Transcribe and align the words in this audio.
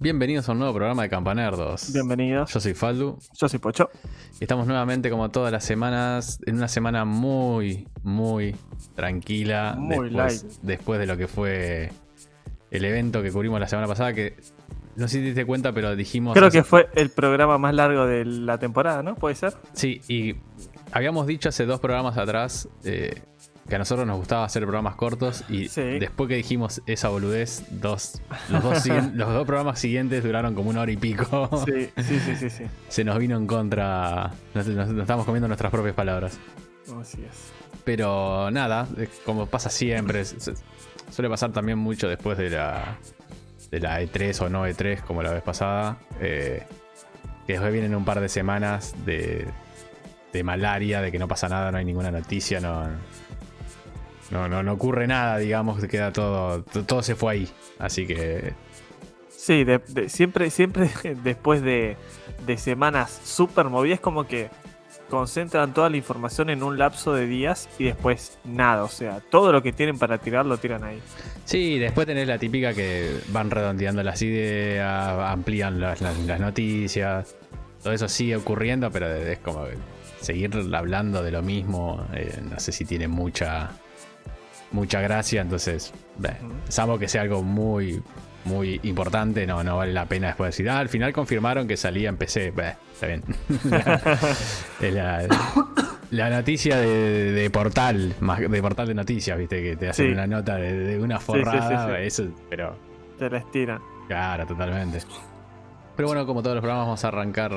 Bienvenidos 0.00 0.48
a 0.48 0.52
un 0.52 0.58
nuevo 0.60 0.74
programa 0.74 1.02
de 1.02 1.08
Campanerdos. 1.08 1.92
Bienvenidos. 1.92 2.52
Yo 2.52 2.60
soy 2.60 2.74
Faldu. 2.74 3.18
Yo 3.36 3.48
soy 3.48 3.58
Pocho. 3.58 3.90
Y 4.38 4.44
estamos 4.44 4.66
nuevamente, 4.68 5.10
como 5.10 5.28
todas 5.30 5.50
las 5.50 5.64
semanas, 5.64 6.38
en 6.46 6.56
una 6.56 6.68
semana 6.68 7.04
muy, 7.04 7.88
muy 8.04 8.54
tranquila. 8.94 9.74
Muy 9.76 10.08
después, 10.10 10.42
light. 10.44 10.52
después 10.62 11.00
de 11.00 11.06
lo 11.06 11.16
que 11.16 11.26
fue 11.26 11.90
el 12.70 12.84
evento 12.84 13.22
que 13.24 13.32
cubrimos 13.32 13.58
la 13.58 13.66
semana 13.66 13.88
pasada, 13.88 14.12
que 14.12 14.36
no 14.94 15.08
sé 15.08 15.14
si 15.14 15.18
te 15.18 15.24
diste 15.26 15.44
cuenta, 15.44 15.72
pero 15.72 15.96
dijimos. 15.96 16.34
Creo 16.34 16.46
hace- 16.46 16.58
que 16.58 16.64
fue 16.64 16.88
el 16.94 17.10
programa 17.10 17.58
más 17.58 17.74
largo 17.74 18.06
de 18.06 18.24
la 18.24 18.58
temporada, 18.58 19.02
¿no? 19.02 19.16
¿Puede 19.16 19.34
ser? 19.34 19.54
Sí, 19.72 20.00
y 20.06 20.36
habíamos 20.92 21.26
dicho 21.26 21.48
hace 21.48 21.66
dos 21.66 21.80
programas 21.80 22.16
atrás 22.18 22.68
eh, 22.84 23.20
que 23.68 23.74
a 23.74 23.78
nosotros 23.78 24.06
nos 24.06 24.16
gustaba 24.16 24.44
hacer 24.44 24.62
programas 24.62 24.94
cortos 24.96 25.44
y 25.48 25.68
Sí. 25.68 25.82
después 25.98 26.28
que 26.28 26.36
dijimos 26.36 26.80
esa 26.86 27.08
boludez, 27.10 27.64
dos, 27.70 28.20
los, 28.48 28.62
dos 28.62 28.86
los 29.14 29.28
dos 29.32 29.46
programas 29.46 29.78
siguientes 29.78 30.24
duraron 30.24 30.54
como 30.54 30.70
una 30.70 30.80
hora 30.80 30.90
y 30.92 30.96
pico. 30.96 31.50
Sí, 31.66 31.90
sí, 32.02 32.18
sí, 32.20 32.36
sí. 32.36 32.50
sí. 32.50 32.64
Se 32.88 33.04
nos 33.04 33.18
vino 33.18 33.36
en 33.36 33.46
contra, 33.46 34.30
nos, 34.54 34.66
nos- 34.68 34.88
nos 34.88 35.00
estamos 35.02 35.26
comiendo 35.26 35.48
nuestras 35.48 35.70
propias 35.70 35.94
palabras. 35.94 36.38
Así 37.00 37.22
es. 37.22 37.52
Pero 37.84 38.50
nada, 38.50 38.86
como 39.24 39.46
pasa 39.46 39.68
siempre, 39.70 40.24
suele 40.24 41.28
pasar 41.28 41.52
también 41.52 41.78
mucho 41.78 42.08
después 42.08 42.36
de 42.38 42.50
la, 42.50 42.96
de 43.70 43.80
la 43.80 44.00
E3 44.02 44.40
o 44.42 44.48
no 44.48 44.66
E3 44.66 45.02
como 45.02 45.22
la 45.22 45.30
vez 45.32 45.42
pasada. 45.42 45.98
eh, 46.20 46.62
que 47.46 47.54
después 47.54 47.72
vienen 47.72 47.94
un 47.94 48.04
par 48.04 48.20
de 48.20 48.28
semanas 48.28 48.94
de, 49.06 49.46
de 50.34 50.42
malaria, 50.42 51.00
de 51.00 51.10
que 51.10 51.18
no 51.18 51.26
pasa 51.28 51.48
nada, 51.48 51.72
no 51.72 51.78
hay 51.78 51.84
ninguna 51.86 52.10
noticia, 52.10 52.60
no, 52.60 52.86
no, 54.30 54.48
no, 54.48 54.62
no 54.62 54.72
ocurre 54.72 55.06
nada, 55.06 55.38
digamos, 55.38 55.82
queda 55.86 56.12
todo, 56.12 56.62
to- 56.62 56.84
todo 56.84 57.02
se 57.02 57.14
fue 57.14 57.32
ahí. 57.32 57.48
Así 57.78 58.06
que 58.06 58.52
Sí, 59.30 59.64
de- 59.64 59.78
de- 59.88 60.08
siempre, 60.08 60.50
siempre 60.50 60.90
después 61.22 61.62
de, 61.62 61.96
de 62.46 62.58
semanas 62.58 63.20
súper 63.24 63.66
movidas, 63.66 64.00
como 64.00 64.26
que 64.26 64.50
concentran 65.08 65.72
toda 65.72 65.88
la 65.88 65.96
información 65.96 66.50
en 66.50 66.62
un 66.62 66.76
lapso 66.76 67.14
de 67.14 67.26
días 67.26 67.68
y 67.78 67.84
después 67.84 68.38
nada. 68.44 68.84
O 68.84 68.88
sea, 68.88 69.20
todo 69.30 69.52
lo 69.52 69.62
que 69.62 69.72
tienen 69.72 69.98
para 69.98 70.18
tirar 70.18 70.44
lo 70.44 70.58
tiran 70.58 70.84
ahí. 70.84 71.00
Sí, 71.46 71.78
después 71.78 72.06
tenés 72.06 72.28
la 72.28 72.36
típica 72.38 72.74
que 72.74 73.18
van 73.28 73.50
redondeando 73.50 74.02
las 74.02 74.20
ideas, 74.20 75.08
amplían 75.30 75.80
las, 75.80 76.00
las- 76.02 76.18
las 76.18 76.40
noticias. 76.40 77.34
Todo 77.82 77.92
eso 77.94 78.08
sigue 78.08 78.36
ocurriendo, 78.36 78.90
pero 78.90 79.06
es 79.14 79.38
como 79.38 79.64
seguir 80.20 80.50
hablando 80.74 81.22
de 81.22 81.30
lo 81.30 81.40
mismo. 81.42 82.04
eh, 82.12 82.40
no 82.50 82.58
sé 82.60 82.72
si 82.72 82.84
tiene 82.84 83.08
mucha 83.08 83.70
mucha 84.72 85.00
gracia, 85.00 85.40
entonces, 85.42 85.92
Ujú. 86.18 86.52
salvo 86.68 86.98
que 86.98 87.08
sea 87.08 87.22
algo 87.22 87.42
muy 87.42 88.02
muy 88.44 88.80
importante, 88.84 89.46
no, 89.46 89.62
no 89.62 89.76
vale 89.76 89.92
la 89.92 90.06
pena 90.06 90.28
después 90.28 90.54
decir, 90.54 90.70
ah, 90.70 90.78
al 90.78 90.88
final 90.88 91.12
confirmaron 91.12 91.68
que 91.68 91.76
salía 91.76 92.08
en 92.08 92.16
PC. 92.16 92.52
Está 92.94 93.06
bien. 93.06 93.22
La, 94.80 95.26
la 96.10 96.30
noticia 96.30 96.76
de, 96.78 97.32
de 97.32 97.50
portal, 97.50 98.14
de 98.48 98.62
portal 98.62 98.86
de 98.88 98.94
noticias, 98.94 99.36
viste, 99.36 99.62
que 99.62 99.76
te 99.76 99.88
hacen 99.90 100.06
Sí. 100.06 100.12
una 100.12 100.26
nota 100.26 100.56
de, 100.56 100.72
de 100.72 100.98
una 101.02 101.18
sí, 101.18 101.24
forrada, 101.26 101.88
sí. 101.98 102.02
eso, 102.04 102.28
pero 102.48 102.74
Te 103.18 103.28
la 103.28 103.38
estiran. 103.38 103.80
claro, 104.06 104.46
totalmente. 104.46 105.00
Pero 105.96 106.08
bueno, 106.08 106.24
como 106.24 106.42
todos 106.42 106.54
los 106.56 106.62
programas 106.62 106.86
vamos 106.86 107.04
a 107.04 107.08
arrancar 107.08 107.52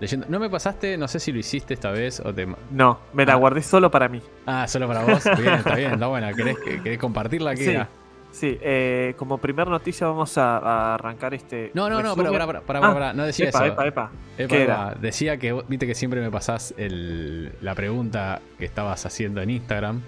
leyendo. 0.00 0.26
¿No 0.28 0.38
me 0.40 0.48
pasaste? 0.50 0.96
No 0.96 1.08
sé 1.08 1.20
si 1.20 1.32
lo 1.32 1.38
hiciste 1.38 1.74
esta 1.74 1.90
vez 1.90 2.20
o 2.20 2.32
te... 2.34 2.46
No, 2.70 2.98
me 3.12 3.24
la 3.26 3.32
Ah. 3.34 3.36
guardé 3.36 3.62
solo 3.62 3.90
para 3.90 4.08
mí. 4.08 4.20
Ah, 4.46 4.66
solo 4.68 4.86
para 4.88 5.04
vos. 5.04 5.22
Bien, 5.38 5.54
está 5.54 5.74
bien, 5.74 5.92
está 5.92 6.06
buena. 6.06 6.32
¿Querés, 6.32 6.56
querés 6.58 6.98
compartirla? 6.98 7.54
¿Qué 7.54 7.64
Sí. 7.64 7.70
era? 7.70 7.88
Sí, 8.32 8.58
eh, 8.62 9.12
como 9.18 9.36
primer 9.36 9.68
noticia 9.68 10.06
vamos 10.06 10.38
a, 10.38 10.56
a 10.56 10.94
arrancar 10.94 11.34
este. 11.34 11.70
No, 11.74 11.90
no, 11.90 12.02
no, 12.02 12.16
para, 12.16 12.30
para, 12.30 12.60
para, 12.62 12.80
para, 12.80 13.10
Ah, 13.10 13.12
no 13.12 13.24
decía 13.24 13.50
epa, 13.50 13.66
eso. 13.66 13.74
epa, 13.74 13.86
epa. 13.86 14.10
Epa, 14.38 14.48
¿Qué 14.48 14.62
epa, 14.62 14.72
era? 14.72 14.94
Decía 14.98 15.36
que 15.36 15.52
viste 15.68 15.86
que 15.86 15.94
siempre 15.94 16.22
me 16.22 16.30
pasás 16.30 16.72
el- 16.78 17.52
la 17.60 17.74
pregunta 17.74 18.40
que 18.58 18.64
estabas 18.64 19.04
haciendo 19.04 19.42
en 19.42 19.50
Instagram. 19.50 20.00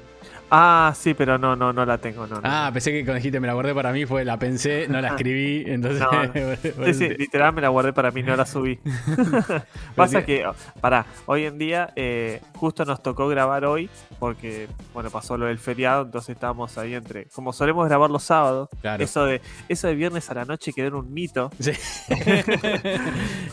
Ah, 0.56 0.92
sí, 0.94 1.14
pero 1.14 1.36
no, 1.36 1.56
no, 1.56 1.72
no 1.72 1.84
la 1.84 1.98
tengo. 1.98 2.28
No, 2.28 2.38
Ah, 2.44 2.66
no. 2.68 2.72
pensé 2.74 2.92
que 2.92 2.98
cuando 3.00 3.14
dijiste 3.16 3.40
me 3.40 3.48
la 3.48 3.54
guardé 3.54 3.74
para 3.74 3.90
mí 3.92 4.06
fue 4.06 4.24
la 4.24 4.38
pensé, 4.38 4.86
no 4.88 5.00
la 5.00 5.08
escribí, 5.08 5.64
entonces. 5.66 6.00
No, 6.00 6.10
Sí, 6.86 6.94
sí, 6.94 7.08
te- 7.08 7.18
literal 7.18 7.52
me 7.54 7.60
la 7.60 7.70
guardé 7.70 7.92
para 7.92 8.12
mí, 8.12 8.22
no 8.22 8.36
la 8.36 8.46
subí. 8.46 8.78
Pasa 9.96 10.24
que, 10.24 10.44
pará, 10.80 11.06
hoy 11.26 11.44
en 11.46 11.58
día 11.58 11.92
eh, 11.96 12.40
justo 12.56 12.84
nos 12.84 13.02
tocó 13.02 13.26
grabar 13.26 13.64
hoy 13.64 13.90
porque, 14.20 14.68
bueno, 14.92 15.10
pasó 15.10 15.36
lo 15.36 15.46
del 15.46 15.58
feriado, 15.58 16.02
entonces 16.02 16.30
estábamos 16.36 16.78
ahí 16.78 16.94
entre, 16.94 17.26
como 17.34 17.52
solemos 17.52 17.88
grabar 17.88 18.10
los 18.10 18.22
sábados, 18.22 18.68
Claro. 18.80 19.02
eso 19.02 19.24
de 19.26 19.40
eso 19.68 19.88
de 19.88 19.94
viernes 19.96 20.30
a 20.30 20.34
la 20.34 20.44
noche 20.44 20.72
quedó 20.72 20.86
en 20.88 20.94
un 20.94 21.12
mito. 21.12 21.50
Sí. 21.58 21.72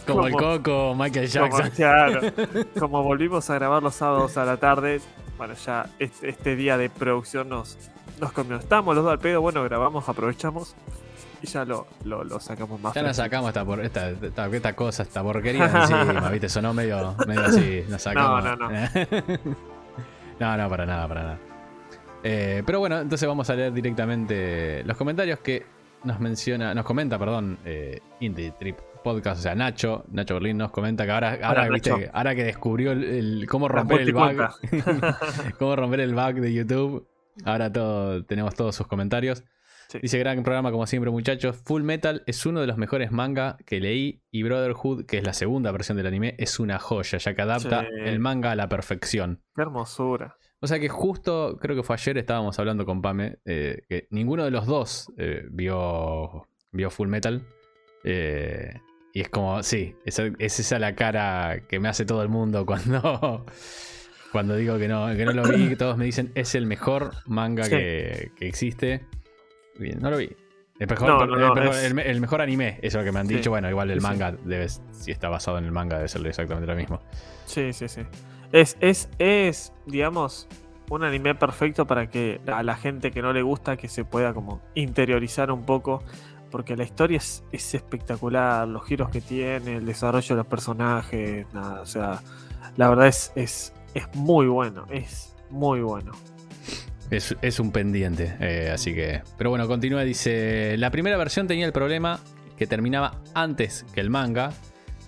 como 0.05 0.27
el 0.27 0.33
Coco, 0.33 0.95
Michael 0.95 1.29
Como, 1.31 1.57
Jackson. 1.57 1.69
claro, 1.75 2.21
como 2.79 3.03
volvimos 3.03 3.49
a 3.49 3.55
grabar 3.55 3.81
los 3.83 3.95
sábados 3.95 4.37
a 4.37 4.45
la 4.45 4.57
tarde, 4.57 5.01
bueno, 5.41 5.55
ya 5.55 5.89
este, 5.97 6.29
este 6.29 6.55
día 6.55 6.77
de 6.77 6.87
producción 6.91 7.49
nos, 7.49 7.75
nos 8.19 8.31
comió. 8.31 8.57
Estábamos 8.57 8.93
los 8.93 9.03
dos 9.03 9.11
al 9.11 9.17
pedo, 9.17 9.41
bueno, 9.41 9.63
grabamos, 9.63 10.07
aprovechamos 10.07 10.75
y 11.41 11.47
ya 11.47 11.65
lo, 11.65 11.87
lo, 12.03 12.23
lo 12.23 12.39
sacamos 12.39 12.79
más. 12.79 12.93
Ya 12.93 13.01
nos 13.01 13.17
sacamos 13.17 13.47
esta, 13.47 13.65
por, 13.65 13.83
esta, 13.83 14.11
esta, 14.11 14.45
esta 14.45 14.75
cosa, 14.75 15.01
esta 15.01 15.23
porquería 15.23 15.65
encima, 15.81 16.29
¿viste? 16.29 16.47
Sonó 16.47 16.75
medio, 16.75 17.15
medio 17.25 17.41
así. 17.41 17.83
Nos 17.89 18.03
sacamos. 18.03 18.43
No, 18.43 18.55
no, 18.55 18.69
no, 20.39 20.57
no, 20.57 20.69
para 20.69 20.85
nada, 20.85 21.07
para 21.07 21.23
nada. 21.23 21.39
Eh, 22.21 22.61
pero 22.63 22.77
bueno, 22.77 22.99
entonces 22.99 23.27
vamos 23.27 23.49
a 23.49 23.55
leer 23.55 23.73
directamente 23.73 24.83
los 24.83 24.95
comentarios 24.95 25.39
que 25.39 25.65
nos 26.03 26.19
menciona, 26.19 26.75
nos 26.75 26.85
comenta, 26.85 27.17
perdón, 27.17 27.57
eh, 27.65 27.99
Indie 28.19 28.51
Trip 28.59 28.77
Podcast, 29.03 29.39
o 29.39 29.43
sea, 29.43 29.55
Nacho, 29.55 30.05
Nacho 30.11 30.35
Berlín 30.35 30.57
nos 30.57 30.71
comenta 30.71 31.05
que 31.05 31.11
ahora, 31.11 31.37
ahora, 31.43 31.63
Hola, 31.63 31.73
¿viste? 31.73 32.09
Ahora 32.13 32.35
que 32.35 32.43
descubrió 32.43 32.91
el, 32.91 33.03
el- 33.03 33.47
cómo 33.47 33.67
romper 33.67 34.01
el 34.01 34.13
bug, 34.13 34.37
cómo 35.59 35.75
romper 35.75 36.01
el 36.01 36.13
bug 36.13 36.35
de 36.35 36.53
YouTube, 36.53 37.07
ahora 37.45 37.71
todo, 37.71 38.23
tenemos 38.25 38.55
todos 38.55 38.75
sus 38.75 38.87
comentarios. 38.87 39.43
Sí. 39.89 39.99
Dice 40.01 40.19
gran 40.19 40.41
programa 40.43 40.71
como 40.71 40.87
siempre 40.87 41.11
muchachos. 41.11 41.57
Full 41.65 41.83
Metal 41.83 42.23
es 42.25 42.45
uno 42.45 42.61
de 42.61 42.67
los 42.67 42.77
mejores 42.77 43.11
manga 43.11 43.57
que 43.65 43.81
leí 43.81 44.23
y 44.31 44.43
Brotherhood, 44.43 45.05
que 45.05 45.17
es 45.17 45.25
la 45.25 45.33
segunda 45.33 45.69
versión 45.73 45.97
del 45.97 46.07
anime, 46.07 46.35
es 46.37 46.59
una 46.61 46.79
joya, 46.79 47.17
ya 47.17 47.33
que 47.33 47.41
adapta 47.41 47.81
Sí. 47.81 47.87
el 48.05 48.19
manga 48.19 48.51
a 48.51 48.55
la 48.55 48.69
perfección. 48.69 49.41
Qué 49.53 49.61
hermosura. 49.63 50.37
O 50.61 50.67
sea 50.67 50.79
que 50.79 50.87
justo, 50.87 51.57
creo 51.59 51.75
que 51.75 51.83
fue 51.83 51.95
ayer, 51.95 52.17
estábamos 52.19 52.57
hablando 52.59 52.85
con 52.85 53.01
Pame, 53.01 53.39
eh, 53.43 53.81
que 53.89 54.07
ninguno 54.11 54.45
de 54.45 54.51
los 54.51 54.65
dos 54.65 55.11
eh, 55.17 55.43
vio, 55.51 56.47
vio 56.71 56.89
Full 56.89 57.09
Metal. 57.09 57.41
Eh, 58.05 58.71
y 59.13 59.21
es 59.21 59.29
como, 59.29 59.61
sí, 59.63 59.95
esa- 60.05 60.29
es 60.39 60.59
esa 60.59 60.79
la 60.79 60.95
cara 60.95 61.61
que 61.67 61.79
me 61.79 61.89
hace 61.89 62.05
todo 62.05 62.21
el 62.23 62.29
mundo 62.29 62.65
cuando, 62.65 63.45
cuando 64.31 64.55
digo 64.55 64.77
que 64.77 64.87
no, 64.87 65.07
que 65.15 65.25
no 65.25 65.33
lo 65.33 65.43
vi. 65.43 65.69
que 65.69 65.75
Todos 65.77 65.97
me 65.97 66.05
dicen, 66.05 66.31
es 66.35 66.55
el 66.55 66.65
mejor 66.65 67.11
manga 67.25 67.63
Sí. 67.65 67.71
que, 67.71 68.31
que 68.37 68.47
existe. 68.47 69.05
Bien, 69.77 69.99
no 69.99 70.09
lo 70.11 70.17
vi. 70.17 70.29
El 70.79 70.87
mejor, 70.87 71.07
No, 71.09 71.25
no, 71.25 71.35
no, 71.35 71.47
el, 71.47 71.53
mejor- 71.61 71.75
es- 71.75 71.83
el 71.83 71.93
me- 71.93 72.09
el 72.09 72.21
mejor 72.21 72.41
anime, 72.41 72.79
eso 72.81 72.97
es 72.99 73.03
lo 73.03 73.03
que 73.03 73.11
me 73.11 73.19
han 73.19 73.27
Sí. 73.27 73.35
dicho. 73.35 73.49
Bueno, 73.51 73.69
igual 73.69 73.91
el 73.91 73.99
sí. 74.01 74.07
manga, 74.07 74.31
debe, 74.31 74.67
si 74.69 75.11
está 75.11 75.29
basado 75.29 75.57
en 75.59 75.65
el 75.65 75.71
manga, 75.71 75.97
debe 75.97 76.07
ser 76.09 76.25
exactamente 76.25 76.67
lo 76.67 76.75
mismo. 76.75 77.01
Sí, 77.45 77.71
sí, 77.73 77.87
sí. 77.87 78.01
Es, 78.51 78.77
es, 78.81 79.09
es, 79.19 79.73
digamos, 79.85 80.47
un 80.89 81.03
anime 81.03 81.35
perfecto 81.35 81.85
para 81.87 82.09
que 82.09 82.41
a 82.47 82.63
la 82.63 82.75
gente 82.75 83.11
que 83.11 83.21
no 83.21 83.31
le 83.31 83.41
gusta 83.43 83.77
que 83.77 83.87
se 83.87 84.03
pueda 84.03 84.33
como 84.33 84.61
interiorizar 84.73 85.51
un 85.51 85.65
poco. 85.65 86.03
Porque 86.51 86.75
la 86.75 86.83
historia 86.83 87.17
es, 87.17 87.43
es 87.51 87.73
espectacular, 87.73 88.67
los 88.67 88.85
giros 88.85 89.09
que 89.09 89.21
tiene, 89.21 89.77
el 89.77 89.85
desarrollo 89.85 90.35
de 90.35 90.35
los 90.35 90.47
personajes, 90.47 91.47
nada, 91.53 91.81
o 91.81 91.85
sea, 91.85 92.21
la 92.77 92.89
verdad 92.89 93.07
es, 93.07 93.31
es, 93.35 93.73
es 93.93 94.13
muy 94.13 94.47
bueno, 94.47 94.85
es 94.91 95.33
muy 95.49 95.81
bueno. 95.81 96.11
Es, 97.09 97.35
es 97.41 97.59
un 97.59 97.71
pendiente, 97.71 98.35
eh, 98.39 98.71
así 98.73 98.93
que. 98.93 99.21
Pero 99.37 99.49
bueno, 99.49 99.67
continúa, 99.67 100.03
dice. 100.03 100.75
La 100.77 100.91
primera 100.91 101.17
versión 101.17 101.47
tenía 101.47 101.65
el 101.65 101.73
problema 101.73 102.19
que 102.57 102.67
terminaba 102.67 103.19
antes 103.33 103.85
que 103.93 103.99
el 103.99 104.09
manga, 104.09 104.53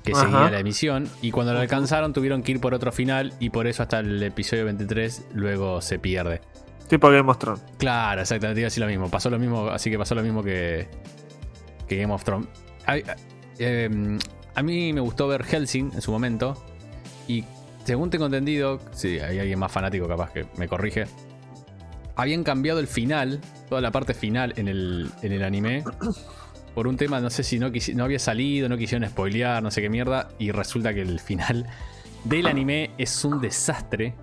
que 0.04 0.12
Ajá. 0.12 0.24
seguía 0.24 0.51
la 0.51 0.60
emisión, 0.60 1.07
y 1.22 1.31
cuando 1.31 1.54
lo 1.54 1.60
alcanzaron 1.60 2.12
tuvieron 2.12 2.44
que 2.44 2.54
ir 2.54 2.60
por 2.60 2.74
otro 2.74 2.92
final, 2.92 3.34
y 3.39 3.51
por 3.51 3.68
eso 3.68 3.84
hasta 3.84 4.00
el 4.00 4.22
episodio 4.22 4.66
23 4.66 5.28
luego 5.34 5.81
se 5.81 5.98
pierde. 5.98 6.42
Tipo 6.89 7.10
Game 7.10 7.30
of 7.30 7.38
Thrones. 7.38 7.63
Claro, 7.78 8.22
exactamente, 8.22 8.60
iba 8.60 8.68
a 8.68 8.69
decir 8.69 8.84
lo 8.84 8.89
mismo. 8.89 9.10
Pasó 9.10 9.30
lo 9.30 9.39
mismo, 9.39 9.69
así 9.69 9.89
que 9.89 9.98
pasó 9.98 10.13
lo 10.13 10.24
mismo 10.24 10.44
que, 10.44 10.89
Game 11.98 12.13
of 12.13 12.24
Thrones. 12.24 12.48
Eh, 13.60 14.18
a 14.56 14.63
mí 14.63 14.94
me 14.94 15.01
gustó 15.01 15.28
ver 15.28 15.44
Helsing 15.44 15.92
en 15.94 16.01
su 16.01 16.12
momento. 16.12 16.62
Y 17.28 17.44
según 17.86 18.10
tengo 18.10 18.25
entendido, 18.25 18.80
si 18.92 19.19
hay 19.19 19.40
alguien 19.40 19.60
más 19.60 19.72
fanático 19.72 20.07
capaz 20.07 20.31
que 20.31 20.45
me 20.57 20.68
corrige. 20.68 21.06
Habían 22.16 22.44
cambiado 22.44 22.80
el 22.80 22.88
final, 22.88 23.42
toda 23.69 23.81
la 23.81 23.92
parte 23.92 24.13
final 24.13 24.54
en 24.57 24.68
el, 24.68 25.10
en 25.22 25.31
el 25.31 25.44
anime. 25.44 25.84
Por 26.75 26.88
un 26.88 26.98
tema, 26.98 27.19
no 27.19 27.30
sé 27.30 27.44
si 27.44 27.60
no, 27.60 27.72
no 27.96 28.04
había 28.04 28.19
salido, 28.19 28.68
no 28.68 28.78
quisieron 28.78 29.07
spoilear, 29.07 29.62
no 29.62 29.69
sé 29.69 29.81
qué 29.81 29.89
mierda. 29.89 30.30
Y 30.39 30.51
resulta 30.51 30.94
que 30.94 31.01
el 31.01 31.19
final 31.19 31.68
del 32.24 32.48
anime 32.48 32.92
es 32.98 33.24
un 33.25 33.42
desastre. 33.42 34.16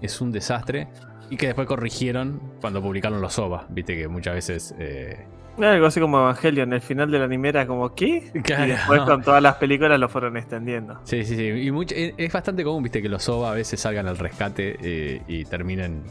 Es 0.00 0.20
un 0.20 0.32
desastre. 0.32 0.88
Y 1.28 1.36
que 1.36 1.46
después 1.46 1.68
corrigieron 1.68 2.40
cuando 2.60 2.82
publicaron 2.82 3.20
los 3.20 3.38
OVA. 3.38 3.66
Viste 3.68 3.96
que 3.96 4.08
muchas 4.08 4.34
veces 4.34 4.74
eh, 4.78 5.26
Algo 5.58 5.86
así 5.86 6.00
como 6.00 6.18
Evangelion, 6.20 6.72
el 6.72 6.80
final 6.80 7.10
del 7.10 7.22
anime 7.22 7.48
era 7.50 7.66
como 7.66 7.94
¿qué? 7.94 8.30
Claro. 8.42 8.64
Y 8.66 8.68
después 8.68 9.00
con 9.02 9.22
todas 9.22 9.42
las 9.42 9.56
películas 9.56 9.98
lo 10.00 10.08
fueron 10.08 10.36
extendiendo. 10.36 11.00
Sí, 11.04 11.24
sí, 11.24 11.36
sí. 11.36 11.46
Y 11.48 11.70
mucho- 11.70 11.94
es 11.94 12.14
es 12.16 12.32
bastante 12.32 12.64
común, 12.64 12.82
viste, 12.82 13.02
que 13.02 13.08
los 13.08 13.28
OVA 13.28 13.52
a 13.52 13.54
veces 13.54 13.78
salgan 13.80 14.06
al 14.06 14.16
rescate 14.16 14.76
eh, 14.80 15.22
y 15.28 15.44
terminen 15.44 16.02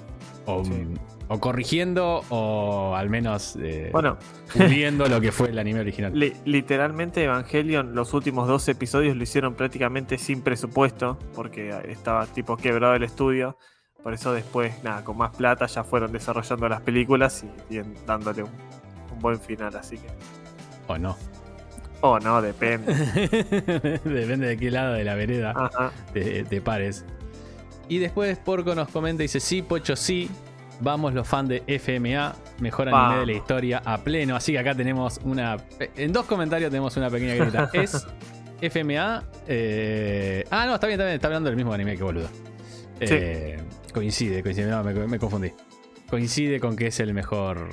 o, 0.46 0.64
Sí. 0.64 0.88
o 1.30 1.40
corrigiendo 1.40 2.22
o 2.30 2.94
al 2.96 3.10
menos 3.10 3.56
eh, 3.62 3.90
Bueno, 3.92 4.18
puliendo 4.56 5.08
lo 5.08 5.20
que 5.22 5.32
fue 5.32 5.50
el 5.50 5.58
anime 5.60 5.80
original. 5.82 6.12
li- 6.18 6.34
literalmente 6.46 7.24
Evangelion 7.24 7.96
los 7.96 8.14
últimos 8.14 8.48
dos 8.48 8.68
episodios 8.68 9.16
lo 9.16 9.24
hicieron 9.24 9.56
prácticamente 9.56 10.18
sin 10.18 10.42
presupuesto, 10.42 11.18
porque 11.36 11.74
estaba 11.88 12.26
tipo 12.28 12.56
quebrado 12.58 12.94
el 12.96 13.04
estudio. 13.04 13.58
Por 14.04 14.14
eso 14.14 14.32
después, 14.34 14.82
nada, 14.84 15.04
con 15.04 15.18
más 15.18 15.36
plata 15.36 15.66
ya 15.66 15.84
fueron 15.84 16.12
desarrollando 16.14 16.70
las 16.70 16.82
películas 16.82 17.44
y, 17.70 17.76
y 17.76 17.82
dándole 18.08 18.44
un, 18.44 18.50
un 19.12 19.20
buen 19.20 19.40
final, 19.40 19.76
así 19.76 19.98
que... 19.98 20.08
O 20.88 20.98
no. 20.98 21.16
Oh, 22.02 22.18
no, 22.20 22.42
depende. 22.42 22.94
Depende 24.06 24.48
de 24.48 24.58
qué 24.58 24.72
lado 24.72 24.94
de 24.94 25.04
la 25.04 25.16
vereda 25.16 25.52
Ajá. 25.56 25.92
te, 26.14 26.44
te 26.46 26.62
pares. 26.62 27.04
Y 27.90 27.98
después 27.98 28.38
Porco 28.38 28.74
nos 28.74 28.88
comenta, 28.88 29.22
dice, 29.22 29.40
sí, 29.40 29.62
Pocho, 29.62 29.96
sí. 29.96 30.30
Vamos 30.82 31.14
los 31.14 31.28
fans 31.28 31.50
de 31.50 31.64
FMA, 31.78 32.34
mejor 32.62 32.88
anime 32.88 33.20
de 33.20 33.26
la 33.26 33.34
historia 33.34 33.82
a 33.84 33.98
pleno. 33.98 34.38
Así 34.38 34.54
que 34.54 34.60
acá 34.60 34.74
tenemos 34.74 35.20
una... 35.26 35.58
En 35.98 36.14
dos 36.14 36.26
comentarios 36.26 36.72
tenemos 36.72 36.96
una 36.96 37.10
pequeña 37.10 37.36
grita. 37.36 37.70
Es 37.74 38.08
FMA... 38.62 39.24
eh, 39.48 40.46
Ah, 40.50 40.66
no, 40.66 40.76
está 40.76 40.88
bien, 40.88 40.98
está 40.98 41.04
bien. 41.06 41.16
Está 41.16 41.28
hablando 41.28 41.50
del 41.50 41.58
mismo 41.58 41.74
anime 41.74 41.98
que 41.98 42.04
boludo. 42.04 42.30
Eh, 43.02 43.58
Coincide, 43.94 44.42
coincide. 44.42 44.68
No, 44.68 44.84
me, 44.86 44.94
me 44.94 45.20
confundí. 45.20 45.52
Coincide 46.10 46.62
con 46.62 46.78
que 46.78 46.88
es 46.88 47.00
el 47.02 47.14
mejor... 47.14 47.68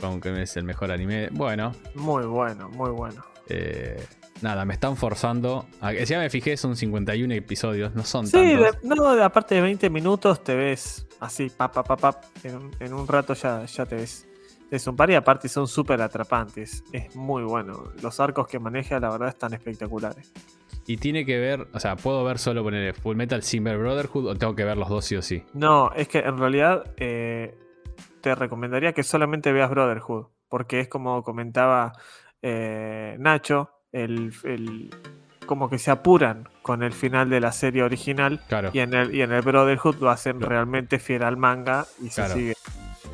Con 0.00 0.20
que 0.20 0.42
es 0.42 0.56
el 0.56 0.64
mejor 0.64 0.90
anime. 0.90 1.28
Bueno, 1.32 1.72
Muy 1.94 2.24
bueno, 2.26 2.68
muy 2.70 2.90
bueno. 2.90 3.24
eh, 3.48 4.04
nada, 4.42 4.64
me 4.64 4.74
están 4.74 4.96
forzando. 4.96 5.66
A, 5.80 5.92
ya 5.92 6.18
me 6.18 6.28
fijé, 6.30 6.56
son 6.56 6.76
51 6.76 7.32
episodios, 7.34 7.94
no 7.94 8.04
son 8.04 8.26
Sí, 8.26 8.32
tantos. 8.32 8.84
no, 8.84 9.14
de- 9.14 9.22
aparte 9.24 9.54
de 9.54 9.60
20 9.62 9.88
minutos 9.90 10.44
te 10.44 10.54
ves 10.54 11.06
así, 11.20 11.48
pa, 11.48 11.70
pa, 11.72 11.82
pa, 11.82 11.96
pa, 11.96 12.20
en, 12.44 12.56
un- 12.56 12.70
en 12.80 12.92
un 12.92 13.08
rato 13.08 13.32
ya, 13.34 13.64
ya 13.64 13.86
te 13.86 13.96
ves. 13.96 14.26
Es 14.70 14.86
un 14.88 14.96
par 14.96 15.08
y 15.10 15.14
aparte 15.14 15.48
son 15.48 15.68
súper 15.68 16.02
atrapantes. 16.02 16.82
Es 16.92 17.14
muy 17.14 17.44
bueno. 17.44 17.92
Los 18.02 18.18
arcos 18.18 18.48
que 18.48 18.58
maneja, 18.58 18.98
la 18.98 19.10
verdad, 19.10 19.28
están 19.28 19.54
espectaculares. 19.54 20.32
Y 20.88 20.96
tiene 20.98 21.24
que 21.24 21.38
ver, 21.38 21.68
o 21.72 21.78
sea, 21.80 21.96
¿puedo 21.96 22.22
ver 22.24 22.38
solo 22.38 22.62
poner 22.64 22.92
Full 22.94 23.16
Metal 23.16 23.42
Silver 23.42 23.78
Brotherhood 23.78 24.26
o 24.26 24.34
tengo 24.34 24.54
que 24.56 24.64
ver 24.64 24.76
los 24.76 24.88
dos 24.88 25.04
sí 25.04 25.16
o 25.16 25.22
sí? 25.22 25.42
No, 25.54 25.90
es 25.92 26.08
que 26.08 26.18
en 26.18 26.36
realidad 26.36 26.82
eh, 26.96 27.56
te 28.20 28.34
recomendaría 28.34 28.92
que 28.92 29.02
solamente 29.02 29.52
veas 29.52 29.70
Brotherhood. 29.70 30.26
Porque 30.48 30.80
es 30.80 30.88
como 30.88 31.22
comentaba 31.22 31.92
eh, 32.42 33.16
Nacho, 33.18 33.70
el, 33.92 34.32
el- 34.44 34.94
como 35.46 35.70
que 35.70 35.78
se 35.78 35.90
apuran 35.92 36.48
con 36.62 36.82
el 36.82 36.92
final 36.92 37.30
de 37.30 37.40
la 37.40 37.52
serie 37.52 37.82
original. 37.84 38.40
Claro, 38.48 38.70
Y 38.72 38.80
en 38.80 38.94
el, 38.94 39.14
y 39.14 39.22
en 39.22 39.32
el 39.32 39.42
Brotherhood 39.42 39.96
lo 40.00 40.10
hacen 40.10 40.40
realmente 40.40 40.98
fiel 40.98 41.22
al 41.22 41.36
manga 41.36 41.86
y 42.02 42.10
se 42.10 42.28
sigue 42.28 42.54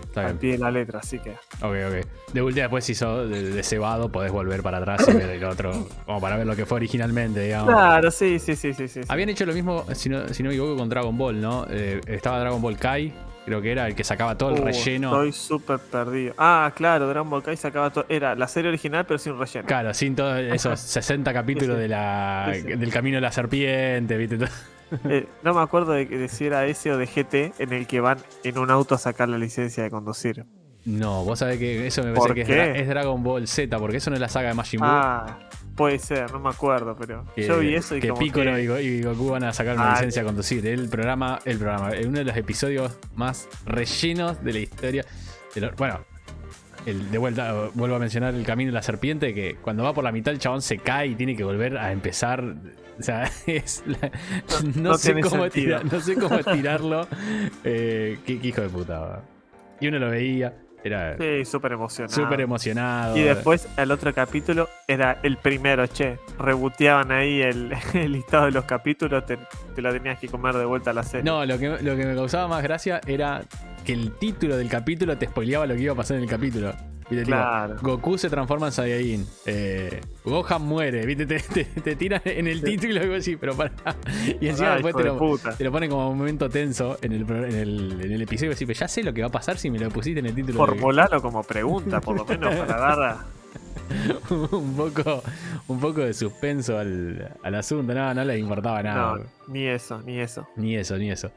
está 0.02 0.22
al 0.22 0.26
bien. 0.28 0.38
pie 0.38 0.52
de 0.52 0.58
la 0.58 0.70
letra, 0.70 1.00
así 1.00 1.18
que. 1.18 1.32
Ok, 1.60 1.76
ok. 1.88 2.32
De 2.32 2.40
última, 2.42 2.62
después 2.62 2.84
si 2.86 2.94
sos 2.94 3.28
de, 3.28 3.50
de 3.50 3.62
cebado, 3.62 4.10
podés 4.10 4.32
volver 4.32 4.62
para 4.62 4.78
atrás 4.78 5.06
y 5.08 5.12
ver 5.12 5.28
el 5.28 5.44
otro, 5.44 5.86
como 6.06 6.20
para 6.22 6.36
ver 6.38 6.46
lo 6.46 6.56
que 6.56 6.64
fue 6.64 6.76
originalmente, 6.76 7.40
digamos. 7.40 7.74
Claro, 7.74 8.10
sí, 8.10 8.38
sí, 8.38 8.56
sí, 8.56 8.72
sí, 8.72 8.88
sí. 8.88 9.02
sí. 9.02 9.08
Habían 9.08 9.28
hecho 9.28 9.44
lo 9.44 9.52
mismo, 9.52 9.84
si 9.94 10.08
no, 10.08 10.26
si 10.28 10.42
no 10.42 10.48
me 10.48 10.54
equivoco, 10.54 10.76
con 10.76 10.88
Dragon 10.88 11.16
Ball, 11.16 11.38
¿no? 11.40 11.66
Eh, 11.68 12.00
estaba 12.06 12.40
Dragon 12.40 12.62
Ball 12.62 12.78
Kai, 12.78 13.12
creo 13.44 13.60
que 13.62 13.72
era 13.72 13.86
el 13.86 13.94
que 13.94 14.04
sacaba 14.04 14.36
todo 14.36 14.50
el 14.54 14.60
Uh, 14.60 14.64
relleno. 14.64 15.08
Estoy 15.08 15.32
súper 15.32 15.78
perdido. 15.78 16.34
Ah, 16.38 16.72
claro, 16.74 17.08
Dragon 17.08 17.28
Ball 17.28 17.42
Kai 17.42 17.56
sacaba 17.56 17.90
todo. 17.90 18.06
Era 18.08 18.34
la 18.34 18.48
serie 18.48 18.68
original, 18.68 19.04
pero 19.06 19.18
sin 19.18 19.38
relleno. 19.38 19.66
Claro, 19.66 19.92
sin 19.94 20.14
todos 20.16 20.38
esos 20.38 20.78
60 20.80 21.32
capítulos 21.32 21.76
Sí, 21.76 21.78
sí. 21.78 21.82
de 21.82 21.88
la, 21.88 22.50
Sí, 22.54 22.62
del 22.62 22.92
camino 22.92 23.16
de 23.16 23.20
la 23.22 23.32
serpiente, 23.32 24.16
¿viste? 24.16 24.38
Eh, 25.08 25.26
no 25.42 25.54
me 25.54 25.60
acuerdo 25.62 25.92
de, 25.92 26.04
de 26.04 26.28
si 26.28 26.44
era 26.46 26.66
ese 26.66 26.92
o 26.92 26.98
de 26.98 27.06
GT 27.06 27.54
en 27.58 27.72
el 27.72 27.86
que 27.86 28.00
van 28.00 28.18
en 28.44 28.58
un 28.58 28.70
auto 28.70 28.94
a 28.94 28.98
sacar 28.98 29.28
la 29.28 29.38
licencia 29.38 29.82
de 29.82 29.90
conducir. 29.90 30.44
No, 30.84 31.24
vos 31.24 31.38
sabés 31.38 31.58
que 31.58 31.86
eso 31.86 32.02
me 32.02 32.08
parece 32.12 32.26
¿Por 32.26 32.34
que 32.34 32.80
es 32.80 32.88
Dragon 32.88 33.22
Ball 33.22 33.46
Z, 33.48 33.78
porque 33.78 33.98
eso 33.98 34.10
no 34.10 34.16
es 34.16 34.20
la 34.20 34.28
saga 34.28 34.48
de 34.48 34.54
Majin 34.54 34.80
Buu. 34.80 34.88
Ah, 34.90 35.38
puede 35.76 35.98
ser, 35.98 36.30
no 36.32 36.38
me 36.40 36.50
acuerdo, 36.50 36.96
pero 36.98 37.24
que, 37.34 37.46
yo 37.46 37.58
vi 37.58 37.74
eso 37.74 37.96
y 37.96 38.00
que 38.00 38.08
como 38.08 38.20
Piccolo 38.20 38.54
que- 38.54 38.62
y, 38.62 38.66
Go- 38.66 38.78
y 38.80 39.02
Goku 39.02 39.28
van 39.30 39.44
a 39.44 39.52
sacar 39.52 39.76
una 39.76 39.92
Ah, 39.92 39.94
licencia 39.94 40.22
a 40.22 40.24
conducir. 40.24 40.66
El 40.66 40.88
programa, 40.88 41.38
el 41.44 41.58
programa, 41.58 41.90
uno 42.06 42.18
de 42.18 42.24
los 42.24 42.36
episodios 42.36 42.98
más 43.14 43.48
rellenos 43.66 44.42
de 44.44 44.52
la 44.52 44.58
historia. 44.58 45.04
de 45.54 45.60
lo- 45.60 45.72
bueno, 45.72 46.00
el, 46.86 47.10
de 47.10 47.18
vuelta, 47.18 47.68
vuelvo 47.74 47.96
a 47.96 47.98
mencionar 47.98 48.34
el 48.34 48.44
camino 48.44 48.70
de 48.70 48.74
la 48.74 48.82
serpiente, 48.82 49.34
que 49.34 49.56
cuando 49.56 49.82
va 49.84 49.92
por 49.92 50.02
la 50.04 50.12
mitad 50.12 50.32
el 50.32 50.40
chabón 50.40 50.62
se 50.62 50.78
cae 50.78 51.08
y 51.08 51.14
tiene 51.14 51.36
que 51.36 51.44
volver 51.44 51.76
a 51.78 51.92
empezar. 51.92 52.42
O 52.98 53.02
sea, 53.02 53.24
es 53.46 53.82
la- 53.86 54.10
no, 54.76 54.90
no 54.92 54.98
sé 54.98 55.20
cómo 55.20 55.48
tirar- 55.50 55.84
no 55.90 56.00
sé 56.00 56.14
cómo 56.16 56.36
estirarlo. 56.38 57.06
Eh, 57.64 58.18
qué, 58.26 58.38
qué 58.40 58.48
hijo 58.48 58.60
de 58.62 58.68
puta. 58.68 58.98
va. 58.98 59.22
Y 59.80 59.88
uno 59.88 59.98
lo 59.98 60.10
veía, 60.10 60.54
era 60.84 61.16
Sí, 61.16 61.44
súper 61.44 61.72
emocionado. 61.72 62.14
súper 62.14 62.40
emocionado. 62.40 63.16
Y 63.16 63.22
después 63.22 63.68
el 63.76 63.90
otro 63.90 64.12
capítulo 64.14 64.68
era 64.88 65.18
el 65.22 65.36
primero, 65.36 65.86
che. 65.86 66.18
Reboteaban 66.38 67.12
ahí 67.12 67.40
el, 67.42 67.72
el 67.94 68.12
listado 68.12 68.46
de 68.46 68.52
los 68.52 68.64
capítulos, 68.64 69.24
te, 69.26 69.38
te 69.74 69.82
lo 69.82 69.92
tenías 69.92 70.18
que 70.18 70.28
comer 70.28 70.54
de 70.56 70.64
vuelta 70.64 70.90
a 70.90 70.94
la 70.94 71.02
serie. 71.02 71.24
No, 71.24 71.44
lo 71.46 71.58
que, 71.58 71.68
lo 71.68 71.96
que 71.96 72.04
me 72.06 72.14
causaba 72.14 72.48
más 72.48 72.62
gracia 72.62 73.00
era 73.06 73.42
que 73.84 73.92
el 73.92 74.12
título 74.12 74.56
del 74.56 74.68
capítulo 74.68 75.16
te 75.18 75.26
spoileaba 75.26 75.66
lo 75.66 75.74
que 75.74 75.82
iba 75.82 75.92
a 75.92 75.96
pasar 75.96 76.16
en 76.18 76.24
el 76.24 76.28
capítulo. 76.28 76.72
¿Viste? 77.10 77.24
Tipo, 77.24 77.36
Claro. 77.36 77.76
Goku 77.82 78.16
se 78.18 78.30
transforma 78.30 78.66
en 78.66 78.72
Saiyajin. 78.72 79.26
Eh, 79.46 80.00
Gohan 80.24 80.62
muere. 80.62 81.04
¿Viste? 81.04 81.26
Te, 81.26 81.40
te, 81.40 81.64
te 81.64 81.96
tiran 81.96 82.22
en 82.24 82.46
el 82.46 82.62
título 82.62 82.94
y 82.94 82.98
algo 82.98 83.14
así, 83.16 83.36
pero 83.36 83.54
para. 83.56 83.72
Y 84.40 84.48
encima 84.48 84.72
después 84.74 84.94
te 84.96 85.02
de 85.02 85.08
lo, 85.08 85.38
te 85.56 85.64
lo 85.64 85.72
ponen 85.72 85.90
como 85.90 86.08
un 86.10 86.18
momento 86.18 86.48
tenso 86.48 86.98
en 87.02 87.12
el, 87.12 87.22
en 87.30 87.54
el, 87.54 88.00
en 88.02 88.12
el 88.12 88.22
episodio. 88.22 88.52
Así, 88.52 88.64
pero 88.66 88.78
ya 88.78 88.88
sé 88.88 89.02
lo 89.02 89.12
que 89.12 89.20
va 89.20 89.28
a 89.28 89.32
pasar 89.32 89.58
si 89.58 89.70
me 89.70 89.78
lo 89.78 89.88
pusiste 89.90 90.20
en 90.20 90.26
el 90.26 90.34
título. 90.34 90.54
de- 90.60 90.66
Formulalo 90.66 91.20
como 91.20 91.42
pregunta, 91.42 92.00
por 92.00 92.16
lo 92.16 92.24
menos, 92.24 92.54
para 92.54 92.78
dar 92.78 93.02
a- 93.02 93.26
un, 94.30 94.74
poco, 94.76 95.22
un 95.68 95.80
poco 95.80 96.00
de 96.00 96.14
suspenso 96.14 96.78
al, 96.78 97.36
al 97.42 97.54
asunto. 97.54 97.92
No, 97.94 98.14
no 98.14 98.24
les 98.24 98.38
importaba 98.38 98.82
nada. 98.82 99.16
No, 99.16 99.24
ni 99.48 99.66
eso, 99.66 100.00
ni 100.02 100.18
eso. 100.18 100.48
Ni 100.56 100.76
eso, 100.76 100.96
ni 100.96 101.10
eso. 101.10 101.30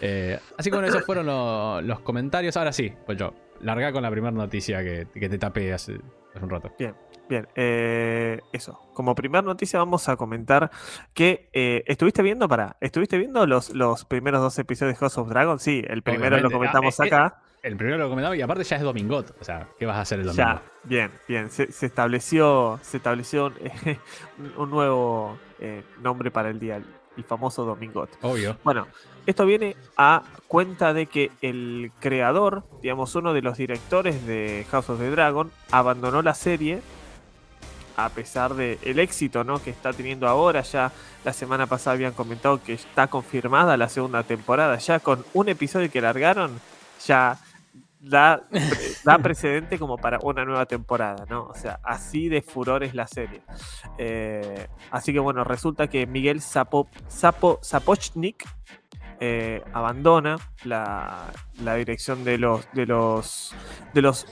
Eh, 0.00 0.38
así 0.58 0.68
que 0.70 0.76
bueno, 0.76 0.88
esos 0.88 1.04
fueron 1.04 1.26
lo- 1.26 1.80
los 1.80 2.00
comentarios. 2.00 2.56
Ahora 2.56 2.72
sí, 2.72 2.92
pues 3.06 3.16
yo, 3.18 3.32
larga 3.62 3.92
con 3.92 4.02
la 4.02 4.10
primera 4.10 4.30
noticia 4.32 4.82
que, 4.82 5.06
que 5.12 5.28
te 5.28 5.38
tapé 5.38 5.72
hace, 5.72 5.98
hace 6.34 6.44
un 6.44 6.50
rato. 6.50 6.72
Bien, 7.28 7.48
eh, 7.54 8.40
eso. 8.52 8.78
Como 8.92 9.14
primera 9.14 9.40
noticia 9.42 9.78
vamos 9.78 10.08
a 10.08 10.16
comentar 10.16 10.70
que 11.14 11.48
eh, 11.52 11.82
estuviste 11.86 12.20
viendo, 12.22 12.46
para, 12.48 12.76
¿estuviste 12.80 13.16
viendo 13.16 13.46
los, 13.46 13.70
los 13.70 14.04
primeros 14.04 14.40
dos 14.42 14.58
episodios 14.58 14.94
de 14.94 14.98
House 15.00 15.16
of 15.18 15.28
Dragon? 15.28 15.58
Sí, 15.58 15.82
el 15.86 16.02
primero 16.02 16.30
lo 16.36 16.48
Obviamente. 16.48 16.54
comentamos 16.54 17.00
Ah, 17.00 17.04
eh, 17.04 17.06
acá. 17.06 17.42
El 17.62 17.76
primero 17.76 17.96
lo 17.96 18.08
comentaba 18.08 18.36
y 18.36 18.42
aparte 18.42 18.64
ya 18.64 18.76
es 18.76 18.82
Domingot. 18.82 19.36
O 19.40 19.44
sea, 19.44 19.68
¿qué 19.78 19.86
vas 19.86 19.96
a 19.96 20.00
hacer 20.00 20.18
el 20.18 20.26
domingo? 20.26 20.42
Ya, 20.44 20.62
bien, 20.82 21.10
bien. 21.28 21.48
Se, 21.48 21.70
se 21.70 21.86
estableció, 21.86 22.80
se 22.82 22.96
estableció 22.96 23.46
un, 23.46 24.52
un 24.56 24.70
nuevo 24.70 25.38
eh, 25.60 25.84
nombre 26.02 26.32
para 26.32 26.50
el 26.50 26.58
día, 26.58 26.82
el 27.16 27.24
famoso 27.24 27.64
Domingot. 27.64 28.10
Obvio. 28.22 28.56
Bueno, 28.64 28.88
esto 29.26 29.46
viene 29.46 29.76
a 29.96 30.22
cuenta 30.48 30.92
de 30.92 31.06
que 31.06 31.30
el 31.40 31.92
creador, 32.00 32.64
digamos, 32.82 33.14
uno 33.14 33.32
de 33.32 33.42
los 33.42 33.56
directores 33.56 34.26
de 34.26 34.66
House 34.70 34.90
of 34.90 34.98
the 34.98 35.10
Dragon, 35.10 35.50
abandonó 35.70 36.22
la 36.22 36.34
serie 36.34 36.82
a 37.96 38.08
pesar 38.08 38.54
del 38.54 38.78
el 38.82 38.98
éxito 38.98 39.44
¿no? 39.44 39.62
que 39.62 39.70
está 39.70 39.92
teniendo 39.92 40.28
ahora. 40.28 40.62
Ya 40.62 40.92
la 41.24 41.32
semana 41.32 41.66
pasada 41.66 41.94
habían 41.94 42.12
comentado 42.12 42.62
que 42.62 42.74
está 42.74 43.06
confirmada 43.06 43.76
la 43.76 43.88
segunda 43.88 44.22
temporada. 44.22 44.78
Ya 44.78 45.00
con 45.00 45.24
un 45.34 45.48
episodio 45.48 45.90
que 45.90 46.00
largaron, 46.00 46.60
ya 47.06 47.38
da, 48.00 48.42
precedente 49.22 49.78
como 49.78 49.96
para 49.96 50.18
una 50.22 50.44
nueva 50.44 50.66
temporada, 50.66 51.24
¿no? 51.28 51.44
O 51.44 51.54
sea, 51.54 51.78
así 51.82 52.28
de 52.28 52.42
furor 52.42 52.82
es 52.82 52.94
la 52.94 53.06
serie. 53.06 53.42
Eh, 53.98 54.66
así 54.90 55.12
que 55.12 55.18
bueno, 55.18 55.44
resulta 55.44 55.88
que 55.88 56.06
Miguel 56.06 56.40
Sapo, 56.40 56.88
Sapo, 57.08 57.60
eh, 59.24 59.62
abandona 59.72 60.36
la, 60.64 61.30
la 61.62 61.76
dirección 61.76 62.24
de 62.24 62.38
los 62.38 62.66
de 62.72 62.86
los 62.86 63.54
de 63.94 64.02
los 64.02 64.26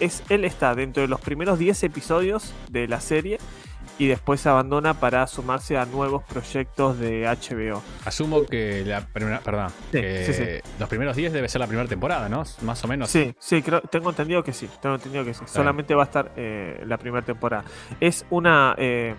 es, 0.00 0.24
él 0.30 0.44
está 0.44 0.74
dentro 0.74 1.02
de 1.02 1.08
los 1.08 1.20
primeros 1.20 1.60
10 1.60 1.84
episodios 1.84 2.52
de 2.68 2.88
la 2.88 3.00
serie 3.00 3.38
y 3.98 4.08
después 4.08 4.44
abandona 4.46 4.94
para 4.94 5.28
sumarse 5.28 5.78
a 5.78 5.86
nuevos 5.86 6.24
proyectos 6.24 6.98
de 6.98 7.22
HBO. 7.22 7.80
Asumo 8.04 8.44
que 8.44 8.84
la 8.84 9.06
primera. 9.06 9.38
Perdón. 9.38 9.70
Sí, 9.92 10.00
que 10.00 10.24
sí, 10.26 10.34
sí. 10.34 10.72
Los 10.80 10.88
primeros 10.88 11.14
10 11.14 11.32
debe 11.32 11.48
ser 11.48 11.60
la 11.60 11.68
primera 11.68 11.88
temporada, 11.88 12.28
¿no? 12.28 12.42
Más 12.62 12.84
o 12.84 12.88
menos. 12.88 13.08
Sí, 13.08 13.32
sí, 13.38 13.62
creo, 13.62 13.80
tengo 13.82 14.10
entendido 14.10 14.42
que 14.42 14.52
sí, 14.52 14.68
tengo 14.82 14.96
entendido 14.96 15.24
que 15.24 15.34
sí. 15.34 15.44
Solamente 15.46 15.94
va 15.94 16.02
a 16.02 16.06
estar 16.06 16.32
eh, 16.36 16.82
la 16.84 16.98
primera 16.98 17.24
temporada. 17.24 17.64
Es 18.00 18.26
una 18.30 18.74
eh, 18.76 19.14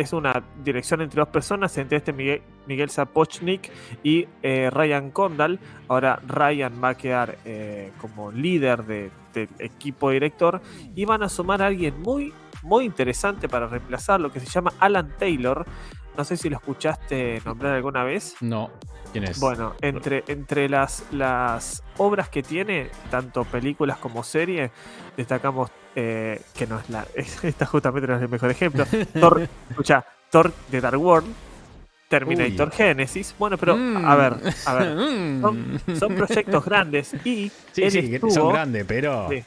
es 0.00 0.12
una 0.12 0.42
dirección 0.64 1.00
entre 1.00 1.20
dos 1.20 1.28
personas, 1.28 1.76
entre 1.78 1.98
este 1.98 2.12
Miguel, 2.12 2.42
Miguel 2.66 2.90
Sapochnik 2.90 3.70
y 4.02 4.26
eh, 4.42 4.70
Ryan 4.70 5.10
Condal. 5.10 5.58
Ahora 5.88 6.20
Ryan 6.26 6.72
va 6.82 6.90
a 6.90 6.94
quedar 6.96 7.36
eh, 7.44 7.92
como 8.00 8.30
líder 8.30 8.84
de- 8.84 9.10
del 9.34 9.48
equipo 9.58 10.10
director 10.10 10.60
y 10.94 11.04
van 11.04 11.22
a 11.22 11.28
sumar 11.28 11.62
a 11.62 11.66
alguien 11.66 12.00
muy, 12.00 12.32
muy 12.62 12.84
interesante 12.84 13.48
para 13.48 13.66
reemplazar 13.66 14.20
lo 14.20 14.32
que 14.32 14.40
se 14.40 14.46
llama 14.46 14.72
Alan 14.78 15.12
Taylor. 15.18 15.66
No 16.18 16.24
sé 16.24 16.36
si 16.36 16.50
lo 16.50 16.56
escuchaste 16.56 17.40
nombrar 17.44 17.74
alguna 17.74 18.02
vez. 18.02 18.34
No. 18.40 18.70
¿Quién 19.12 19.22
es? 19.22 19.38
Bueno, 19.38 19.74
entre, 19.80 20.24
entre 20.26 20.68
las, 20.68 21.04
las 21.12 21.84
obras 21.96 22.28
que 22.28 22.42
tiene, 22.42 22.90
tanto 23.08 23.44
películas 23.44 23.98
como 23.98 24.24
series, 24.24 24.72
destacamos 25.16 25.70
eh, 25.94 26.42
que 26.56 26.66
no 26.66 26.80
es 26.80 26.90
la. 26.90 27.06
Esta 27.44 27.66
justamente 27.66 28.08
no 28.08 28.16
es 28.16 28.22
el 28.22 28.28
mejor 28.28 28.50
ejemplo. 28.50 28.84
Thor, 29.14 29.48
escucha, 29.70 30.04
Thor 30.28 30.52
de 30.72 30.80
Dark 30.80 31.00
World, 31.00 31.32
Terminator 32.08 32.66
Uy. 32.68 32.74
Genesis. 32.76 33.32
Bueno, 33.38 33.56
pero 33.56 33.76
Mm. 33.76 34.04
a 34.04 34.16
ver, 34.16 34.34
a 34.66 34.74
ver. 34.74 34.96
Mm. 34.96 35.40
Son, 35.40 35.80
son 36.00 36.14
proyectos 36.16 36.64
grandes 36.64 37.14
y 37.24 37.48
Sí, 37.70 37.82
él 37.84 37.90
sí, 37.92 38.14
estuvo, 38.16 38.30
son 38.32 38.52
grandes, 38.52 38.84
pero 38.88 39.28
sí, 39.30 39.44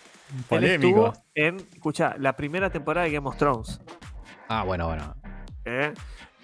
polémico. 0.48 1.12
en, 1.36 1.58
escucha, 1.58 2.16
la 2.18 2.32
primera 2.38 2.70
temporada 2.70 3.08
de 3.08 3.12
Game 3.14 3.28
of 3.28 3.36
Thrones. 3.36 3.82
Ah, 4.48 4.64
bueno, 4.64 4.88
bueno. 4.88 5.14
¿eh? 5.66 5.94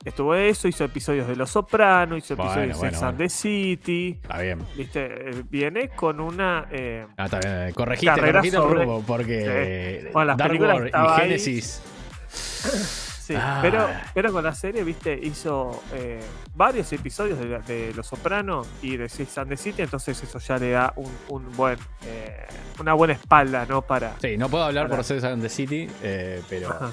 Estuvo 0.05 0.35
eso, 0.35 0.67
hizo 0.69 0.83
episodios 0.85 1.27
de 1.27 1.35
Los 1.35 1.49
Sopranos, 1.49 2.19
hizo 2.19 2.35
Bueno, 2.37 2.51
episodios 2.51 2.75
de 2.75 2.79
bueno, 2.79 2.93
Sex 2.97 3.03
and 3.03 3.17
the 3.17 3.29
City. 3.29 4.19
Está 4.21 4.41
bien. 4.41 4.59
¿Viste? 4.75 5.05
Eh, 5.05 5.43
Viene 5.49 5.89
con 5.89 6.19
una. 6.19 6.67
eh, 6.71 7.05
Ah, 7.17 7.25
está 7.25 7.39
bien. 7.39 7.73
Corregiste, 7.73 8.05
Carrera 8.07 8.31
corregiste 8.39 8.57
el 8.57 8.63
sobre- 8.63 8.85
rumbo, 8.85 9.03
porque 9.05 10.09
Bueno, 10.13 10.25
las 10.27 10.37
Dark 10.37 10.49
películas 10.49 10.75
World 10.77 10.91
y. 11.17 11.21
Genesis. 11.21 11.81
sí, 13.27 13.33
Ah. 13.35 13.59
pero, 13.61 13.85
pero 14.13 14.31
con 14.31 14.43
la 14.45 14.55
serie, 14.55 14.83
¿viste? 14.85 15.19
Hizo 15.21 15.83
eh, 15.93 16.21
varios 16.55 16.93
episodios 16.93 17.37
de, 17.39 17.59
de 17.59 17.93
Los 17.93 18.07
Sopranos 18.07 18.65
y 18.81 18.95
de 18.95 19.09
Sex 19.09 19.37
and 19.39 19.49
the 19.49 19.57
City, 19.57 19.81
entonces 19.81 20.23
eso 20.23 20.39
ya 20.39 20.57
le 20.57 20.71
da 20.71 20.93
un, 20.95 21.11
un 21.27 21.51
buen, 21.57 21.77
eh, 22.05 22.45
una 22.79 22.93
buena 22.93 23.13
espalda, 23.13 23.65
¿no? 23.67 23.81
Para. 23.81 24.13
Sí, 24.21 24.37
no 24.37 24.47
puedo 24.47 24.63
hablar 24.63 24.85
Para- 24.85 24.97
por 24.97 25.03
Sex 25.03 25.21
and 25.25 25.41
the 25.41 25.49
City, 25.49 25.89
eh, 26.01 26.41
pero. 26.49 26.69
Ajá. 26.69 26.91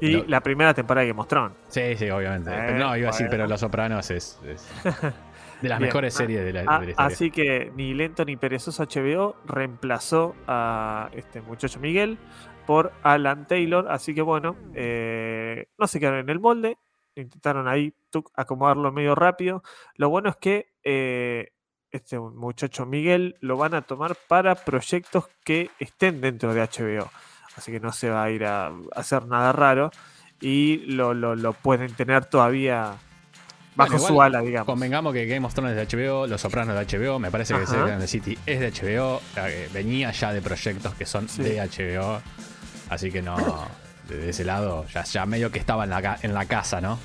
Y 0.00 0.26
la 0.26 0.40
primera 0.40 0.74
temporada 0.74 1.02
de 1.04 1.08
Game 1.08 1.20
of 1.20 1.28
Thrones. 1.28 1.56
Sí, 1.68 1.96
sí, 1.96 2.10
obviamente. 2.10 2.50
Eh, 2.50 2.62
Pero 2.66 2.78
no, 2.78 2.96
iba 2.96 3.08
a 3.08 3.12
decir, 3.12 3.26
bueno. 3.26 3.30
pero 3.30 3.46
Los 3.46 3.60
Sopranos 3.60 4.10
es, 4.10 4.40
es 4.46 4.68
de 5.62 5.68
las 5.68 5.78
Bien, 5.78 5.88
mejores 5.88 6.14
ah, 6.14 6.18
series 6.18 6.44
de 6.44 6.52
la, 6.52 6.60
Ah, 6.66 6.80
de 6.80 6.86
la 6.86 6.90
historia. 6.92 7.06
así 7.06 7.30
que 7.30 7.72
ni 7.76 7.94
lento 7.94 8.24
ni 8.24 8.36
perezoso 8.36 8.84
HBO 8.84 9.36
reemplazó 9.46 10.34
a 10.46 11.08
este 11.14 11.40
muchacho 11.40 11.80
Miguel 11.80 12.18
por 12.66 12.92
Alan 13.02 13.46
Taylor. 13.46 13.86
Así 13.90 14.14
que 14.14 14.22
bueno, 14.22 14.56
eh, 14.74 15.66
no 15.78 15.86
se 15.86 15.98
quedaron 16.00 16.20
en 16.20 16.30
el 16.30 16.40
molde. 16.40 16.76
Intentaron 17.14 17.66
ahí 17.68 17.94
tuc, 18.10 18.30
acomodarlo 18.34 18.92
medio 18.92 19.14
rápido. 19.14 19.62
Lo 19.94 20.10
bueno 20.10 20.28
es 20.28 20.36
que 20.36 20.72
eh, 20.84 21.52
este 21.90 22.18
muchacho 22.18 22.84
Miguel 22.84 23.36
lo 23.40 23.56
van 23.56 23.72
a 23.72 23.82
tomar 23.82 24.16
para 24.28 24.54
proyectos 24.54 25.26
que 25.42 25.70
estén 25.78 26.20
dentro 26.20 26.52
de 26.52 26.60
HBO. 26.60 27.10
Así 27.56 27.72
que 27.72 27.80
no 27.80 27.92
se 27.92 28.10
va 28.10 28.24
a 28.24 28.30
ir 28.30 28.44
a, 28.44 28.70
hacer 28.94 29.26
nada 29.26 29.52
raro. 29.52 29.90
Y 30.40 30.78
lo, 30.92 31.14
lo- 31.14 31.34
lo 31.34 31.52
pueden 31.54 31.92
tener 31.94 32.26
todavía 32.26 32.94
bajo 33.74 33.92
Bueno, 33.92 34.06
su 34.06 34.22
ala, 34.22 34.40
digamos. 34.42 34.66
Convengamos 34.66 35.12
que 35.14 35.26
Game 35.26 35.46
of 35.46 35.54
Thrones 35.54 35.76
es 35.76 35.88
de 35.88 35.96
HBO, 36.08 36.26
Los 36.26 36.40
Sopranos 36.42 36.74
de 36.76 36.98
HBO, 36.98 37.18
me 37.18 37.30
parece 37.30 37.54
que. 37.54 37.66
Sex 37.66 37.78
and 37.80 38.00
the 38.00 38.06
City 38.06 38.38
es 38.46 38.60
de 38.60 38.70
HBO, 38.70 39.20
eh, 39.36 39.68
venía 39.72 40.10
ya 40.12 40.32
de 40.32 40.42
proyectos 40.42 40.94
que 40.94 41.06
son 41.06 41.28
Sí. 41.28 41.42
de 41.42 41.60
HBO, 41.60 42.20
así 42.90 43.10
que 43.10 43.22
no, 43.22 43.36
de 44.08 44.28
ese 44.30 44.44
lado 44.44 44.86
ya, 44.92 45.04
ya 45.04 45.24
medio 45.26 45.50
que 45.50 45.58
estaba 45.58 45.84
en 45.84 45.90
la, 45.90 46.02
ca- 46.02 46.18
en 46.22 46.34
la 46.34 46.44
casa, 46.46 46.80
¿no? 46.80 46.98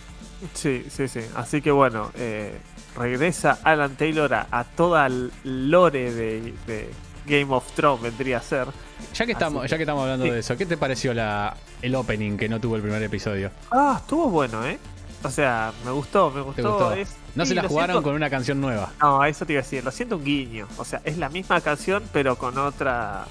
Sí, 0.54 0.86
sí, 0.90 1.08
sí. 1.08 1.22
Así 1.36 1.62
que 1.62 1.72
bueno, 1.72 2.12
eh, 2.16 2.58
regresa 2.98 3.60
Alan 3.64 3.96
Taylor 3.96 4.34
a, 4.34 4.48
a 4.52 4.64
toda 4.64 5.08
lore 5.44 6.12
de, 6.14 6.54
de 6.68 6.90
Game 7.26 7.54
of 7.54 7.72
Thrones, 7.74 8.02
vendría 8.02 8.38
a 8.38 8.42
ser. 8.42 8.68
Ya 9.14 9.26
que 9.26 9.32
estamos, 9.34 9.64
que- 9.64 9.68
ya 9.70 9.78
que 9.78 9.84
estamos 9.84 10.02
hablando 10.04 10.26
sí. 10.26 10.32
de 10.32 10.40
eso, 10.40 10.58
¿qué 10.58 10.66
te 10.66 10.78
pareció 10.78 11.14
la, 11.14 11.56
el 11.82 11.94
opening 11.96 12.38
que 12.38 12.48
no 12.50 12.60
tuvo 12.60 12.76
el 12.76 12.82
primer 12.82 13.02
episodio? 13.04 13.52
Ah, 13.72 13.98
estuvo 14.02 14.30
bueno, 14.30 14.66
¿eh? 14.66 14.80
O 15.24 15.30
sea, 15.30 15.72
me 15.86 15.92
gustó, 15.92 16.32
me 16.32 16.42
gustó. 16.42 16.62
¿Te 16.62 16.68
gustó? 16.68 16.94
Es- 16.94 17.16
No 17.36 17.44
sí, 17.46 17.50
se 17.50 17.56
la 17.56 17.64
jugaron 17.68 17.96
siento- 17.96 18.04
con 18.04 18.16
una 18.16 18.30
canción 18.30 18.60
nueva. 18.60 18.92
No, 19.00 19.24
eso 19.24 19.46
te 19.46 19.54
iba 19.54 19.60
a 19.60 19.64
decir, 19.64 19.84
lo 19.84 19.92
siento 19.92 20.18
un 20.18 20.24
guiño. 20.26 20.68
O 20.78 20.84
sea, 20.86 21.02
es 21.04 21.18
la 21.18 21.30
misma 21.30 21.62
canción, 21.62 22.04
pero 22.12 22.38
con 22.38 22.58
otra 22.58 23.26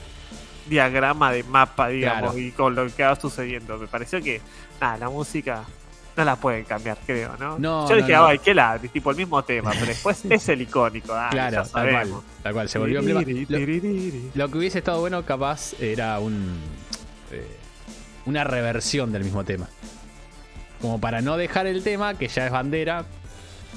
diagrama 0.68 1.32
de 1.32 1.42
mapa, 1.42 1.88
digamos, 1.88 2.32
Claro. 2.32 2.38
y 2.38 2.52
con 2.52 2.74
lo 2.74 2.86
que 2.94 3.02
va 3.02 3.16
sucediendo. 3.16 3.76
Me 3.78 3.86
pareció 3.88 4.22
que, 4.22 4.40
nada, 4.80 4.98
la 4.98 5.08
música 5.08 5.64
no 6.16 6.24
la 6.24 6.36
pueden 6.36 6.64
cambiar, 6.64 6.98
creo, 7.06 7.36
¿no? 7.38 7.58
No, 7.58 7.88
Yo 7.88 7.96
dije, 7.96 8.12
no. 8.12 8.26
ay, 8.26 8.38
qué 8.38 8.52
ladri, 8.54 8.88
tipo 8.88 9.10
el 9.10 9.16
mismo 9.16 9.42
tema, 9.42 9.70
pero 9.72 9.86
después 9.86 10.24
es 10.28 10.48
el 10.48 10.62
icónico. 10.62 11.12
dale, 11.14 11.30
claro, 11.30 11.62
tal 11.68 11.90
cual, 11.90 12.12
tal 12.42 12.52
cual, 12.52 12.68
se 12.68 12.78
volvió 12.78 12.98
emblema. 13.00 13.22
Lo-. 13.22 14.30
Lo 14.34 14.48
que 14.50 14.58
hubiese 14.58 14.78
estado 14.78 15.00
bueno, 15.00 15.24
capaz, 15.24 15.72
era 15.80 16.18
un. 16.20 16.58
eh, 17.30 17.56
una 18.26 18.44
reversión 18.44 19.12
del 19.12 19.24
mismo 19.24 19.44
tema. 19.44 19.68
Como 20.80 21.00
para 21.00 21.20
no 21.20 21.36
dejar 21.36 21.66
el 21.66 21.82
tema, 21.82 22.14
que 22.14 22.28
ya 22.28 22.46
es 22.46 22.52
bandera, 22.52 23.04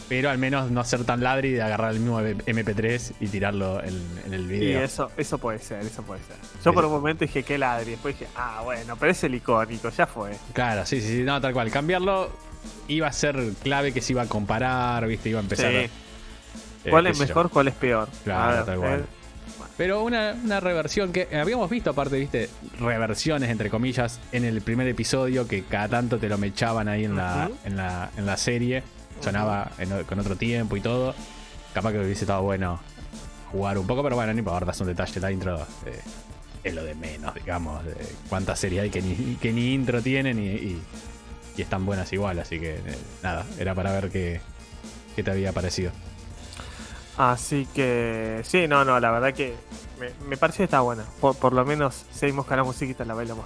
pero 0.09 0.29
al 0.29 0.37
menos 0.37 0.69
no 0.71 0.83
ser 0.83 1.03
tan 1.05 1.23
ladri 1.23 1.51
de 1.51 1.61
agarrar 1.61 1.93
el 1.93 1.99
mismo 1.99 2.21
MP3 2.21 3.13
y 3.19 3.27
tirarlo 3.27 3.83
en, 3.83 4.01
en 4.25 4.33
el 4.33 4.47
video. 4.47 4.81
eso, 4.83 5.11
eso 5.17 5.37
puede 5.37 5.59
ser, 5.59 5.81
eso 5.85 6.03
puede 6.03 6.21
ser. 6.23 6.35
Yo 6.63 6.73
por 6.73 6.85
un 6.85 6.91
momento 6.91 7.25
dije 7.25 7.43
que 7.43 7.57
ladri, 7.57 7.91
después 7.91 8.17
dije, 8.19 8.29
ah, 8.35 8.61
bueno, 8.63 8.95
pero 8.99 9.11
es 9.11 9.23
el 9.23 9.35
icónico, 9.35 9.89
ya 9.89 10.05
fue. 10.07 10.31
Claro, 10.53 10.85
sí, 10.85 11.01
sí, 11.01 11.07
sí, 11.07 11.23
no, 11.23 11.39
tal 11.41 11.53
cual. 11.53 11.71
Cambiarlo 11.71 12.29
iba 12.87 13.07
a 13.07 13.13
ser 13.13 13.37
clave 13.63 13.91
que 13.91 14.01
se 14.01 14.13
iba 14.13 14.21
a 14.23 14.27
comparar, 14.27 15.07
¿viste? 15.07 15.29
Iba 15.29 15.39
a 15.39 15.43
empezar. 15.43 15.71
Sí. 15.71 15.77
eh, 15.77 15.89
¿Cuál 16.89 17.07
es 17.07 17.17
yo. 17.17 17.25
mejor, 17.25 17.49
cuál 17.49 17.67
es 17.69 17.73
peor? 17.75 18.07
Claro, 18.23 18.55
ver, 18.57 18.65
tal 18.65 18.77
cual. 18.77 18.99
eh, 19.01 19.05
Pero 19.77 20.03
una, 20.03 20.35
una 20.43 20.59
reversión 20.59 21.11
que 21.11 21.27
habíamos 21.35 21.69
visto, 21.69 21.89
aparte, 21.89 22.17
viste, 22.17 22.49
reversiones 22.79 23.49
entre 23.49 23.69
comillas 23.69 24.19
en 24.31 24.43
el 24.45 24.61
primer 24.61 24.87
episodio 24.87 25.47
que 25.47 25.63
cada 25.63 25.87
tanto 25.89 26.17
te 26.19 26.29
lo 26.29 26.37
mechaban 26.37 26.87
ahí 26.87 27.05
en, 27.05 27.15
la, 27.15 27.49
en, 27.65 27.75
la, 27.77 28.11
en 28.17 28.25
la 28.25 28.37
serie. 28.37 28.83
Sonaba 29.23 29.71
con 30.07 30.19
otro 30.19 30.35
tiempo 30.35 30.75
y 30.77 30.81
todo. 30.81 31.15
Capaz 31.73 31.91
que 31.91 31.99
hubiese 31.99 32.25
estado 32.25 32.41
bueno 32.43 32.79
jugar 33.51 33.77
un 33.77 33.87
poco, 33.87 34.03
pero 34.03 34.15
bueno, 34.15 34.33
no 34.33 34.39
importa, 34.39 34.71
es 34.71 34.81
un 34.81 34.87
detalle. 34.87 35.19
La 35.19 35.31
intro 35.31 35.59
eh, 35.85 35.99
es 36.63 36.73
lo 36.73 36.83
de 36.83 36.95
menos, 36.95 37.33
digamos. 37.35 37.83
De 37.85 37.95
cuántas 38.29 38.59
series 38.59 38.83
hay 38.83 38.89
que 38.89 39.01
ni, 39.01 39.35
que 39.35 39.51
ni 39.51 39.73
intro 39.73 40.01
tienen 40.01 40.39
y, 40.39 40.47
y- 40.47 40.81
y 41.55 41.61
están 41.61 41.85
buenas 41.85 42.11
igual. 42.13 42.39
Así 42.39 42.59
que 42.59 42.75
eh, 42.75 42.97
nada, 43.21 43.45
era 43.59 43.73
para 43.75 43.91
ver 43.93 44.09
qué, 44.09 44.41
qué 45.15 45.23
te 45.23 45.31
había 45.31 45.51
parecido. 45.51 45.91
Así 47.17 47.67
que, 47.75 48.41
sí, 48.43 48.67
no, 48.67 48.83
no, 48.85 48.99
la 48.99 49.11
verdad 49.11 49.33
que 49.33 49.53
me, 49.99 50.09
me 50.27 50.35
pareció 50.37 50.59
que 50.59 50.63
está 50.65 50.81
buena. 50.81 51.03
Por, 51.21 51.35
por 51.35 51.53
lo 51.53 51.63
menos 51.65 52.05
seguimos 52.11 52.45
con 52.47 52.57
la 52.57 52.63
musiquita, 52.63 53.05
la 53.05 53.13
bailamos. 53.13 53.45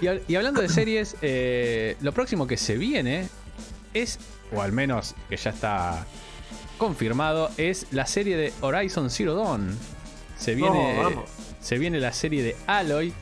Y, 0.00 0.32
y 0.32 0.36
hablando 0.36 0.60
de 0.60 0.68
series, 0.68 1.16
eh, 1.22 1.96
lo 2.02 2.12
próximo 2.12 2.46
que 2.46 2.56
se 2.56 2.76
viene 2.76 3.28
es, 3.94 4.18
o 4.54 4.60
al 4.60 4.72
menos 4.72 5.14
que 5.28 5.36
ya 5.36 5.50
está 5.50 6.04
confirmado, 6.78 7.50
es 7.56 7.86
la 7.90 8.06
serie 8.06 8.36
de 8.36 8.52
Horizon 8.60 9.10
Zero 9.10 9.34
Dawn. 9.34 9.76
Se 10.36 10.54
viene, 10.54 10.98
No, 11.02 11.24
se 11.60 11.78
viene 11.78 12.00
la 12.00 12.12
serie 12.12 12.42
de 12.42 12.56
Aloy. 12.66 13.14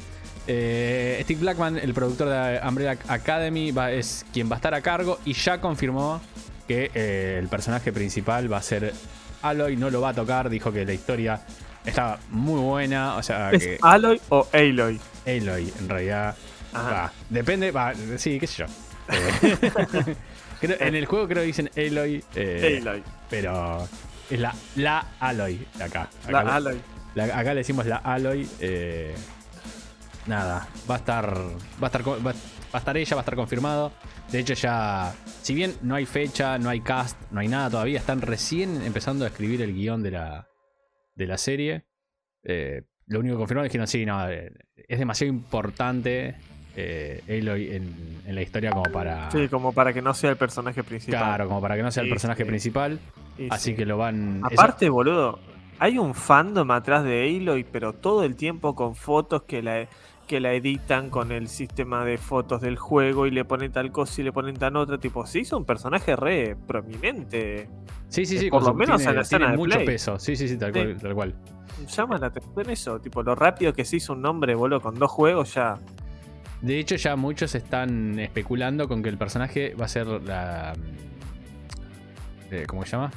Eh, 0.48 1.20
Steve 1.22 1.40
Blackman, 1.40 1.78
el 1.78 1.94
productor 1.94 2.28
de 2.28 2.60
Umbrella 2.66 2.98
Academy, 3.06 3.70
va- 3.70 3.92
es 3.92 4.26
quien 4.32 4.50
va 4.50 4.54
a 4.54 4.56
estar 4.56 4.74
a 4.74 4.80
cargo 4.80 5.20
y 5.24 5.34
ya 5.34 5.60
confirmó 5.60 6.20
que 6.68 6.90
eh, 6.94 7.38
el 7.40 7.48
personaje 7.48 7.92
principal 7.92 8.52
va 8.52 8.58
a 8.58 8.62
ser 8.62 8.92
Aloy, 9.42 9.76
no 9.76 9.90
lo 9.90 10.00
va 10.00 10.10
a 10.10 10.14
tocar, 10.14 10.48
dijo 10.48 10.72
que 10.72 10.84
la 10.84 10.92
historia 10.92 11.40
estaba 11.84 12.18
muy 12.30 12.60
buena, 12.60 13.16
o 13.16 13.22
sea, 13.22 13.50
que 13.50 13.74
¿Es 13.74 13.78
Aloy 13.82 14.20
o 14.28 14.46
Aloy? 14.52 15.00
Aloy, 15.26 15.72
en 15.80 15.88
realidad. 15.88 16.36
Va, 16.74 17.12
depende, 17.28 17.70
va, 17.70 17.92
sí, 18.16 18.38
qué 18.38 18.46
sé 18.46 18.64
yo. 18.64 18.66
Eh, 19.12 20.16
creo- 20.60 20.76
en 20.80 20.94
el 20.94 21.06
juego 21.06 21.26
creo 21.26 21.42
que 21.42 21.46
dicen 21.48 21.70
Aloy, 21.76 22.22
eh, 22.36 22.78
Aloy. 22.80 23.02
pero 23.28 23.86
es 24.30 24.38
la, 24.38 24.54
la 24.76 25.06
Aloy 25.18 25.66
de 25.76 25.84
acá. 25.84 26.08
Acá, 26.24 26.30
La 26.44 26.54
Aloy. 26.56 26.80
la- 27.16 27.24
acá 27.24 27.52
le 27.52 27.60
decimos 27.60 27.84
la 27.86 27.96
Aloy. 27.96 28.48
eh, 28.60 29.12
nada, 30.26 30.68
va 30.88 30.94
a 30.94 30.98
estar. 30.98 31.34
Va 31.36 31.82
a 31.82 31.86
estar, 31.86 32.02
co- 32.02 32.18
va, 32.22 32.30
va 32.32 32.34
a 32.74 32.78
estar 32.78 32.96
ella, 32.96 33.16
va 33.16 33.20
a 33.20 33.24
estar 33.24 33.34
confirmado. 33.34 33.92
De 34.32 34.38
hecho, 34.40 34.54
ya. 34.54 35.12
Si 35.42 35.54
bien 35.54 35.74
no 35.82 35.94
hay 35.94 36.06
fecha, 36.06 36.58
no 36.58 36.70
hay 36.70 36.80
cast, 36.80 37.18
no 37.30 37.40
hay 37.40 37.48
nada 37.48 37.68
todavía, 37.70 37.98
están 37.98 38.20
recién 38.22 38.80
empezando 38.82 39.24
a 39.24 39.28
escribir 39.28 39.60
el 39.62 39.74
guion 39.74 40.02
de 40.02 40.10
la, 40.12 40.48
de 41.14 41.26
la 41.26 41.36
serie. 41.36 41.84
Eh, 42.44 42.82
lo 43.06 43.20
único 43.20 43.34
que 43.34 43.38
confirmaron 43.40 43.68
dijeron, 43.68 43.86
sí, 43.86 44.06
no, 44.06 44.28
eh, 44.30 44.52
es 44.88 44.98
demasiado 44.98 45.32
importante 45.32 46.36
eh, 46.76 47.22
Aloy 47.28 47.72
en, 47.74 48.22
en 48.26 48.34
la 48.34 48.40
historia 48.42 48.70
como 48.70 48.84
para. 48.84 49.30
Sí, 49.30 49.48
como 49.48 49.72
para 49.72 49.92
que 49.92 50.00
no 50.00 50.14
sea 50.14 50.30
el 50.30 50.36
personaje 50.36 50.82
principal. 50.82 51.20
Claro, 51.20 51.48
como 51.48 51.60
para 51.60 51.76
que 51.76 51.82
no 51.82 51.90
sea 51.90 52.02
el 52.02 52.08
Sí, 52.08 52.12
personaje 52.12 52.42
sí. 52.44 52.48
principal. 52.48 52.98
Así 53.50 53.70
sí. 53.72 53.76
que 53.76 53.84
lo 53.84 53.98
van. 53.98 54.40
eso- 54.50 54.60
Aparte, 54.60 54.88
boludo, 54.88 55.38
hay 55.78 55.98
un 55.98 56.14
fandom 56.14 56.70
atrás 56.70 57.04
de 57.04 57.28
Aloy, 57.36 57.64
pero 57.64 57.92
todo 57.92 58.24
el 58.24 58.36
tiempo 58.36 58.74
con 58.74 58.94
fotos 58.94 59.42
que 59.42 59.60
la, 59.62 59.88
que 60.26 60.40
la 60.40 60.52
editan 60.54 61.10
con 61.10 61.32
el 61.32 61.48
sistema 61.48 62.04
de 62.04 62.16
fotos 62.18 62.60
del 62.62 62.76
juego 62.76 63.26
y 63.26 63.30
le 63.30 63.44
ponen 63.44 63.70
tal 63.72 63.90
cosa 63.92 64.20
y 64.20 64.24
le 64.24 64.32
ponen 64.32 64.56
tan 64.56 64.76
otra. 64.76 64.98
Tipo, 64.98 65.26
se 65.26 65.40
hizo 65.40 65.56
un 65.58 65.64
personaje 65.64 66.16
re 66.16 66.56
prominente. 66.66 67.68
Sí, 68.08 68.24
sí, 68.26 68.38
sí. 68.38 68.48
Por 68.50 68.62
lo 68.62 68.74
menos 68.74 68.96
tiene- 68.98 69.10
en 69.10 69.16
la 69.16 69.22
escena 69.22 69.50
de 69.50 69.56
mucho 69.56 69.74
Play. 69.74 69.86
peso. 69.86 70.18
Sí, 70.18 70.36
sí, 70.36 70.48
sí, 70.48 70.56
tal 70.56 70.72
Sí. 70.72 70.78
cual. 70.80 70.96
Tal 71.00 71.14
cual. 71.14 71.34
Llama 71.96 72.18
la 72.18 72.26
atención 72.28 72.70
eso, 72.70 73.00
tipo, 73.00 73.22
lo 73.22 73.34
rápido 73.34 73.72
que 73.72 73.84
se 73.84 73.96
hizo 73.96 74.12
un 74.12 74.22
nombre, 74.22 74.54
boludo, 74.54 74.80
con 74.80 74.98
dos 74.98 75.10
juegos 75.10 75.54
ya. 75.54 75.78
De 76.60 76.78
hecho, 76.78 76.94
ya 76.96 77.16
muchos 77.16 77.54
están 77.54 78.18
especulando 78.20 78.86
con 78.88 79.02
que 79.02 79.08
el 79.08 79.18
personaje 79.18 79.74
va 79.74 79.86
a 79.86 79.88
ser 79.88 80.06
la. 80.06 80.74
eh, 82.50 82.64
¿Cómo 82.68 82.84
se 82.84 82.92
llama? 82.92 83.10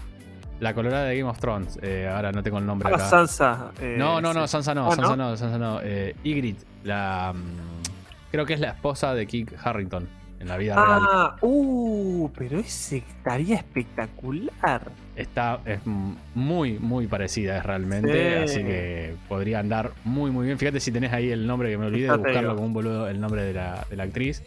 La 0.60 0.74
colorada 0.74 1.06
de 1.06 1.18
Game 1.18 1.30
of 1.30 1.38
Thrones. 1.40 1.78
Eh, 1.82 2.10
ahora 2.12 2.32
no 2.32 2.42
tengo 2.42 2.58
el 2.60 2.66
nombre 2.66 2.90
Ah, 2.92 2.96
acá. 2.96 3.06
Sansa. 3.10 3.72
eh, 3.82 3.96
no, 3.98 4.22
no, 4.22 4.34
no, 4.34 4.48
Sansa 4.48 4.74
no, 4.74 4.88
Ah, 4.92 4.96
Sansa 4.96 5.16
¿no? 5.16 5.30
no, 5.32 5.38
Sansa 5.38 5.58
no. 5.58 5.80
Eh, 5.84 6.16
Ygritte, 6.24 6.64
la. 6.84 7.34
mm, 7.36 8.32
creo 8.32 8.46
que 8.46 8.54
es 8.54 8.60
la 8.60 8.70
esposa 8.70 9.14
de 9.14 9.28
Kit 9.28 9.52
Harrington 9.64 10.08
en 10.40 10.48
la 10.48 10.56
vida 10.58 10.76
real. 10.76 11.00
Ah, 11.02 11.36
uh, 11.42 12.30
pero 12.38 12.60
ese 12.60 12.98
estaría 12.98 13.56
espectacular. 13.58 14.90
Está, 15.18 15.60
es 15.66 15.80
muy, 15.86 16.80
muy 16.80 17.08
parecida 17.08 17.62
realmente. 17.62 18.48
Sí. 18.48 18.54
Así 18.54 18.64
que 18.66 19.16
podría 19.28 19.60
andar 19.60 19.92
muy, 20.06 20.32
muy 20.32 20.46
bien. 20.46 20.58
Fíjate 20.58 20.80
si 20.80 20.92
tenés 20.92 21.12
ahí 21.14 21.32
el 21.32 21.46
nombre 21.48 21.70
que 21.70 21.78
me 21.78 21.86
olvidé 21.88 22.10
de 22.12 22.18
buscarlo 22.18 22.40
digo. 22.42 22.56
como 22.56 22.68
un 22.68 22.74
boludo, 22.74 23.08
el 23.10 23.20
nombre 23.20 23.44
de 23.44 23.54
la, 23.54 23.86
de 23.90 23.96
la 23.98 24.04
actriz. 24.04 24.42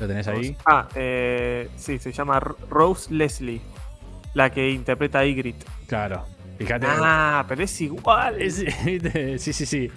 ¿Lo 0.00 0.06
tenés 0.06 0.28
ahí? 0.28 0.56
Ah, 0.64 0.86
eh, 0.94 1.68
sí, 1.76 1.98
se 1.98 2.12
llama 2.12 2.38
Rose 2.70 3.12
Leslie, 3.12 3.60
la 4.38 4.50
que 4.50 4.70
interpreta 4.70 5.18
a 5.18 5.26
Ygritte. 5.26 5.66
Claro. 5.88 6.24
Fíjate. 6.58 6.86
Ah, 6.88 7.44
pero 7.48 7.62
es 7.62 7.80
igual. 7.80 8.36
Sí, 9.38 9.52
sí, 9.52 9.66
sí. 9.66 9.90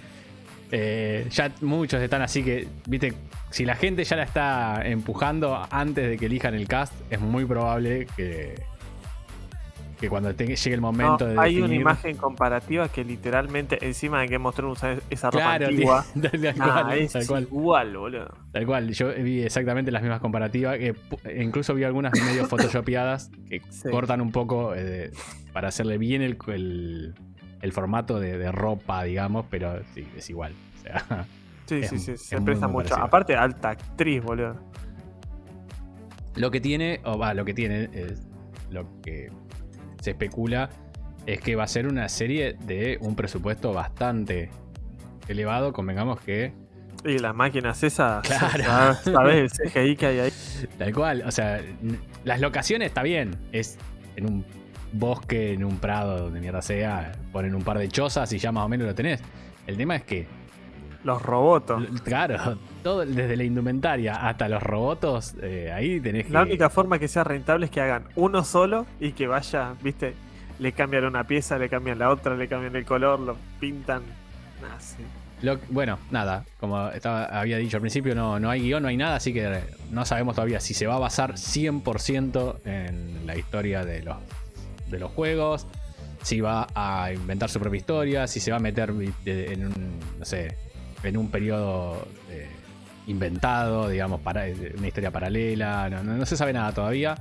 Eh, 0.70 1.26
ya 1.30 1.52
muchos 1.60 2.02
están 2.02 2.22
así 2.22 2.42
que, 2.42 2.66
viste, 2.86 3.12
si 3.50 3.64
la 3.64 3.76
gente 3.76 4.02
ya 4.04 4.16
la 4.16 4.24
está 4.24 4.82
empujando 4.84 5.64
antes 5.70 6.08
de 6.08 6.16
que 6.18 6.26
elijan 6.26 6.54
el 6.54 6.66
cast, 6.66 6.94
es 7.10 7.20
muy 7.20 7.44
probable 7.44 8.06
que, 8.16 8.54
que 10.02 10.08
cuando 10.08 10.34
te- 10.34 10.44
llegue 10.56 10.74
el 10.74 10.80
No, 10.80 10.92
momento 10.92 11.24
de 11.26 11.40
hay 11.40 11.60
una 11.62 11.74
imagen 11.74 12.16
comparativa 12.16 12.88
que 12.88 13.04
literalmente 13.04 13.78
encima 13.86 14.20
de 14.20 14.28
que 14.28 14.36
mostraron 14.38 14.74
esa 15.08 15.30
ropa 15.30 15.56
Claro, 15.56 15.68
antigua. 15.68 16.04
tal, 16.20 16.30
tal 16.42 16.54
Ah, 16.60 16.82
cual, 16.84 16.98
es 16.98 17.12
tal 17.12 17.26
cual, 17.26 17.42
igual, 17.44 17.96
boludo. 17.96 18.34
tal 18.52 18.66
cual. 18.66 18.90
Yo 18.92 19.14
vi 19.14 19.42
exactamente 19.42 19.90
las 19.92 20.02
mismas 20.02 20.20
comparativas, 20.20 20.76
que 20.76 20.92
pu- 20.94 21.40
incluso 21.42 21.72
vi 21.74 21.84
algunas 21.84 22.12
medio 22.12 22.44
photoshopeadas 22.48 23.30
que 23.48 23.62
Sí. 23.70 23.88
cortan 23.90 24.20
un 24.20 24.32
poco 24.32 24.74
eh, 24.74 25.10
para 25.52 25.68
hacerle 25.68 25.96
bien 25.98 26.20
el, 26.20 26.36
el- 26.48 27.14
el 27.62 27.72
formato 27.72 28.18
de, 28.18 28.36
de 28.38 28.50
ropa, 28.50 29.04
digamos, 29.04 29.46
pero 29.48 29.80
sí, 29.94 30.04
es 30.16 30.28
igual. 30.28 30.52
O 30.78 30.82
sea, 30.82 31.26
Sí, 31.66 31.76
Es- 31.76 31.90
sí, 31.90 31.98
sí, 32.00 32.16
se 32.16 32.40
presta 32.40 32.66
mucho. 32.66 32.88
parecido. 32.88 33.06
Aparte, 33.06 33.36
alta 33.36 33.70
actriz, 33.70 34.20
boludo. 34.20 34.56
Lo 36.34 36.50
que 36.50 36.60
tiene, 36.60 37.00
o 37.04 37.16
va, 37.18 37.34
lo 37.34 37.44
que 37.44 37.54
tiene, 37.54 37.88
es 37.92 38.26
lo 38.70 38.86
que 39.02 39.30
se 40.02 40.10
especula 40.10 40.68
es 41.26 41.40
que 41.40 41.54
va 41.54 41.64
a 41.64 41.68
ser 41.68 41.86
una 41.86 42.08
serie 42.08 42.56
de 42.66 42.98
un 43.00 43.14
presupuesto 43.14 43.72
bastante 43.72 44.50
elevado, 45.28 45.72
convengamos 45.72 46.20
que 46.20 46.52
Y 47.04 47.18
las 47.18 47.34
máquinas 47.34 47.82
esas, 47.84 48.22
Claro. 48.26 48.94
¿sabes? 49.04 49.52
El 49.60 49.70
CGI 49.70 49.96
que 49.96 50.06
hay 50.06 50.18
ahí. 50.18 50.32
tal 50.78 50.92
cual, 50.92 51.22
o 51.24 51.30
sea, 51.30 51.60
las 52.24 52.40
locaciones 52.40 52.88
está 52.88 53.02
bien, 53.04 53.36
es 53.52 53.78
en 54.16 54.26
un 54.26 54.44
bosque, 54.92 55.52
en 55.52 55.64
un 55.64 55.78
prado, 55.78 56.18
donde 56.24 56.40
mierda 56.40 56.60
sea, 56.60 57.12
ponen 57.32 57.54
un 57.54 57.62
par 57.62 57.78
de 57.78 57.88
chozas 57.88 58.32
y 58.32 58.38
ya 58.38 58.50
más 58.52 58.64
o 58.64 58.68
menos 58.68 58.86
lo 58.86 58.94
tenés. 58.94 59.20
El 59.66 59.76
tema 59.76 59.94
es 59.96 60.02
que, 60.02 60.26
Los 61.04 61.20
robotos. 61.22 61.82
claro, 62.04 62.58
todo 62.82 63.04
desde 63.04 63.36
la 63.36 63.44
indumentaria 63.44 64.26
hasta 64.28 64.48
los 64.48 64.62
robots, 64.62 65.34
eh, 65.42 65.72
ahí 65.74 66.00
tenés 66.00 66.26
que... 66.26 66.32
La 66.32 66.42
única 66.42 66.70
forma 66.70 66.98
que 66.98 67.08
sea 67.08 67.24
rentable 67.24 67.66
es 67.66 67.72
que 67.72 67.80
hagan 67.80 68.04
uno 68.16 68.44
solo 68.44 68.86
y 69.00 69.12
que 69.12 69.26
vaya, 69.26 69.74
viste, 69.82 70.14
le 70.60 70.72
cambian 70.72 71.04
una 71.04 71.24
pieza, 71.24 71.58
le 71.58 71.68
cambian 71.68 71.98
la 71.98 72.10
otra, 72.10 72.36
le 72.36 72.46
cambian 72.46 72.76
el 72.76 72.84
color, 72.84 73.18
lo 73.18 73.36
pintan. 73.58 74.02
Ah, 74.62 74.76
sí. 74.80 75.02
Lo- 75.42 75.58
bueno, 75.70 75.98
nada, 76.12 76.44
como 76.60 76.88
estaba, 76.90 77.24
había 77.24 77.56
dicho 77.58 77.78
al 77.78 77.80
principio, 77.80 78.14
no, 78.14 78.38
no 78.38 78.48
hay 78.48 78.60
guion, 78.62 78.80
no 78.84 78.88
hay 78.88 78.96
nada, 78.96 79.16
así 79.16 79.32
que 79.32 79.58
no 79.90 80.04
sabemos 80.04 80.36
todavía 80.36 80.60
si 80.60 80.72
se 80.72 80.86
va 80.86 80.94
a 80.94 80.98
basar 81.00 81.32
100% 81.34 82.58
en 82.64 83.26
la 83.26 83.36
historia 83.36 83.84
de 83.84 84.02
los, 84.02 84.16
de 84.88 85.00
los 85.00 85.10
juegos, 85.10 85.66
si 86.22 86.40
va 86.40 86.68
a 86.76 87.12
inventar 87.12 87.50
su 87.50 87.58
propia 87.58 87.78
historia, 87.78 88.26
si 88.28 88.38
se 88.38 88.52
va 88.52 88.58
a 88.58 88.60
meter 88.60 88.94
en 89.26 89.66
un, 89.66 89.98
no 90.20 90.24
sé, 90.24 90.56
en 91.02 91.16
un 91.16 91.30
periodo 91.30 92.06
eh, 92.30 92.48
inventado, 93.06 93.88
digamos, 93.88 94.20
para, 94.20 94.42
de 94.42 94.74
una 94.78 94.86
historia 94.88 95.10
paralela, 95.10 95.88
no, 95.90 96.02
no- 96.04 96.14
no 96.16 96.26
se 96.26 96.36
sabe 96.36 96.52
nada 96.52 96.72
todavía. 96.72 97.14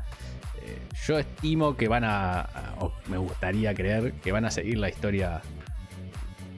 Eh, 0.61 0.79
yo 1.07 1.17
estimo 1.19 1.75
que 1.75 1.87
van 1.87 2.03
a, 2.03 2.41
a- 2.41 2.75
o 2.79 2.93
me 3.07 3.17
gustaría 3.17 3.73
creer 3.73 4.13
que 4.13 4.31
van 4.31 4.45
a 4.45 4.51
seguir 4.51 4.77
la 4.77 4.89
historia, 4.89 5.41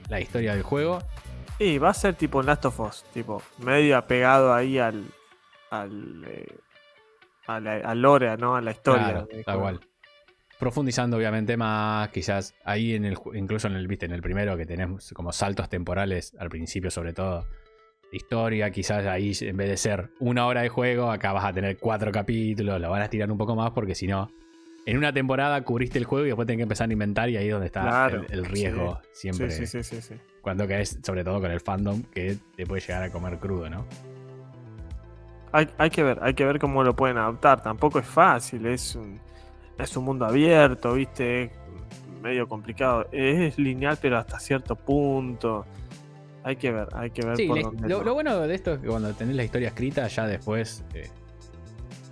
la 0.08 0.20
historia 0.20 0.54
del 0.54 0.62
juego. 0.62 1.02
Y 1.58 1.78
va 1.78 1.90
a 1.90 1.94
ser 1.94 2.14
tipo 2.14 2.42
Last 2.42 2.64
of 2.66 2.80
Us, 2.80 3.04
tipo, 3.14 3.40
medio 3.58 3.96
apegado 3.96 4.52
ahí 4.52 4.78
al. 4.78 5.04
al. 5.70 6.24
eh, 6.26 6.46
a 7.46 7.60
la, 7.60 7.74
al 7.76 8.00
lore, 8.00 8.36
¿no? 8.38 8.56
A 8.56 8.60
la 8.62 8.70
historia. 8.70 9.04
Claro, 9.26 9.28
tal 9.44 9.58
cual. 9.60 9.80
Profundizando 10.64 11.18
obviamente 11.18 11.58
más, 11.58 12.08
quizás 12.08 12.54
ahí 12.64 12.94
en 12.94 13.04
el 13.04 13.18
incluso 13.34 13.68
en 13.68 13.74
el 13.74 13.86
viste 13.86 14.06
en 14.06 14.12
el 14.12 14.22
primero 14.22 14.56
que 14.56 14.64
tenemos 14.64 15.12
como 15.12 15.30
saltos 15.30 15.68
temporales 15.68 16.34
al 16.38 16.48
principio 16.48 16.90
sobre 16.90 17.12
todo. 17.12 17.46
Historia, 18.10 18.70
quizás 18.70 19.04
ahí 19.04 19.32
en 19.42 19.58
vez 19.58 19.68
de 19.68 19.76
ser 19.76 20.08
una 20.20 20.46
hora 20.46 20.62
de 20.62 20.70
juego, 20.70 21.10
acá 21.10 21.34
vas 21.34 21.44
a 21.44 21.52
tener 21.52 21.76
cuatro 21.76 22.10
capítulos, 22.12 22.80
lo 22.80 22.88
van 22.88 23.02
a 23.02 23.04
estirar 23.04 23.30
un 23.30 23.36
poco 23.36 23.54
más 23.54 23.72
porque 23.72 23.94
si 23.94 24.06
no, 24.06 24.30
en 24.86 24.96
una 24.96 25.12
temporada 25.12 25.62
cubriste 25.64 25.98
el 25.98 26.06
juego 26.06 26.24
y 26.24 26.28
después 26.28 26.46
tenés 26.46 26.60
que 26.60 26.62
empezar 26.62 26.88
a 26.88 26.92
inventar 26.94 27.28
y 27.28 27.36
ahí 27.36 27.48
es 27.48 27.52
donde 27.52 27.66
está 27.66 27.82
Claro, 27.82 28.24
el, 28.30 28.38
el 28.38 28.44
riesgo 28.46 29.02
siempre. 29.12 29.50
Sí, 29.50 29.66
sí, 29.66 29.82
sí, 29.82 29.96
sí, 29.96 30.00
sí. 30.00 30.14
Cuando 30.40 30.66
caes, 30.66 30.98
sobre 31.02 31.24
todo 31.24 31.42
con 31.42 31.50
el 31.50 31.60
fandom, 31.60 32.04
que 32.04 32.38
te 32.56 32.64
puede 32.64 32.80
llegar 32.80 33.02
a 33.02 33.10
comer 33.10 33.38
crudo, 33.38 33.68
¿no? 33.68 33.86
Hay, 35.52 35.68
hay 35.76 35.90
que 35.90 36.02
ver, 36.02 36.20
hay 36.22 36.32
que 36.32 36.46
ver 36.46 36.58
cómo 36.58 36.82
lo 36.82 36.96
pueden 36.96 37.18
adaptar. 37.18 37.62
Tampoco 37.62 37.98
es 37.98 38.06
fácil, 38.06 38.64
es 38.64 38.94
un, 38.96 39.20
es 39.78 39.96
un 39.96 40.04
mundo 40.04 40.24
abierto, 40.26 40.94
viste, 40.94 41.50
medio 42.22 42.48
complicado. 42.48 43.06
Es 43.12 43.58
lineal, 43.58 43.98
pero 44.00 44.18
hasta 44.18 44.38
cierto 44.38 44.76
punto. 44.76 45.64
Hay 46.42 46.56
que 46.56 46.70
ver, 46.72 46.88
hay 46.92 47.10
que 47.10 47.24
ver 47.24 47.36
Sí, 47.36 47.46
por 47.46 47.56
la- 47.56 47.62
dónde 47.62 47.88
lo, 47.88 48.14
bueno 48.14 48.38
de 48.40 48.54
esto 48.54 48.74
es 48.74 48.80
que 48.80 48.86
cuando 48.86 49.12
tenés 49.14 49.34
la 49.36 49.44
historia 49.44 49.68
escrita, 49.68 50.06
ya 50.08 50.26
después. 50.26 50.84
eh, 50.94 51.08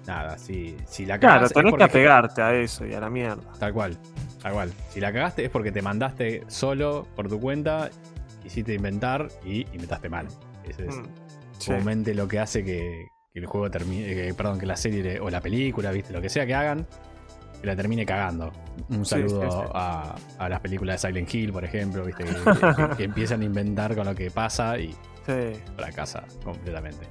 nada, 0.07 0.37
si, 0.38 0.77
si 0.87 1.07
la 1.07 1.18
Claro, 1.18 1.35
cagás 1.37 1.51
es 1.51 1.55
tenés 1.55 1.75
que 1.75 1.85
apegarte 1.85 2.42
a 2.42 2.55
eso 2.55 2.87
y 2.87 2.94
a 2.94 3.01
la 3.01 3.11
mierda. 3.11 3.53
Tal 3.59 3.72
cual, 3.72 3.96
tal 4.42 4.53
cual. 4.53 4.72
Si 4.90 5.01
la 5.01 5.12
cagaste 5.12 5.44
es 5.44 5.51
porque 5.51 5.70
te 5.70 5.83
mandaste 5.83 6.42
solo 6.48 7.07
por 7.14 7.29
tu 7.29 7.38
cuenta, 7.38 7.90
quisiste 8.42 8.75
inventar 8.75 9.29
y 9.44 9.61
inventaste 9.72 10.09
mal. 10.09 10.27
Ese 10.68 10.87
es 10.88 10.96
Mm, 10.96 11.05
sí. 11.59 12.14
lo 12.14 12.27
que 12.27 12.38
hace 12.40 12.64
que, 12.64 13.07
que 13.33 13.38
el 13.38 13.46
juego 13.46 13.70
termine, 13.70 14.07
que- 14.14 14.35
perdón, 14.35 14.59
que 14.59 14.66
la 14.66 14.77
serie 14.77 15.20
o 15.20 15.31
la 15.31 15.40
película, 15.40 15.92
viste, 15.92 16.12
lo 16.12 16.20
que 16.20 16.29
sea 16.29 16.46
que 16.46 16.55
hagan, 16.55 16.87
que 17.62 17.66
la 17.66 17.75
termine 17.77 18.05
cagando. 18.05 18.53
Un 18.90 19.07
saludo 19.07 19.40
sí, 19.42 19.48
sí. 19.51 19.70
A, 19.75 20.14
a 20.38 20.48
las 20.51 20.61
películas 20.61 21.01
de 21.01 21.09
Silent 21.09 21.33
Hill, 21.35 21.53
por 21.53 21.64
ejemplo, 21.64 22.05
viste, 22.05 22.25
que, 22.25 22.33
que- 22.35 22.96
que 22.98 23.05
empiezan 23.05 23.40
a 23.40 23.44
inventar 23.44 23.94
con 23.96 24.05
lo 24.07 24.14
que 24.14 24.31
pasa 24.31 24.77
y 24.79 24.94
Sí. 25.25 25.59
fracasa 25.77 26.25
completamente. 26.44 27.07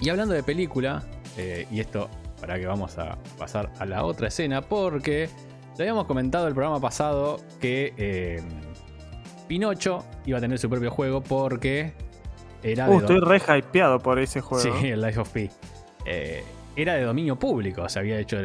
Y 0.00 0.10
hablando 0.10 0.34
de 0.34 0.42
película, 0.42 1.02
eh, 1.36 1.66
y 1.70 1.80
esto 1.80 2.08
para 2.40 2.58
que 2.58 2.66
vamos 2.66 2.96
a 2.98 3.18
pasar 3.38 3.72
a 3.80 3.84
la 3.86 4.04
otra 4.04 4.28
escena, 4.28 4.60
porque 4.62 5.28
le 5.76 5.84
habíamos 5.84 6.06
comentado 6.06 6.46
el 6.46 6.54
programa 6.54 6.78
pasado 6.80 7.40
que 7.60 7.94
eh, 7.96 8.40
Pinocho 9.48 10.04
iba 10.26 10.38
a 10.38 10.40
tener 10.40 10.58
su 10.58 10.68
propio 10.68 10.90
juego 10.90 11.20
porque 11.22 11.94
era 12.62 12.86
Uh, 12.88 12.92
de 12.92 12.96
estoy 12.98 13.20
re 13.20 13.40
hypeado 13.58 13.98
por 13.98 14.18
ese 14.18 14.40
juego. 14.40 14.62
Sí, 14.62 14.88
el 14.88 15.00
Life 15.00 15.18
of 15.20 15.30
Pi. 15.30 15.48
Eh, 16.04 16.44
era 16.80 16.94
de 16.94 17.02
dominio 17.02 17.36
público, 17.38 17.88
se 17.88 17.98
había 17.98 18.18
hecho 18.18 18.38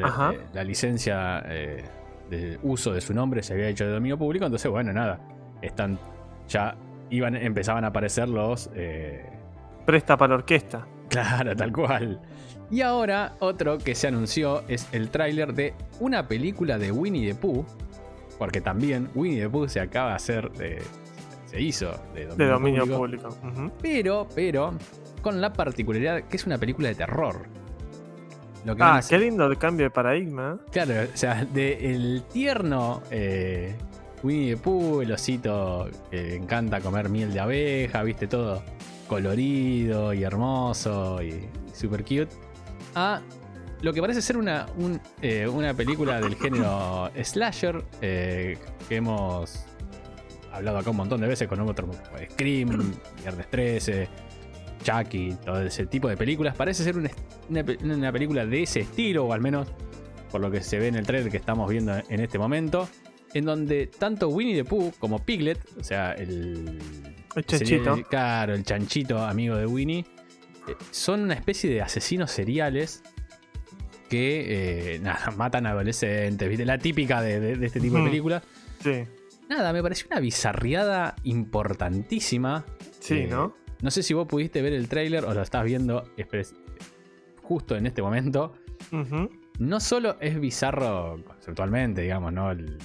la 0.53 0.63
licencia 0.63 1.43
eh, 1.47 1.83
de 2.29 2.57
uso 2.63 2.91
de 2.93 3.01
su 3.01 3.13
nombre, 3.13 3.43
se 3.43 3.53
había 3.53 3.67
hecho 3.69 3.85
de 3.85 3.91
dominio 3.91 4.17
público, 4.17 4.45
entonces 4.45 4.69
bueno, 4.71 4.91
nada, 4.93 5.19
están 5.61 5.99
ya 6.47 6.75
iban 7.09 7.35
empezaban 7.35 7.83
a 7.83 7.87
aparecer 7.87 8.27
los 8.29 8.69
eh, 8.75 9.25
Presta 9.85 10.15
para 10.17 10.29
la 10.29 10.35
orquesta. 10.35 10.87
Claro, 11.09 11.55
tal 11.55 11.71
cual. 11.71 12.19
Y 12.71 12.81
ahora 12.81 13.33
otro 13.39 13.77
que 13.77 13.93
se 13.93 14.07
anunció 14.07 14.63
es 14.67 14.87
el 14.93 15.09
tráiler 15.09 15.53
de 15.53 15.73
una 15.99 16.27
película 16.27 16.77
de 16.79 16.91
Winnie 16.91 17.27
the 17.27 17.35
Pooh, 17.35 17.63
porque 18.39 18.61
también 18.61 19.09
Winnie 19.13 19.41
the 19.41 19.49
Pooh 19.49 19.67
se 19.67 19.79
acaba 19.79 20.09
de 20.11 20.15
hacer, 20.15 20.51
de- 20.53 20.81
se 21.45 21.61
hizo 21.61 21.91
de 22.15 22.25
dominio, 22.25 22.35
De 22.35 22.47
dominio 22.51 22.97
público, 22.97 23.29
pero, 23.81 24.27
pero 24.33 24.73
con 25.21 25.39
la 25.39 25.53
particularidad 25.53 26.23
que 26.23 26.37
es 26.37 26.45
una 26.47 26.57
película 26.57 26.87
de 26.87 26.95
terror. 26.95 27.45
Lo 28.65 28.75
que 28.75 28.83
Ah, 28.83 29.01
qué 29.07 29.17
lindo 29.17 29.45
el 29.45 29.57
cambio 29.57 29.85
de 29.85 29.89
paradigma. 29.89 30.57
¿eh? 30.59 30.69
Claro, 30.71 30.93
o 31.13 31.17
sea, 31.17 31.45
de 31.45 31.91
el 31.93 32.23
tierno 32.31 33.01
eh, 33.11 33.75
Winnie 34.23 34.55
the 34.55 34.61
Pooh, 34.61 35.01
el 35.01 35.11
osito 35.11 35.89
que 36.09 36.17
le 36.17 36.35
encanta 36.35 36.79
comer 36.79 37.09
miel 37.09 37.33
de 37.33 37.39
abeja, 37.39 38.03
viste 38.03 38.27
todo 38.27 38.63
colorido 39.07 40.13
y 40.13 40.23
hermoso 40.23 41.21
y 41.21 41.47
super 41.73 42.03
cute. 42.03 42.29
A 42.95 43.21
lo 43.81 43.91
que 43.93 43.99
parece 43.99 44.21
ser 44.21 44.37
una, 44.37 44.65
un, 44.77 44.99
eh, 45.21 45.45
una 45.45 45.73
película 45.73 46.21
del 46.21 46.35
género 46.35 47.11
slasher 47.21 47.83
eh, 48.01 48.57
que 48.87 48.95
hemos 48.95 49.65
hablado 50.53 50.77
acá 50.77 50.89
un 50.91 50.97
montón 50.97 51.19
de 51.19 51.27
veces 51.27 51.49
con 51.49 51.59
otro 51.59 51.89
Scream, 52.31 52.93
Viernes 53.21 53.49
13, 53.49 54.07
Chucky, 54.83 55.35
todo 55.45 55.61
ese 55.63 55.85
tipo 55.87 56.07
de 56.09 56.17
películas. 56.17 56.55
Parece 56.55 56.83
ser 56.83 56.97
una, 56.97 57.09
una 57.49 57.63
pe- 57.63 57.77
una 57.83 58.11
película 58.11 58.45
de 58.45 58.63
ese 58.63 58.81
estilo, 58.81 59.25
o 59.25 59.33
al 59.33 59.41
menos 59.41 59.67
por 60.31 60.41
lo 60.41 60.51
que 60.51 60.61
se 60.61 60.77
ve 60.79 60.87
en 60.87 60.95
el 60.95 61.05
trailer 61.05 61.31
que 61.31 61.37
estamos 61.37 61.69
viendo 61.69 61.93
en 62.09 62.19
este 62.19 62.37
momento. 62.37 62.87
En 63.33 63.45
donde 63.45 63.87
tanto 63.87 64.29
Winnie 64.29 64.55
the 64.55 64.63
Pooh 64.63 64.91
como 64.99 65.17
Piglet, 65.25 65.59
o 65.79 65.83
sea, 65.83 66.11
el. 66.13 66.79
Chanchito. 67.47 67.95
el- 67.95 68.05
claro, 68.05 68.53
el 68.53 68.63
chanchito 68.63 69.17
amigo 69.17 69.55
de 69.55 69.65
Winnie, 69.65 70.05
eh, 70.67 70.75
son 70.91 71.21
una 71.21 71.33
especie 71.33 71.67
de 71.71 71.81
asesinos 71.81 72.29
seriales 72.29 73.01
que 74.09 74.95
eh, 74.95 74.99
nada, 74.99 75.31
matan 75.37 75.65
adolescentes, 75.65 76.47
¿viste? 76.47 76.65
La 76.65 76.77
típica 76.77 77.21
de, 77.21 77.39
de- 77.39 77.55
de 77.57 77.65
este 77.65 77.79
tipo 77.79 77.97
de 77.97 78.03
películas. 78.03 78.43
Sí, 78.83 79.03
Nada, 79.49 79.73
me 79.73 79.81
pareció 79.83 80.07
una 80.11 80.19
bizarriada 80.19 81.15
importantísima. 81.23 82.65
sí, 82.99 83.15
Eh, 83.21 83.27
¿no? 83.29 83.55
No 83.83 83.91
sé 83.91 84.01
si 84.01 84.13
vos 84.13 84.27
pudiste 84.27 84.61
ver 84.61 84.73
el 84.73 84.87
tráiler 84.87 85.25
o 85.25 85.33
lo 85.33 85.41
estás 85.41 85.63
viendo 85.63 86.09
justo 87.43 87.75
en 87.75 87.85
este 87.85 88.01
momento. 88.01 88.55
No 89.59 89.79
solo 89.79 90.15
es 90.19 90.39
bizarro 90.39 91.21
conceptualmente, 91.25 92.01
digamos, 92.01 92.33
¿no? 92.33 92.49
El- 92.51 92.77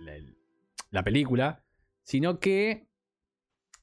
la, 0.00 0.12
la 0.90 1.02
película, 1.02 1.62
sino 2.02 2.38
que 2.38 2.86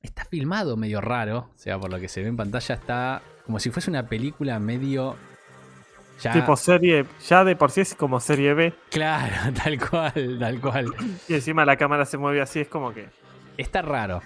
está 0.02 0.26
filmado 0.26 0.78
medio 0.78 1.02
raro. 1.02 1.52
O 1.54 1.58
sea, 1.58 1.78
por 1.78 1.92
lo 1.92 2.00
que 2.00 2.08
se 2.08 2.22
ve 2.22 2.30
en 2.30 2.38
pantalla, 2.38 2.76
está 2.76 3.22
como 3.46 3.60
si 3.60 3.70
fuese 3.70 3.90
una 3.90 4.08
película 4.08 4.58
medio. 4.60 5.16
Ya, 6.22 6.34
Tipo 6.34 6.56
serie, 6.56 7.06
ya 7.28 7.44
de 7.44 7.56
por 7.56 7.72
sí 7.72 7.82
es 7.82 7.94
como 7.96 8.20
serie 8.20 8.54
B. 8.54 8.74
Claro, 8.90 9.54
tal 9.64 9.78
cual, 9.90 10.38
tal 10.40 10.62
cual. 10.62 10.94
Y 11.28 11.34
encima 11.34 11.66
la 11.66 11.76
cámara 11.78 12.06
se 12.06 12.18
mueve 12.18 12.42
así, 12.42 12.62
es 12.62 12.68
como 12.68 12.94
que. 12.94 13.08
Está 13.58 13.82
raro. 13.82 14.22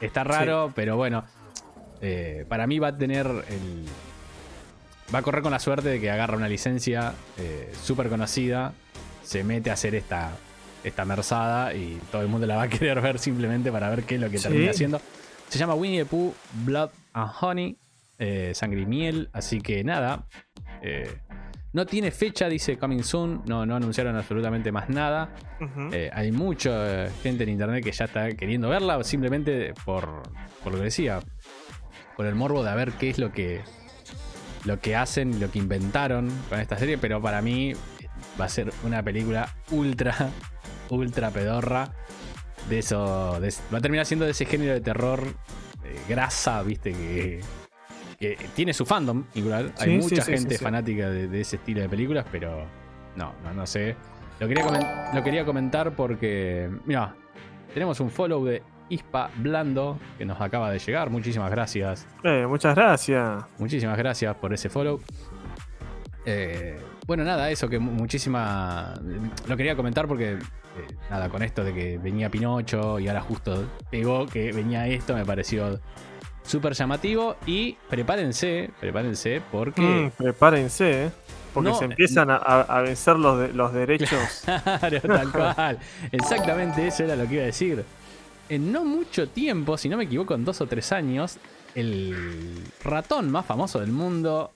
Está 0.00 0.24
raro, 0.24 0.72
pero 0.74 0.96
bueno. 0.96 1.24
Eh, 2.02 2.44
para 2.48 2.66
mí 2.66 2.78
va 2.78 2.88
a 2.88 2.98
tener 2.98 3.26
el. 3.26 3.86
Va 5.14 5.18
a 5.20 5.22
correr 5.22 5.42
con 5.42 5.52
la 5.52 5.58
suerte 5.58 5.88
de 5.88 6.00
que 6.00 6.10
agarra 6.10 6.36
una 6.36 6.48
licencia 6.48 7.14
eh, 7.38 7.72
súper 7.82 8.08
conocida. 8.08 8.72
Se 9.22 9.44
mete 9.44 9.70
a 9.70 9.74
hacer 9.74 9.94
esta. 9.94 10.32
Esta 10.84 11.04
merzada 11.04 11.74
y 11.74 12.00
todo 12.10 12.22
el 12.22 12.28
mundo 12.28 12.44
la 12.46 12.56
va 12.56 12.62
a 12.64 12.68
querer 12.68 13.00
ver 13.00 13.18
simplemente 13.20 13.70
para 13.70 13.88
ver 13.88 14.02
qué 14.02 14.16
es 14.16 14.20
lo 14.20 14.28
que 14.28 14.38
Sí. 14.38 14.48
termina 14.48 14.72
haciendo. 14.72 15.00
Se 15.48 15.56
llama 15.58 15.74
Winnie 15.74 16.00
the 16.00 16.06
Pooh 16.06 16.34
Blood 16.64 16.90
and 17.12 17.30
Honey. 17.40 17.76
eh, 18.18 18.50
sangre 18.54 18.80
y 18.80 18.86
miel. 18.86 19.28
Así 19.32 19.60
que 19.60 19.84
nada. 19.84 20.26
eh, 20.82 21.08
no 21.72 21.86
tiene 21.86 22.10
fecha, 22.10 22.48
dice 22.48 22.76
Coming 22.78 23.02
Soon. 23.04 23.42
No, 23.46 23.64
no 23.64 23.76
anunciaron 23.76 24.16
absolutamente 24.16 24.72
más 24.72 24.88
nada. 24.90 25.30
Hay 26.12 26.32
mucha 26.32 27.08
gente 27.22 27.44
en 27.44 27.50
internet 27.50 27.84
que 27.84 27.92
ya 27.92 28.04
está 28.06 28.30
queriendo 28.32 28.68
verla 28.68 29.02
simplemente 29.04 29.72
por, 29.84 30.22
por 30.64 30.72
lo 30.72 30.78
que 30.78 30.84
decía, 30.84 31.20
por 32.22 32.28
el 32.28 32.36
morbo 32.36 32.62
de 32.62 32.72
ver 32.76 32.92
qué 32.92 33.10
es 33.10 33.18
lo 33.18 33.32
que 33.32 33.62
lo 34.64 34.78
que 34.78 34.94
hacen, 34.94 35.40
lo 35.40 35.50
que 35.50 35.58
inventaron 35.58 36.30
con 36.48 36.60
esta 36.60 36.78
serie, 36.78 36.96
pero 36.96 37.20
para 37.20 37.42
mí 37.42 37.72
va 38.40 38.44
a 38.44 38.48
ser 38.48 38.72
una 38.84 39.02
película 39.02 39.48
ultra 39.72 40.14
ultra 40.88 41.30
pedorra 41.32 41.90
de 42.68 42.78
eso, 42.78 43.40
de- 43.40 43.52
va 43.74 43.78
a 43.78 43.80
terminar 43.80 44.06
siendo 44.06 44.24
de 44.24 44.30
ese 44.30 44.44
género 44.44 44.72
de 44.72 44.80
terror 44.80 45.24
eh, 45.84 45.96
grasa, 46.08 46.62
viste 46.62 46.92
que 46.92 47.40
que 48.20 48.36
tiene 48.54 48.72
su 48.72 48.86
fandom, 48.86 49.24
igual. 49.34 49.72
Hay 49.78 49.90
Sí, 49.90 49.96
mucha 49.96 50.22
sí, 50.22 50.30
gente 50.30 50.56
sí, 50.56 50.62
fanática 50.62 51.10
de, 51.10 51.26
de 51.26 51.40
ese 51.40 51.56
estilo 51.56 51.80
de 51.80 51.88
películas, 51.88 52.24
pero 52.30 52.64
no, 53.16 53.34
no, 53.42 53.52
no 53.52 53.66
sé. 53.66 53.96
Lo 54.38 54.46
quería, 54.46 55.10
lo 55.12 55.24
quería 55.24 55.44
comentar 55.44 55.96
porque, 55.96 56.70
mira, 56.84 57.16
tenemos 57.74 57.98
un 57.98 58.10
follow 58.10 58.44
de 58.44 58.62
Ispa 58.88 59.30
Blando 59.36 59.98
que 60.18 60.24
nos 60.24 60.40
acaba 60.40 60.70
de 60.70 60.78
llegar. 60.78 61.10
Muchísimas 61.10 61.50
gracias. 61.50 62.06
Eh, 62.24 62.44
muchas 62.48 62.74
gracias. 62.74 63.44
Muchísimas 63.58 63.96
gracias 63.98 64.34
por 64.36 64.52
ese 64.52 64.68
follow. 64.68 65.00
Eh, 66.24 66.78
bueno, 67.06 67.24
nada, 67.24 67.50
eso 67.50 67.68
que 67.68 67.78
mu- 67.78 67.90
muchísima. 67.92 68.94
Lo 69.48 69.56
quería 69.56 69.74
comentar 69.74 70.06
porque, 70.06 70.32
eh, 70.34 70.38
nada, 71.10 71.28
con 71.28 71.42
esto 71.42 71.64
de 71.64 71.74
que 71.74 71.98
venía 71.98 72.30
Pinocho 72.30 72.98
y 73.00 73.08
ahora 73.08 73.20
justo 73.22 73.64
pegó 73.90 74.26
que 74.26 74.52
venía 74.52 74.86
esto, 74.86 75.14
me 75.14 75.24
pareció 75.24 75.80
súper 76.44 76.74
llamativo. 76.74 77.36
Y 77.46 77.72
prepárense, 77.88 78.70
prepárense 78.80 79.42
porque. 79.50 79.82
Mm, 79.82 80.10
prepárense, 80.10 81.06
¿eh? 81.06 81.10
Porque 81.52 81.68
No, 81.70 81.74
se 81.76 81.84
empiezan 81.86 82.30
a, 82.30 82.36
a- 82.36 82.60
a 82.62 82.80
vencer 82.82 83.16
los, 83.18 83.38
de- 83.40 83.52
los 83.52 83.72
derechos. 83.74 84.44
Claro, 84.78 85.00
tal 85.00 85.32
cual. 85.32 85.78
Exactamente 86.12 86.86
eso 86.86 87.04
era 87.04 87.16
lo 87.16 87.26
que 87.26 87.34
iba 87.34 87.42
a 87.42 87.46
decir. 87.46 87.84
En 88.48 88.72
no 88.72 88.84
mucho 88.84 89.28
tiempo, 89.28 89.76
si 89.78 89.88
no 89.88 89.96
me 89.96 90.04
equivoco, 90.04 90.34
en 90.34 90.44
dos 90.44 90.60
o 90.60 90.66
tres 90.66 90.92
años, 90.92 91.38
el 91.74 92.14
ratón 92.84 93.30
más 93.30 93.46
famoso 93.46 93.80
del 93.80 93.92
mundo 93.92 94.52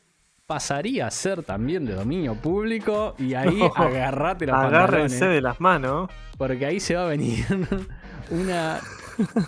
pasaría 0.47 1.07
a 1.07 1.11
ser 1.11 1.43
también 1.43 1.85
de 1.87 1.95
dominio 1.95 2.35
público 2.35 3.15
y 3.19 3.35
ahí 3.35 3.57
No. 3.59 3.73
agarrate 3.75 4.47
los 4.47 4.55
Agárrense 4.57 5.27
de 5.27 5.41
las 5.41 5.61
manos. 5.61 6.09
porque 6.39 6.67
ahí 6.67 6.79
se 6.79 6.95
va 6.95 7.05
a 7.05 7.09
venir 7.09 7.45
una 8.31 8.81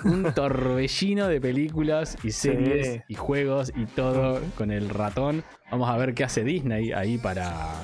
un 0.04 0.32
torbellino 0.34 1.28
de 1.28 1.40
películas 1.42 2.16
y 2.24 2.30
series 2.32 2.86
Sí. 2.86 3.00
y 3.08 3.14
juegos 3.16 3.70
y 3.76 3.84
todo 3.84 4.40
con 4.56 4.70
el 4.70 4.88
ratón. 4.88 5.44
Vamos 5.70 5.90
a 5.90 5.96
ver 5.98 6.14
qué 6.14 6.24
hace 6.24 6.42
Disney 6.42 6.92
ahí 6.92 7.18
para 7.18 7.74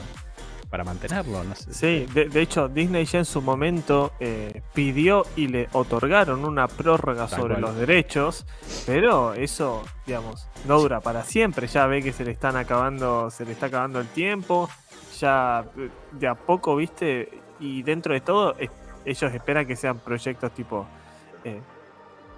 para 0.75 0.83
mantenerlo, 0.83 1.45
no 1.45 1.55
sé. 1.55 1.73
Sí, 1.73 2.07
de, 2.13 2.29
de 2.29 2.41
hecho, 2.43 2.67
Disney 2.69 3.05
ya 3.05 3.21
en 3.21 3.25
su 3.25 3.41
momento 3.41 4.11
eh, 4.19 4.61
pidió 4.75 5.25
y 5.37 5.47
le 5.47 5.69
otorgaron 5.73 6.45
una 6.45 6.67
prórroga 6.67 7.29
Tal 7.29 7.39
sobre 7.39 7.55
cual. 7.55 7.61
los 7.61 7.77
derechos, 7.77 8.45
pero 8.85 9.35
eso, 9.35 9.85
digamos, 10.05 10.49
no 10.67 10.81
dura 10.81 11.01
para 11.01 11.23
siempre. 11.23 11.69
Ya 11.69 11.87
ve 11.87 12.03
que 12.03 12.13
se 12.13 12.25
le 12.25 12.33
están 12.33 12.57
acabando, 12.57 13.31
se 13.31 13.45
le 13.45 13.53
está 13.53 13.67
acabando 13.67 14.01
el 14.01 14.09
tiempo. 14.09 14.69
Ya 15.21 15.65
eh, 15.79 15.91
de 16.11 16.27
a 16.27 16.35
poco, 16.35 16.75
viste, 16.75 17.29
y 17.61 17.85
dentro 17.85 18.13
de 18.13 18.21
todo, 18.21 18.57
es- 18.59 18.71
ellos 19.05 19.33
esperan 19.33 19.67
que 19.69 19.77
sean 19.77 19.99
proyectos 20.01 20.51
tipo. 20.53 20.87
eh, 21.45 21.61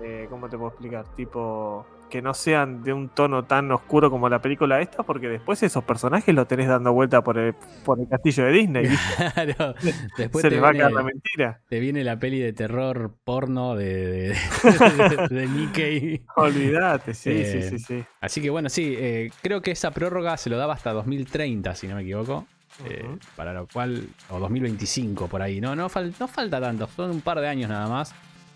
eh, 0.03 0.27
¿Cómo 0.29 0.47
te 0.51 0.59
puedo 0.59 0.69
explicar? 0.69 1.07
Tipo. 1.17 1.87
Que 2.09 2.23
no 2.23 2.35
sean 2.35 2.85
de 2.85 2.93
un 2.93 3.09
tono 3.09 3.45
tan 3.45 3.71
oscuro 3.73 4.11
como 4.11 4.29
la 4.29 4.41
película 4.41 4.81
esta, 4.81 5.03
porque 5.03 5.29
después 5.29 5.61
esos 5.65 5.83
personajes 5.85 6.33
los 6.35 6.47
tenés 6.47 6.69
dando 6.69 6.93
vuelta 6.93 7.23
por 7.25 7.37
el, 7.37 7.55
por 7.85 7.99
el 7.99 8.09
castillo 8.09 8.45
de 8.45 8.53
Disney. 8.53 8.87
Claro. 9.35 9.75
Después 10.17 10.43
se 10.43 10.49
te 10.49 10.55
les 10.55 10.63
va 10.65 10.69
a 10.69 10.73
caer 10.73 10.93
la 10.93 11.03
mentira. 11.03 11.61
te 11.69 11.81
viene 11.81 12.05
la 12.05 12.17
peli 12.19 12.39
de 12.39 12.53
terror 12.53 13.13
porno 13.25 13.75
de, 13.75 14.07
de, 14.07 14.37
de- 15.29 15.41
de 15.41 15.47
Mickey. 15.49 16.23
Olvídate, 16.37 17.13
sí, 17.13 17.31
Eh, 17.31 17.63
sí, 17.69 17.79
sí, 17.79 17.85
sí. 17.85 18.05
Así 18.21 18.41
que 18.41 18.51
bueno, 18.51 18.69
sí, 18.69 18.95
eh, 18.97 19.31
creo 19.43 19.61
que 19.61 19.73
esa 19.73 19.91
prórroga 19.91 20.37
se 20.37 20.49
lo 20.49 20.57
daba 20.57 20.75
hasta 20.75 20.93
2030, 20.93 21.75
si 21.75 21.89
no 21.89 21.97
me 21.97 22.03
equivoco. 22.03 22.47
Eh, 22.89 23.05
para 23.37 23.53
lo 23.53 23.67
cual, 23.67 24.07
o 24.31 24.39
2025 24.39 25.29
por 25.29 25.43
ahí. 25.43 25.61
No, 25.61 25.75
no, 25.75 25.89
fal- 25.89 26.15
no 26.21 26.29
falta 26.29 26.61
tanto, 26.61 26.87
son 26.89 27.11
un 27.11 27.21
par 27.21 27.41
de 27.41 27.49
años 27.49 27.69
nada 27.71 27.89
más 27.89 28.15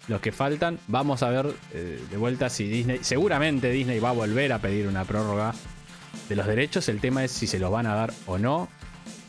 los 0.08 0.20
que 0.20 0.32
faltan. 0.32 0.78
Vamos 0.88 1.22
a 1.22 1.30
ver 1.30 1.54
eh, 1.72 2.02
de 2.10 2.16
vuelta 2.16 2.48
si 2.50 2.68
Disney, 2.68 2.98
seguramente 3.02 3.70
Disney 3.70 3.98
va 4.00 4.10
a 4.10 4.12
volver 4.12 4.52
a 4.52 4.58
pedir 4.58 4.86
una 4.88 5.04
prórroga 5.04 5.54
de 6.28 6.36
los 6.36 6.46
derechos. 6.46 6.88
El 6.88 7.00
tema 7.00 7.24
es 7.24 7.30
si 7.32 7.46
se 7.46 7.58
los 7.58 7.70
van 7.70 7.86
a 7.86 7.94
dar 7.94 8.12
o 8.26 8.38
no. 8.38 8.68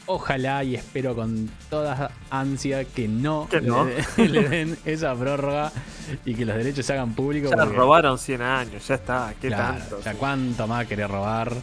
Ojalá 0.07 0.63
y 0.63 0.75
espero 0.75 1.15
con 1.15 1.49
toda 1.69 2.11
ansia 2.31 2.83
que 2.85 3.07
no, 3.07 3.47
Que 3.49 3.61
no. 3.61 3.85
Le, 4.17 4.27
le 4.29 4.49
den 4.49 4.77
esa 4.83 5.15
prórroga 5.15 5.71
y 6.25 6.33
que 6.33 6.43
los 6.43 6.55
derechos 6.57 6.85
se 6.85 6.93
hagan 6.93 7.13
públicos. 7.13 7.51
Ya 7.51 7.57
porque- 7.57 7.75
robaron 7.77 8.17
100 8.17 8.41
años, 8.41 8.87
ya 8.87 8.95
está, 8.95 9.33
qué 9.39 9.47
Claro, 9.49 9.77
tanto. 9.77 10.01
ya 10.01 10.13
cuánto 10.15 10.67
más 10.67 10.87
querer 10.87 11.07
robar. 11.09 11.53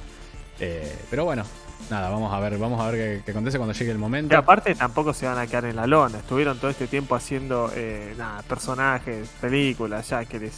Eh, 0.61 0.97
pero 1.11 1.25
bueno, 1.25 1.45
nada, 1.91 2.11
vamos 2.11 2.33
a 2.33 2.41
ver, 2.41 2.59
vamos 2.59 2.81
a 2.81 2.91
ver 2.91 2.95
qué, 3.19 3.23
qué 3.25 3.31
acontece 3.31 3.57
cuando 3.59 3.73
llegue 3.75 3.91
el 3.91 3.97
Y 3.97 4.01
momento. 4.01 4.37
aparte 4.37 4.75
tampoco 4.75 5.13
se 5.15 5.27
van 5.27 5.39
a 5.39 5.47
quedar 5.47 5.65
en 5.67 5.77
la 5.77 5.87
lona. 5.87 6.19
Estuvieron 6.19 6.59
todo 6.59 6.71
este 6.71 6.87
tiempo 6.87 7.15
haciendo 7.15 7.71
eh, 7.75 8.15
nada, 8.19 8.43
personajes, 8.43 9.29
películas, 9.41 10.09
ya 10.09 10.25
que 10.25 10.39
les 10.39 10.55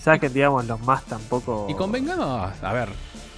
saquen, 0.00 0.32
digamos, 0.32 0.66
los 0.66 0.80
más 0.80 1.04
tampoco. 1.04 1.66
Y 1.68 1.74
convengamos, 1.74 2.52
a 2.62 2.72
ver, 2.72 2.88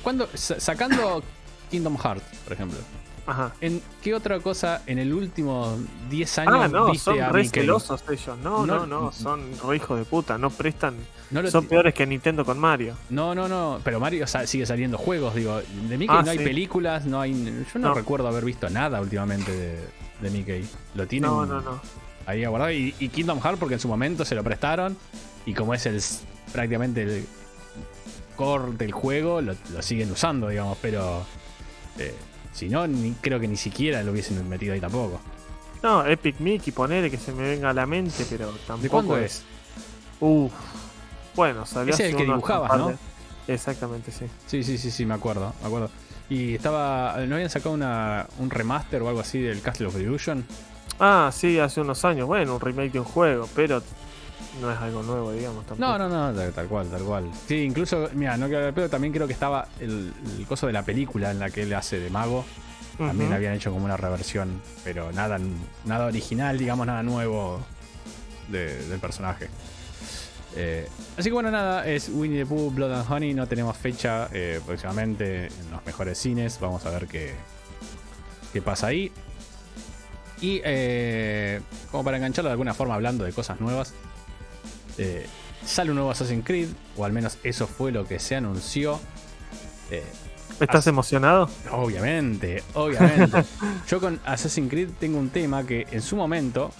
cuando, 0.02 0.29
sa- 0.35 0.61
sacando 0.61 1.22
Kingdom 1.70 1.96
Hearts, 1.98 2.24
por 2.44 2.52
ejemplo, 2.52 2.79
Ajá. 3.26 3.52
¿en 3.61 3.83
qué 4.02 4.14
otra 4.14 4.38
cosa 4.40 4.83
en 4.87 4.98
el 4.98 5.12
último 5.12 5.76
10 6.11 6.38
años 6.38 6.55
Ah, 6.57 6.68
no, 6.68 6.87
viste 6.92 7.05
son 7.11 7.20
a 7.20 7.29
re 7.31 7.48
celosos 7.48 8.05
ellos. 8.09 8.38
No, 8.38 8.64
No, 8.64 8.87
no, 8.87 8.87
no, 8.87 9.12
son 9.12 9.42
re 9.66 9.76
hijos 9.76 9.98
de 9.98 10.05
puta. 10.05 10.38
No 10.38 10.50
prestan. 10.50 10.94
No, 11.30 11.42
lo 11.42 11.50
Son 11.50 11.66
peores 11.66 11.92
que 11.92 12.06
Nintendo 12.06 12.44
con 12.44 12.58
Mario. 12.58 12.94
no, 13.10 13.34
no, 13.34 13.48
no, 13.48 13.80
pero 13.82 13.98
Mario 13.98 14.26
sa- 14.28 14.46
sigue 14.46 14.64
saliendo 14.64 14.96
juegos, 14.96 15.34
digo, 15.34 15.60
de 15.88 15.98
Mickey 15.98 16.16
Ah, 16.16 16.22
no 16.24 16.30
hay 16.30 16.38
sí. 16.38 16.44
películas, 16.44 17.04
no 17.04 17.20
hay, 17.20 17.32
yo 17.72 17.78
no, 17.80 17.88
No. 17.88 17.94
recuerdo 17.94 18.28
haber 18.28 18.44
visto 18.44 18.70
nada 18.70 19.00
últimamente 19.00 19.50
de, 19.50 19.88
de 20.20 20.30
Mickey. 20.30 20.64
¿Lo 20.94 21.06
tienen? 21.06 21.30
No, 21.30 21.44
no, 21.44 21.60
no. 21.60 21.80
ahí 22.26 22.44
guardado. 22.44 22.70
Y, 22.70 22.94
y 23.00 23.08
Kingdom 23.08 23.40
Hearts 23.40 23.58
porque 23.58 23.74
en 23.74 23.80
su 23.80 23.88
momento 23.88 24.24
se 24.24 24.34
lo 24.36 24.44
prestaron. 24.44 24.96
Y 25.46 25.54
como 25.54 25.74
es 25.74 25.84
el 25.86 26.00
prácticamente 26.52 27.02
el 27.02 27.26
core 28.36 28.72
del 28.76 28.92
juego, 28.92 29.40
lo, 29.40 29.54
lo 29.72 29.82
siguen 29.82 30.10
usando, 30.12 30.48
digamos. 30.48 30.78
Pero 30.80 31.24
eh, 31.98 32.14
si 32.52 32.68
no, 32.68 32.86
ni, 32.86 33.12
creo 33.20 33.40
que 33.40 33.48
ni 33.48 33.56
siquiera 33.56 34.02
lo 34.04 34.12
hubiesen 34.12 34.48
metido 34.48 34.74
ahí 34.74 34.80
tampoco. 34.80 35.20
No, 35.82 36.06
Epic 36.06 36.38
Mickey, 36.40 36.72
ponele 36.72 37.10
que 37.10 37.16
se 37.18 37.32
me 37.32 37.42
venga 37.48 37.70
a 37.70 37.74
la 37.74 37.86
mente, 37.86 38.24
pero 38.30 38.46
tampoco 38.66 38.82
¿De 38.82 38.88
cuándo 38.88 39.18
es? 39.18 39.42
Uff. 40.20 40.52
Bueno, 41.37 41.64
salió 41.66 41.94
es 41.94 42.01
el 42.01 42.16
que 42.16 42.25
dibujabas, 42.25 42.70
¿no? 42.79 42.99
Exactamente, 43.49 44.11
sí. 44.11 44.27
Sí, 44.46 44.64
sí, 44.64 44.77
sí, 44.79 44.90
sí, 44.90 45.07
me 45.07 45.14
acuerdo, 45.14 45.53
me 45.61 45.66
acuerdo. 45.68 45.90
Y 46.29 46.55
estaba. 46.57 47.16
¿No 47.29 47.37
habían 47.37 47.51
sacado 47.51 47.75
una, 47.75 48.27
un 48.38 48.51
remaster 48.51 49.01
o 49.03 49.09
algo 49.09 49.20
así 49.20 49.40
del 49.40 49.61
Castle 49.62 49.87
of 49.87 49.96
Illusion? 49.96 50.44
Ah, 50.99 51.31
sí, 51.33 51.59
hace 51.61 51.81
unos 51.81 52.05
años. 52.05 52.27
Bueno, 52.27 52.55
un 52.55 52.61
remake 52.61 52.92
de 52.92 52.99
un 53.01 53.05
juego, 53.05 53.49
pero 53.55 53.81
no 54.61 54.72
es 54.72 54.79
algo 54.79 55.03
nuevo, 55.05 55.31
digamos. 55.31 55.64
Tampoco. 55.66 55.81
No, 55.81 55.99
no, 55.99 56.09
no, 56.33 56.51
tal, 56.51 56.66
cual, 56.66 56.88
tal 56.88 57.03
cual. 57.03 57.31
Sí, 57.46 57.57
incluso, 57.57 58.09
mira, 58.14 58.37
no 58.37 58.49
quiero 58.49 58.72
pero 58.75 58.88
también 58.90 59.12
creo 59.12 59.27
que 59.29 59.35
estaba 59.35 59.68
el, 59.79 60.12
el 60.38 60.46
coso 60.46 60.66
de 60.66 60.72
la 60.72 60.83
película 60.83 61.31
en 61.31 61.38
la 61.38 61.51
que 61.51 61.62
él 61.62 61.72
hace 61.75 62.01
de 62.01 62.11
mago. 62.11 62.44
También 62.99 63.31
habían 63.35 63.53
hecho 63.53 63.70
como 63.70 63.85
una 63.85 63.99
reversión, 63.99 64.61
pero 64.83 65.12
nada, 65.12 65.38
nada 65.85 66.07
original, 66.07 66.57
digamos, 66.57 66.87
nada 66.87 67.03
nuevo 67.03 67.61
de- 68.49 68.87
del 68.88 68.99
personaje. 68.99 69.49
Eh, 70.57 70.88
así 71.19 71.29
que 71.29 71.35
bueno, 71.35 71.51
nada, 71.51 71.87
es 71.87 72.09
Winnie 72.09 72.40
the 72.40 72.47
Pooh, 72.47 72.71
Blood 72.71 72.92
and 72.92 73.11
Honey. 73.11 73.35
No 73.35 73.47
tenemos 73.47 73.77
fecha 73.77 74.29
eh, 74.33 74.61
próximamente 74.64 75.47
en 75.47 75.71
los 75.71 75.85
mejores 75.85 76.19
cines. 76.19 76.59
Vamos 76.61 76.85
a 76.87 76.90
ver 76.90 77.07
qué, 77.07 77.35
qué 78.53 78.62
pasa 78.62 78.88
ahí. 78.88 79.12
Y 80.40 80.61
eh, 80.64 81.61
como 81.90 82.05
para 82.05 82.16
engancharlo 82.16 82.49
de 82.49 82.53
alguna 82.53 82.75
forma, 82.75 82.95
hablando 82.95 83.25
de 83.25 83.33
cosas 83.33 83.61
nuevas, 83.61 83.95
eh, 84.99 85.27
sale 85.64 85.90
un 85.90 85.97
nuevo 85.97 86.11
Assassin's 86.11 86.45
Creed, 86.45 86.69
o 86.97 87.05
al 87.05 87.12
menos 87.12 87.38
eso 87.42 87.66
fue 87.66 87.92
lo 87.92 88.07
que 88.07 88.19
se 88.19 88.37
anunció. 88.37 88.99
¿Estás 90.61 90.87
emocionado? 90.87 91.51
Obviamente, 91.71 92.62
obviamente. 92.75 93.45
Yo 93.88 94.01
con 94.01 94.19
Assassin's 94.25 94.71
Creed 94.71 94.90
tengo 94.99 95.19
un 95.19 95.29
tema 95.31 95.64
que 95.66 95.87
en 95.90 96.01
su 96.03 96.16
momento. 96.16 96.71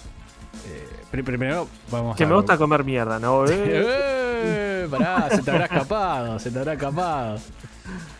eh, 0.67 0.96
primero 1.09 1.67
vamos 1.91 2.15
Que 2.15 2.23
a. 2.23 2.27
me 2.27 2.35
gusta 2.35 2.57
comer 2.57 2.83
mierda, 2.83 3.19
¿no? 3.19 3.45
Eh, 3.49 4.83
¡Eh! 4.83 4.87
Pará, 4.89 5.29
se 5.31 5.41
te 5.41 5.51
habrá 5.51 5.65
escapado, 5.65 6.39
se 6.39 6.51
te 6.51 6.59
habrá 6.59 6.73
escapado. 6.73 7.39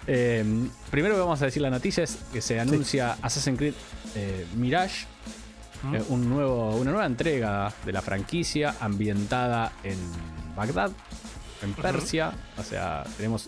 Eh, 0.07 0.43
primero 0.89 1.17
vamos 1.19 1.41
a 1.41 1.45
decir 1.45 1.61
la 1.61 1.69
noticia: 1.69 2.03
es 2.03 2.17
que 2.33 2.41
se 2.41 2.59
anuncia 2.59 3.17
Assassin's 3.21 3.57
Creed 3.57 3.73
eh, 4.15 4.45
Mirage, 4.55 5.05
¿Mm? 5.83 5.95
eh, 5.95 6.03
un 6.09 6.29
nuevo, 6.29 6.75
una 6.75 6.91
nueva 6.91 7.05
entrega 7.05 7.71
de 7.85 7.91
la 7.91 8.01
franquicia 8.01 8.75
ambientada 8.79 9.71
en 9.83 9.97
Bagdad, 10.55 10.91
en 11.61 11.73
Persia. 11.73 12.31
O 12.57 12.63
sea, 12.63 13.03
tenemos 13.15 13.47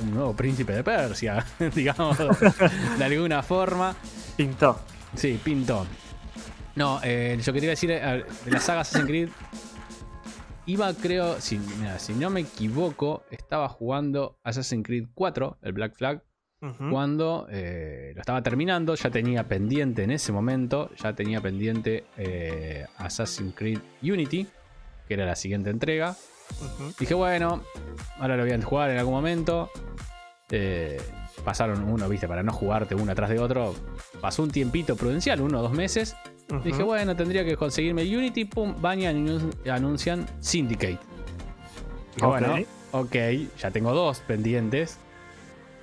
un 0.00 0.12
nuevo 0.14 0.34
príncipe 0.34 0.72
de 0.72 0.84
Persia, 0.84 1.44
digamos, 1.74 2.16
de 2.98 3.04
alguna 3.04 3.42
forma. 3.42 3.94
Pintó. 4.36 4.78
Sí, 5.16 5.38
pintó. 5.42 5.86
No, 6.76 7.00
eh, 7.02 7.38
yo 7.42 7.52
quería 7.52 7.70
decir, 7.70 7.90
de 7.90 8.24
la 8.50 8.60
saga 8.60 8.80
Assassin's 8.80 9.06
Creed, 9.06 9.28
iba, 10.66 10.92
creo, 10.94 11.40
si, 11.40 11.58
mira, 11.58 11.98
si 11.98 12.14
no 12.14 12.30
me 12.30 12.40
equivoco, 12.40 13.22
estaba 13.30 13.68
jugando 13.68 14.38
Assassin's 14.42 14.84
Creed 14.84 15.06
4, 15.14 15.58
el 15.62 15.72
Black 15.72 15.94
Flag, 15.94 16.22
cuando 16.90 17.46
eh, 17.50 18.12
lo 18.14 18.20
estaba 18.20 18.42
terminando, 18.42 18.94
ya 18.94 19.10
tenía 19.10 19.46
pendiente 19.46 20.02
en 20.02 20.10
ese 20.10 20.32
momento, 20.32 20.90
ya 20.96 21.12
tenía 21.12 21.42
pendiente 21.42 22.04
eh, 22.16 22.86
Assassin's 22.96 23.54
Creed 23.54 23.80
Unity, 24.02 24.46
que 25.06 25.14
era 25.14 25.26
la 25.26 25.36
siguiente 25.36 25.68
entrega. 25.68 26.16
Dije, 26.98 27.12
bueno, 27.12 27.62
ahora 28.18 28.36
lo 28.36 28.44
voy 28.44 28.52
a 28.52 28.62
jugar 28.62 28.90
en 28.90 28.98
algún 28.98 29.12
momento. 29.12 29.70
Eh, 30.50 30.98
pasaron 31.44 31.82
uno, 31.82 32.08
viste, 32.08 32.28
para 32.28 32.42
no 32.42 32.52
jugarte 32.52 32.94
uno 32.94 33.12
atrás 33.12 33.28
de 33.28 33.40
otro. 33.40 33.74
Pasó 34.22 34.42
un 34.42 34.50
tiempito 34.50 34.96
prudencial, 34.96 35.42
uno 35.42 35.58
o 35.58 35.62
dos 35.62 35.72
meses. 35.72 36.16
Dije, 36.62 36.82
bueno, 36.82 37.16
tendría 37.16 37.44
que 37.44 37.56
conseguirme 37.56 38.02
Unity. 38.02 38.44
Pum, 38.44 38.74
van 38.80 39.00
y 39.00 39.04
anun- 39.04 39.50
anuncian 39.70 40.26
Syndicate. 40.40 40.98
Dije, 42.14 42.26
Ok. 42.26 42.38
bueno, 42.40 42.54
ok, 42.92 43.16
ya 43.58 43.70
tengo 43.70 43.92
dos 43.92 44.20
pendientes. 44.20 44.98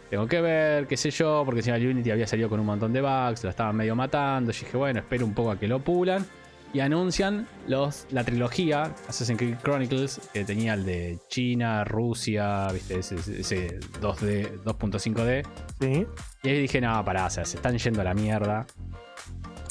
Tengo 0.09 0.27
que 0.27 0.41
ver, 0.41 0.87
qué 0.87 0.97
sé 0.97 1.09
yo, 1.09 1.43
porque 1.45 1.61
el 1.69 1.87
Unity 1.87 2.11
había 2.11 2.27
salido 2.27 2.49
con 2.49 2.59
un 2.59 2.65
montón 2.65 2.91
de 2.93 3.01
bugs, 3.01 3.43
lo 3.43 3.49
estaban 3.49 3.75
medio 3.75 3.95
matando. 3.95 4.51
Yo 4.51 4.65
dije, 4.65 4.77
bueno, 4.77 4.99
espero 4.99 5.25
un 5.25 5.33
poco 5.33 5.51
a 5.51 5.59
que 5.59 5.67
lo 5.67 5.79
pulan. 5.79 6.25
Y 6.73 6.79
anuncian 6.79 7.47
los, 7.67 8.07
la 8.11 8.23
trilogía 8.23 8.83
Assassin's 9.09 9.37
Creed 9.37 9.57
Chronicles, 9.61 10.21
que 10.33 10.45
tenía 10.45 10.73
el 10.75 10.85
de 10.85 11.19
China, 11.27 11.83
Rusia, 11.83 12.67
¿viste? 12.71 12.99
ese, 12.99 13.15
ese 13.15 13.79
2D, 14.01 14.61
2.5D. 14.63 15.45
Sí. 15.81 16.05
Y 16.43 16.49
ahí 16.49 16.61
dije, 16.61 16.79
no, 16.79 17.03
pará, 17.03 17.25
o 17.25 17.29
sea, 17.29 17.43
se 17.43 17.57
están 17.57 17.77
yendo 17.77 17.99
a 17.99 18.03
la 18.05 18.13
mierda. 18.13 18.65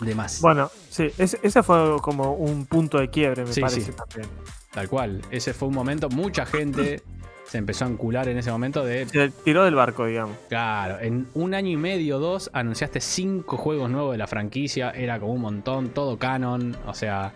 De 0.00 0.14
más. 0.14 0.40
Bueno, 0.40 0.70
sí, 0.88 1.08
ese, 1.18 1.38
ese 1.42 1.62
fue 1.62 1.96
como 2.00 2.32
un 2.32 2.64
punto 2.66 2.98
de 2.98 3.08
quiebre, 3.10 3.44
me 3.44 3.52
Sí, 3.52 3.60
parece 3.60 3.80
sí. 3.82 3.92
también. 3.92 4.28
Tal 4.72 4.88
cual. 4.88 5.20
Ese 5.30 5.52
fue 5.52 5.68
un 5.68 5.74
momento. 5.74 6.08
Mucha 6.08 6.46
gente 6.46 7.02
se 7.46 7.58
empezó 7.58 7.84
a 7.84 7.88
encular 7.88 8.28
en 8.28 8.38
ese 8.38 8.50
momento 8.50 8.84
de. 8.84 9.06
Se 9.06 9.28
tiró 9.28 9.64
del 9.64 9.74
barco, 9.74 10.06
digamos. 10.06 10.36
Claro, 10.48 11.00
en 11.00 11.28
un 11.34 11.52
año 11.54 11.70
y 11.70 11.76
medio, 11.76 12.18
dos, 12.18 12.48
anunciaste 12.54 13.00
cinco 13.00 13.56
juegos 13.56 13.90
nuevos 13.90 14.12
de 14.12 14.18
la 14.18 14.26
franquicia. 14.26 14.90
Era 14.90 15.20
como 15.20 15.34
un 15.34 15.40
montón, 15.42 15.90
todo 15.90 16.18
canon. 16.18 16.76
O 16.86 16.94
sea, 16.94 17.32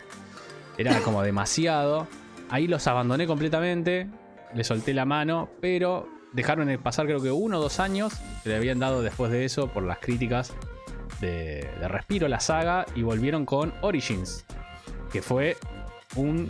era 0.78 1.00
como 1.00 1.22
demasiado. 1.22 2.06
Ahí 2.48 2.66
los 2.66 2.86
abandoné 2.86 3.26
completamente. 3.26 4.06
Le 4.54 4.64
solté 4.64 4.94
la 4.94 5.04
mano, 5.04 5.50
pero 5.60 6.08
dejaron 6.32 6.68
de 6.68 6.78
pasar 6.78 7.06
creo 7.06 7.20
que 7.20 7.30
uno 7.32 7.58
o 7.58 7.60
dos 7.60 7.78
años 7.80 8.12
que 8.42 8.48
le 8.50 8.56
habían 8.56 8.78
dado 8.78 9.02
después 9.02 9.30
de 9.32 9.44
eso 9.44 9.68
por 9.68 9.82
las 9.82 9.98
críticas 9.98 10.52
de, 11.20 11.68
respiro 11.88 12.28
la 12.28 12.40
saga 12.40 12.86
y 12.94 13.02
volvieron 13.02 13.44
con 13.46 13.72
Origins, 13.82 14.44
que 15.12 15.22
fue 15.22 15.56
un, 16.16 16.48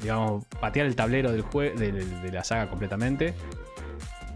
digamos, 0.00 0.44
patear 0.60 0.86
el 0.86 0.96
tablero 0.96 1.32
del 1.32 1.44
jue- 1.44 1.74
de, 1.74 1.92
de 1.92 2.32
la 2.32 2.44
saga 2.44 2.68
completamente. 2.68 3.34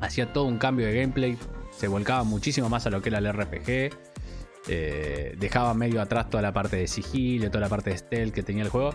Hacía 0.00 0.32
todo 0.32 0.44
un 0.44 0.58
cambio 0.58 0.86
de 0.86 1.00
gameplay, 1.00 1.36
se 1.76 1.88
volcaba 1.88 2.24
muchísimo 2.24 2.68
más 2.68 2.86
a 2.86 2.90
lo 2.90 3.02
que 3.02 3.08
era 3.08 3.18
el 3.18 3.32
RPG. 3.32 3.90
eh, 4.70 5.34
dejaba 5.38 5.72
medio 5.74 6.00
atrás 6.02 6.28
toda 6.30 6.42
la 6.42 6.52
parte 6.52 6.76
de 6.76 6.86
sigilo, 6.86 7.48
toda 7.50 7.60
la 7.62 7.68
parte 7.68 7.90
de 7.90 7.98
stealth 7.98 8.34
que 8.34 8.42
tenía 8.42 8.62
el 8.64 8.68
juego. 8.68 8.94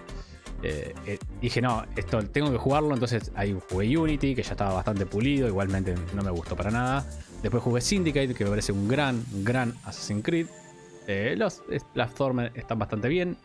Eh, 0.62 0.94
eh, 1.08 1.18
dije, 1.42 1.62
no, 1.62 1.84
esto 1.96 2.20
tengo 2.28 2.52
que 2.52 2.58
jugarlo. 2.58 2.94
Entonces 2.94 3.32
ahí 3.36 3.58
jugué 3.70 3.98
Unity, 3.98 4.36
que 4.36 4.44
ya 4.44 4.52
estaba 4.52 4.74
bastante 4.74 5.06
pulido. 5.06 5.48
Igualmente 5.48 5.96
no 6.14 6.22
me 6.24 6.32
gustó 6.32 6.56
para 6.56 6.72
nada. 6.72 7.06
Después 7.42 7.62
jugué 7.64 7.82
Syndicate, 7.82 8.34
que 8.34 8.44
me 8.46 8.50
parece 8.52 8.72
un 8.72 8.88
gran, 8.88 9.24
gran 9.44 9.74
Assassin's 9.84 10.24
Creed. 10.24 10.48
Eh, 11.08 11.36
los 11.38 11.63
platformers 11.94 12.56
están 12.56 12.80
bastante 12.80 13.08
bien. 13.08 13.38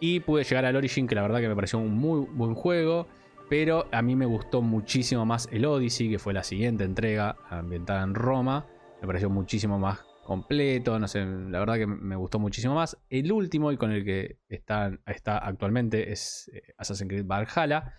Y 0.00 0.20
pude 0.20 0.44
llegar 0.44 0.64
al 0.64 0.74
Origin, 0.76 1.06
que 1.06 1.14
la 1.14 1.22
verdad 1.22 1.40
que 1.40 1.48
me 1.48 1.54
pareció 1.54 1.78
un 1.78 1.94
muy 1.94 2.26
buen 2.26 2.54
juego. 2.54 3.06
Pero 3.48 3.86
a 3.92 4.02
mí 4.02 4.16
me 4.16 4.26
gustó 4.26 4.62
muchísimo 4.62 5.26
más 5.26 5.48
el 5.52 5.66
Odyssey, 5.66 6.10
que 6.10 6.18
fue 6.18 6.32
la 6.32 6.42
siguiente 6.42 6.84
entrega 6.84 7.36
ambientada 7.50 8.02
en 8.02 8.14
Roma. 8.14 8.66
Me 9.00 9.06
pareció 9.06 9.28
muchísimo 9.28 9.78
más 9.78 10.00
completo, 10.24 10.98
no 10.98 11.08
sé, 11.08 11.24
la 11.24 11.58
verdad 11.58 11.74
que 11.74 11.86
me 11.86 12.16
gustó 12.16 12.38
muchísimo 12.38 12.74
más. 12.74 12.96
El 13.10 13.30
último 13.32 13.70
y 13.72 13.76
con 13.76 13.90
el 13.92 14.04
que 14.04 14.38
está, 14.48 14.92
está 15.06 15.38
actualmente 15.38 16.12
es 16.12 16.50
eh, 16.54 16.62
Assassin's 16.78 17.08
Creed 17.08 17.26
Valhalla. 17.26 17.92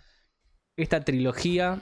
Esta 0.76 1.02
trilogía 1.02 1.80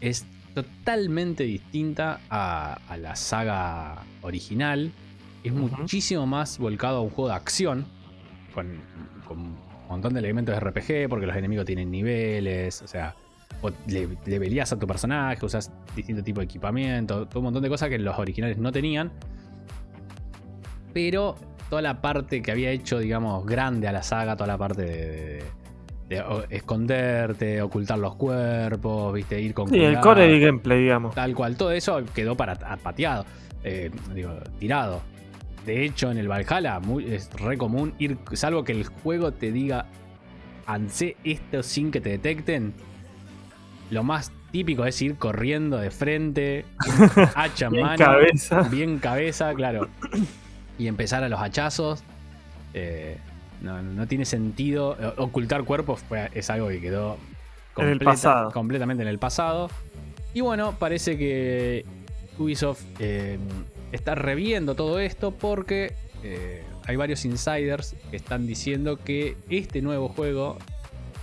es 0.00 0.24
totalmente 0.54 1.44
distinta 1.44 2.20
a 2.30 2.96
la 2.98 3.14
saga 3.14 4.02
original. 4.22 4.90
Es 5.44 5.52
muchísimo 5.52 6.26
más 6.26 6.58
volcado 6.58 6.98
a 6.98 7.00
un 7.00 7.10
juego 7.10 7.28
de 7.30 7.34
acción, 7.36 7.84
con, 8.54 8.68
con 9.26 9.38
un 9.38 9.56
montón 9.88 10.14
de 10.14 10.20
elementos 10.20 10.54
de 10.54 10.60
RPG, 10.60 11.08
porque 11.08 11.26
los 11.26 11.36
enemigos 11.36 11.64
tienen 11.66 11.90
niveles, 11.90 12.80
o 12.82 12.86
sea, 12.86 13.14
le, 13.86 14.08
le 14.26 14.38
velías 14.38 14.72
a 14.72 14.78
tu 14.78 14.86
personaje, 14.86 15.44
usas 15.44 15.70
distinto 15.96 16.22
tipo 16.22 16.40
de 16.40 16.44
equipamiento, 16.46 17.26
todo 17.26 17.40
un 17.40 17.44
montón 17.44 17.62
de 17.62 17.68
cosas 17.68 17.88
que 17.88 17.98
los 17.98 18.18
originales 18.18 18.58
no 18.58 18.70
tenían. 18.72 19.10
Pero 20.92 21.36
toda 21.70 21.82
la 21.82 22.00
parte 22.00 22.42
que 22.42 22.50
había 22.52 22.70
hecho, 22.70 22.98
digamos, 22.98 23.46
grande 23.46 23.88
a 23.88 23.92
la 23.92 24.02
saga, 24.02 24.36
toda 24.36 24.46
la 24.48 24.58
parte 24.58 24.82
de, 24.82 24.90
de- 24.90 25.42
de 26.08 26.20
o- 26.20 26.44
esconderte, 26.50 27.62
ocultar 27.62 27.98
los 27.98 28.14
cuerpos, 28.16 29.14
viste, 29.14 29.40
ir 29.40 29.54
con 29.54 29.68
Sí, 29.70 29.78
el 29.78 29.98
core 30.00 30.26
de 30.28 30.38
gameplay, 30.40 30.82
digamos. 30.82 31.14
Tal 31.14 31.34
cual, 31.34 31.56
todo 31.56 31.72
eso 31.72 32.02
quedó 32.14 32.36
para 32.36 32.54
pateado, 32.78 33.24
eh, 33.64 33.90
digo, 34.14 34.34
tirado. 34.58 35.00
De 35.66 35.84
hecho, 35.84 36.10
en 36.10 36.18
el 36.18 36.28
Valhalla 36.28 36.80
muy- 36.80 37.12
es 37.12 37.30
re 37.34 37.56
común 37.56 37.94
ir, 37.98 38.18
salvo 38.32 38.64
que 38.64 38.72
el 38.72 38.84
juego 38.84 39.32
te 39.32 39.52
diga, 39.52 39.86
hace 40.66 41.16
esto 41.24 41.62
sin 41.62 41.90
que 41.90 42.00
te 42.00 42.10
detecten. 42.10 42.72
Lo 43.90 44.02
más 44.02 44.32
típico 44.50 44.84
es 44.86 45.00
ir 45.02 45.16
corriendo 45.16 45.76
de 45.78 45.90
frente, 45.90 46.64
hacha 47.36 47.66
en 47.66 47.72
Bien 47.72 47.84
mano, 47.86 48.04
cabeza. 48.04 48.62
bien 48.62 48.98
cabeza, 48.98 49.52
claro. 49.54 49.88
Y 50.78 50.86
empezar 50.88 51.22
a 51.24 51.28
los 51.28 51.40
hachazos. 51.40 52.02
Eh, 52.74 53.18
No, 53.60 53.80
no 53.80 54.08
tiene 54.08 54.24
sentido. 54.24 54.96
Eh, 55.00 55.12
Ocultar 55.18 55.62
cuerpos 55.62 56.00
fue- 56.08 56.28
es 56.34 56.50
algo 56.50 56.66
que 56.68 56.80
quedó 56.80 57.16
En 57.76 57.86
el 57.86 58.00
pasado. 58.00 58.50
completamente 58.50 59.04
en 59.04 59.08
el 59.08 59.20
pasado. 59.20 59.70
Y 60.34 60.40
bueno, 60.40 60.72
parece 60.80 61.16
que 61.16 61.84
Ubisoft 62.38 62.82
eh, 62.98 63.38
está 63.92 64.14
reviendo 64.14 64.74
todo 64.74 64.98
esto 64.98 65.30
porque 65.30 65.94
eh, 66.22 66.64
hay 66.86 66.96
varios 66.96 67.24
insiders 67.24 67.94
que 68.10 68.16
están 68.16 68.46
diciendo 68.46 68.96
que 68.96 69.36
este 69.48 69.82
nuevo 69.82 70.08
juego 70.08 70.58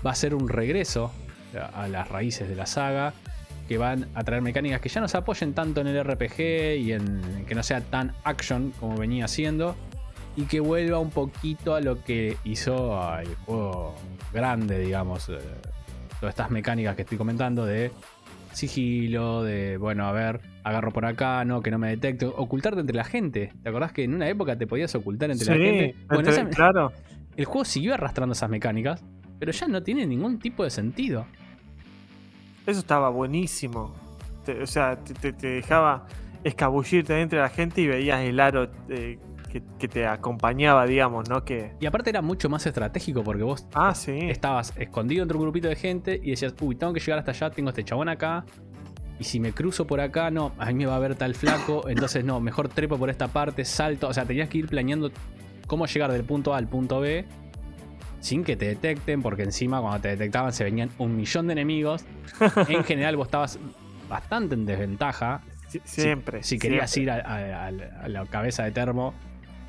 va 0.06 0.12
a 0.12 0.16
ser 0.16 0.34
un 0.34 0.48
regreso 0.48 1.12
a 1.74 1.88
las 1.88 2.08
raíces 2.10 2.48
de 2.48 2.56
la 2.56 2.68
saga, 2.68 3.14
que 3.68 3.78
van 3.78 4.08
a 4.14 4.24
traer 4.24 4.42
mecánicas 4.42 4.82
que 4.82 4.90
ya 4.90 5.02
no 5.02 5.08
se 5.08 5.18
apoyen 5.18 5.54
tanto 5.54 5.82
en 5.82 5.88
el 5.88 6.04
RPG 6.04 6.40
y 6.80 6.94
en 6.94 7.46
que 7.48 7.56
no 7.56 7.64
sea 7.64 7.82
tan 7.82 8.14
action 8.24 8.72
como 8.80 8.98
venía 8.98 9.28
siendo, 9.28 9.76
y 10.36 10.44
que 10.44 10.60
vuelva 10.60 11.00
un 11.00 11.10
poquito 11.10 11.76
a 11.76 11.82
lo 11.82 12.04
que 12.04 12.38
hizo 12.44 12.98
el 13.20 13.36
juego 13.46 13.96
grande, 14.32 14.80
digamos. 14.80 15.30
eh, 15.30 15.40
todas 16.20 16.34
estas 16.34 16.52
mecánicas 16.52 16.96
que 16.96 17.04
estoy 17.04 17.18
comentando 17.18 17.66
de 17.66 17.92
sigilo, 18.54 19.44
de, 19.44 19.78
bueno, 19.78 20.06
a 20.06 20.12
ver, 20.12 20.42
agarro 20.64 20.92
por 20.92 21.06
acá, 21.06 21.44
no, 21.46 21.62
que 21.62 21.72
no 21.72 21.78
me 21.80 21.90
detecte, 21.90 22.26
ocultarte 22.26 22.80
entre 22.82 22.96
la 22.96 23.04
gente. 23.04 23.52
¿Te 23.64 23.70
acordás 23.70 23.92
que 23.92 24.04
en 24.04 24.14
una 24.16 24.28
época 24.30 24.58
te 24.58 24.68
podías 24.68 24.94
ocultar 24.96 25.32
entre 25.32 25.48
la 25.48 25.54
gente? 25.54 25.96
Bueno, 26.08 26.30
entre- 26.30 26.34
esa- 26.34 26.50
claro. 26.50 26.92
el 27.38 27.46
juego 27.46 27.66
siguió 27.66 27.94
arrastrando 27.94 28.34
esas 28.34 28.50
mecánicas, 28.50 29.04
pero 29.40 29.52
ya 29.52 29.68
no 29.68 29.82
tiene 29.84 30.06
ningún 30.06 30.40
tipo 30.40 30.64
de 30.64 30.70
sentido. 30.70 31.26
Eso 32.66 32.80
estaba 32.80 33.10
buenísimo. 33.10 33.94
Te- 34.46 34.62
o 34.62 34.68
sea, 34.68 34.98
te, 34.98 35.14
te- 35.14 35.34
te 35.34 35.48
dejaba 35.48 36.06
escabullirte 36.44 37.20
entre 37.22 37.40
la 37.40 37.50
gente 37.50 37.82
y 37.82 37.88
veías 37.88 38.22
el 38.22 38.40
aro 38.40 38.70
eh, 38.90 39.18
que, 39.50 39.62
que 39.78 39.88
te 39.90 40.08
acompañaba, 40.08 40.86
digamos, 40.86 41.28
¿no? 41.28 41.44
Que. 41.44 41.74
Y 41.82 41.86
aparte 41.86 42.10
era 42.12 42.22
mucho 42.22 42.48
más 42.50 42.66
estratégico 42.66 43.24
porque 43.24 43.44
vos 43.44 43.68
Ah, 43.74 43.94
sí. 43.94 44.18
estabas 44.30 44.74
escondido 44.78 45.24
entre 45.24 45.38
un 45.38 45.44
grupito 45.44 45.68
de 45.68 45.76
gente 45.76 46.20
y 46.24 46.30
decías, 46.32 46.54
uy, 46.62 46.76
tengo 46.76 46.94
que 46.94 47.00
llegar 47.02 47.20
hasta 47.20 47.32
allá, 47.32 47.50
tengo 47.50 47.70
este 47.70 47.84
chabón 47.84 48.08
acá. 48.10 48.46
Y 49.20 49.26
si 49.26 49.40
me 49.42 49.52
cruzo 49.52 49.86
por 49.86 50.00
acá, 50.00 50.32
no, 50.32 50.54
a 50.58 50.68
mí 50.68 50.76
me 50.76 50.86
va 50.86 50.96
a 50.96 51.00
ver 51.00 51.16
tal 51.16 51.36
flaco. 51.36 51.84
Entonces, 51.90 52.24
no, 52.24 52.40
mejor 52.40 52.70
trepo 52.70 52.98
por 52.98 53.10
esta 53.10 53.28
parte, 53.28 53.66
salto. 53.66 54.08
O 54.08 54.14
sea, 54.14 54.24
tenías 54.24 54.48
que 54.48 54.60
ir 54.60 54.68
planeando 54.68 55.12
cómo 55.68 55.86
llegar 55.88 56.12
del 56.12 56.24
punto 56.24 56.54
A 56.54 56.58
al 56.58 56.68
punto 56.68 57.02
B 57.02 57.26
sin 58.22 58.44
que 58.44 58.56
te 58.58 58.66
detecten, 58.66 59.22
porque 59.22 59.44
encima 59.44 59.80
cuando 59.82 60.02
te 60.02 60.10
detectaban 60.10 60.52
se 60.54 60.64
venían 60.66 60.90
un 60.98 61.16
millón 61.16 61.48
de 61.48 61.54
enemigos. 61.54 62.06
En 62.68 62.84
general, 62.84 63.16
vos 63.18 63.28
estabas 63.28 63.60
bastante 64.10 64.56
en 64.56 64.66
desventaja. 64.66 65.42
Sie- 65.70 65.82
Si- 65.86 66.02
siempre. 66.02 66.44
Si, 66.44 66.58
querías 66.58 66.90
siempre. 66.90 67.16
ir 67.20 67.26
a, 67.26 67.30
a- 67.30 67.66
a- 67.68 68.04
a 68.06 68.08
la 68.10 68.26
cabeza 68.26 68.64
de 68.64 68.72
termo 68.72 69.14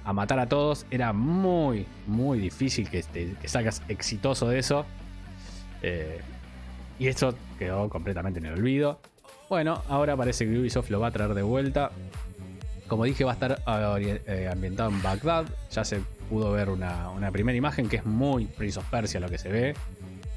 a 0.04 0.12
matar 0.12 0.38
a 0.38 0.46
todos, 0.48 0.86
era 0.90 1.12
muy, 1.12 1.86
muy 2.06 2.38
difícil 2.38 2.88
que, 2.88 3.02
te- 3.02 3.34
que 3.40 3.48
salgas 3.48 3.82
exitoso 3.88 4.48
de 4.48 4.58
eso. 4.58 4.86
Eh, 5.82 6.20
y 6.98 7.08
esto 7.08 7.34
quedó 7.58 7.88
completamente 7.88 8.38
en 8.40 8.46
el 8.46 8.54
olvido. 8.54 9.00
Bueno, 9.48 9.82
ahora 9.88 10.16
parece 10.16 10.46
que 10.46 10.58
Ubisoft 10.58 10.90
lo 10.90 11.00
va 11.00 11.08
a 11.08 11.10
traer 11.10 11.34
de 11.34 11.42
vuelta. 11.42 11.90
Como 12.88 13.04
dije, 13.04 13.24
va 13.24 13.32
a 13.32 13.34
estar 13.34 13.62
ori- 13.64 14.20
eh, 14.26 14.48
ambientado 14.52 14.90
en 14.90 15.02
Bagdad. 15.02 15.46
Ya 15.70 15.84
se 15.84 16.00
pudo 16.28 16.52
ver 16.52 16.68
una, 16.70 17.10
una 17.10 17.30
primera 17.30 17.56
imagen 17.56 17.88
que 17.88 17.96
es 17.96 18.06
muy 18.06 18.44
Prince 18.46 18.78
of 18.78 18.84
Persia 18.90 19.20
lo 19.20 19.28
que 19.28 19.38
se 19.38 19.48
ve. 19.48 19.74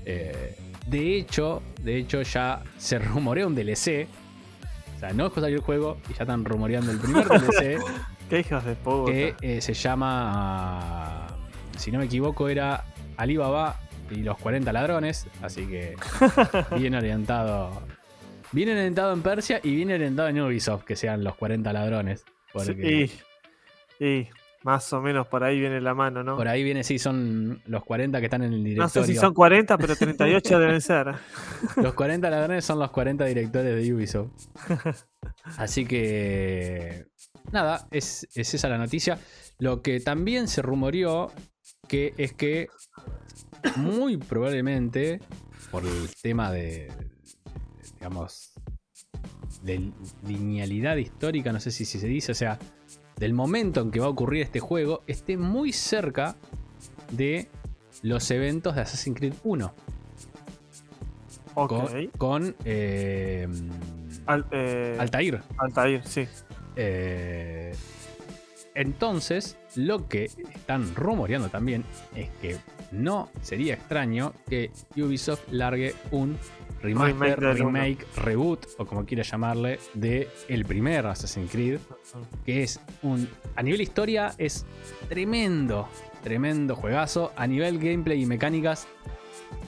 Eh, 0.06 0.56
de 0.88 1.18
hecho, 1.18 1.62
de 1.82 1.98
hecho 1.98 2.22
ya 2.22 2.62
se 2.78 3.00
rumorea 3.00 3.48
un 3.48 3.56
DLC. 3.56 4.08
O 4.96 5.00
sea, 5.00 5.14
no 5.14 5.28
es 5.28 5.34
salió 5.34 5.58
el 5.58 5.62
juego 5.64 5.98
y 6.10 6.14
ya 6.14 6.24
están 6.24 6.46
rumoreando 6.46 6.92
el 6.92 7.00
primer 7.00 7.28
DLC 7.28 7.80
Qué 8.42 8.56
de 8.56 8.76
puta. 8.76 9.12
que 9.12 9.36
eh, 9.42 9.62
se 9.62 9.76
llama, 9.76 10.32
ah, 10.34 11.28
si 11.78 11.92
no 11.92 12.00
me 12.00 12.06
equivoco, 12.06 12.50
era 12.50 12.84
Alibaba 13.16 13.80
y 14.10 14.24
los 14.24 14.40
40 14.40 14.74
ladrones. 14.74 15.28
Así 15.44 15.68
que 15.68 15.96
bien 16.76 16.96
orientado. 16.96 17.84
Bien 18.52 18.70
orientado 18.70 19.14
en 19.14 19.22
Persia 19.22 19.60
y 19.62 19.76
bien 19.76 19.92
orientado 19.92 20.30
en 20.30 20.42
Ubisoft, 20.42 20.84
que 20.84 20.96
sean 20.96 21.24
los 21.24 21.36
40 21.36 21.72
ladrones. 21.74 22.26
Porque 22.52 23.10
Sí, 24.00 24.04
y 24.04 24.28
más 24.64 24.92
o 24.94 25.02
menos 25.02 25.28
por 25.28 25.44
ahí 25.44 25.60
viene 25.60 25.80
la 25.82 25.94
mano, 25.94 26.24
¿no? 26.24 26.38
por 26.38 26.48
ahí 26.48 26.64
viene, 26.64 26.84
sí, 26.84 26.98
son 26.98 27.62
los 27.66 27.84
40 27.84 28.20
que 28.20 28.26
están 28.26 28.44
en 28.44 28.54
el 28.54 28.64
no 28.64 28.70
directorio. 28.70 29.06
sé 29.06 29.14
si 29.14 29.20
son 29.20 29.34
40, 29.34 29.78
pero 29.78 29.96
38 29.96 30.60
deben 30.60 30.82
ser. 30.82 31.14
Los 31.78 31.94
40 31.94 32.30
ladrones 32.30 32.66
son 32.66 32.80
los 32.80 32.92
40 32.92 33.26
directores 33.26 33.76
de 33.76 33.94
Ubisoft. 33.94 34.32
Así 35.58 35.86
que. 35.86 37.08
Nada, 37.52 37.88
es, 37.92 38.28
es 38.36 38.54
esa 38.54 38.70
la 38.70 38.78
noticia. 38.78 39.20
Lo 39.60 39.82
que 39.82 40.00
también 40.00 40.48
se 40.48 40.62
rumoreó 40.62 41.32
que 41.88 42.14
es 42.18 42.34
que 42.34 42.68
muy 43.76 44.18
probablemente, 44.18 45.20
por 45.72 45.86
el 45.86 46.10
tema 46.22 46.52
de. 46.52 46.92
digamos. 47.96 48.54
de 49.62 49.92
linealidad 50.26 50.96
histórica, 50.98 51.52
no 51.52 51.60
sé 51.60 51.72
si, 51.72 51.86
si 51.86 52.00
se 52.00 52.08
dice, 52.08 52.32
o 52.32 52.36
sea, 52.36 52.58
del 53.18 53.34
momento 53.34 53.82
en 53.82 53.92
que 53.92 54.00
va 54.00 54.08
a 54.08 54.10
ocurrir 54.10 54.42
este 54.44 54.60
juego, 54.60 55.04
esté 55.08 55.38
muy 55.38 55.72
cerca 55.74 56.36
de 57.12 57.48
los 58.02 58.30
eventos 58.32 58.76
de 58.76 58.82
Assassin's 58.82 59.18
Creed 59.18 59.34
1 59.44 59.74
Ok. 61.56 61.70
con, 61.70 62.08
con, 62.18 62.56
eh, 62.66 63.48
Al- 64.26 64.46
eh, 64.52 64.98
Altair. 65.00 65.42
Altair, 65.58 66.02
sí. 66.06 66.28
Eh, 66.76 67.76
entonces, 68.76 69.58
lo 69.76 70.08
que 70.08 70.26
están 70.26 70.96
rumoreando 70.96 71.50
también 71.50 71.84
es 72.16 72.30
que 72.42 72.58
no 72.92 73.30
sería 73.42 73.76
extraño 73.76 74.34
que 74.50 74.72
Ubisoft 74.98 75.44
largue 75.52 75.94
un 76.12 76.38
remaster, 76.84 77.40
Remake 77.56 78.06
reboot 78.18 78.68
o 78.78 78.86
como 78.86 79.06
quiera 79.06 79.24
llamarle, 79.24 79.80
de 79.94 80.28
el 80.48 80.66
primer 80.66 81.08
Assassin's 81.08 81.50
Creed, 81.50 81.80
que 82.46 82.64
es 82.64 82.80
un 83.02 83.28
a 83.56 83.64
nivel 83.64 83.82
historia 83.82 84.34
es 84.38 84.66
tremendo, 85.10 85.88
tremendo 86.24 86.76
juegazo, 86.76 87.32
a 87.36 87.48
nivel 87.48 87.80
gameplay 87.80 88.22
y 88.22 88.26
mecánicas 88.26 88.88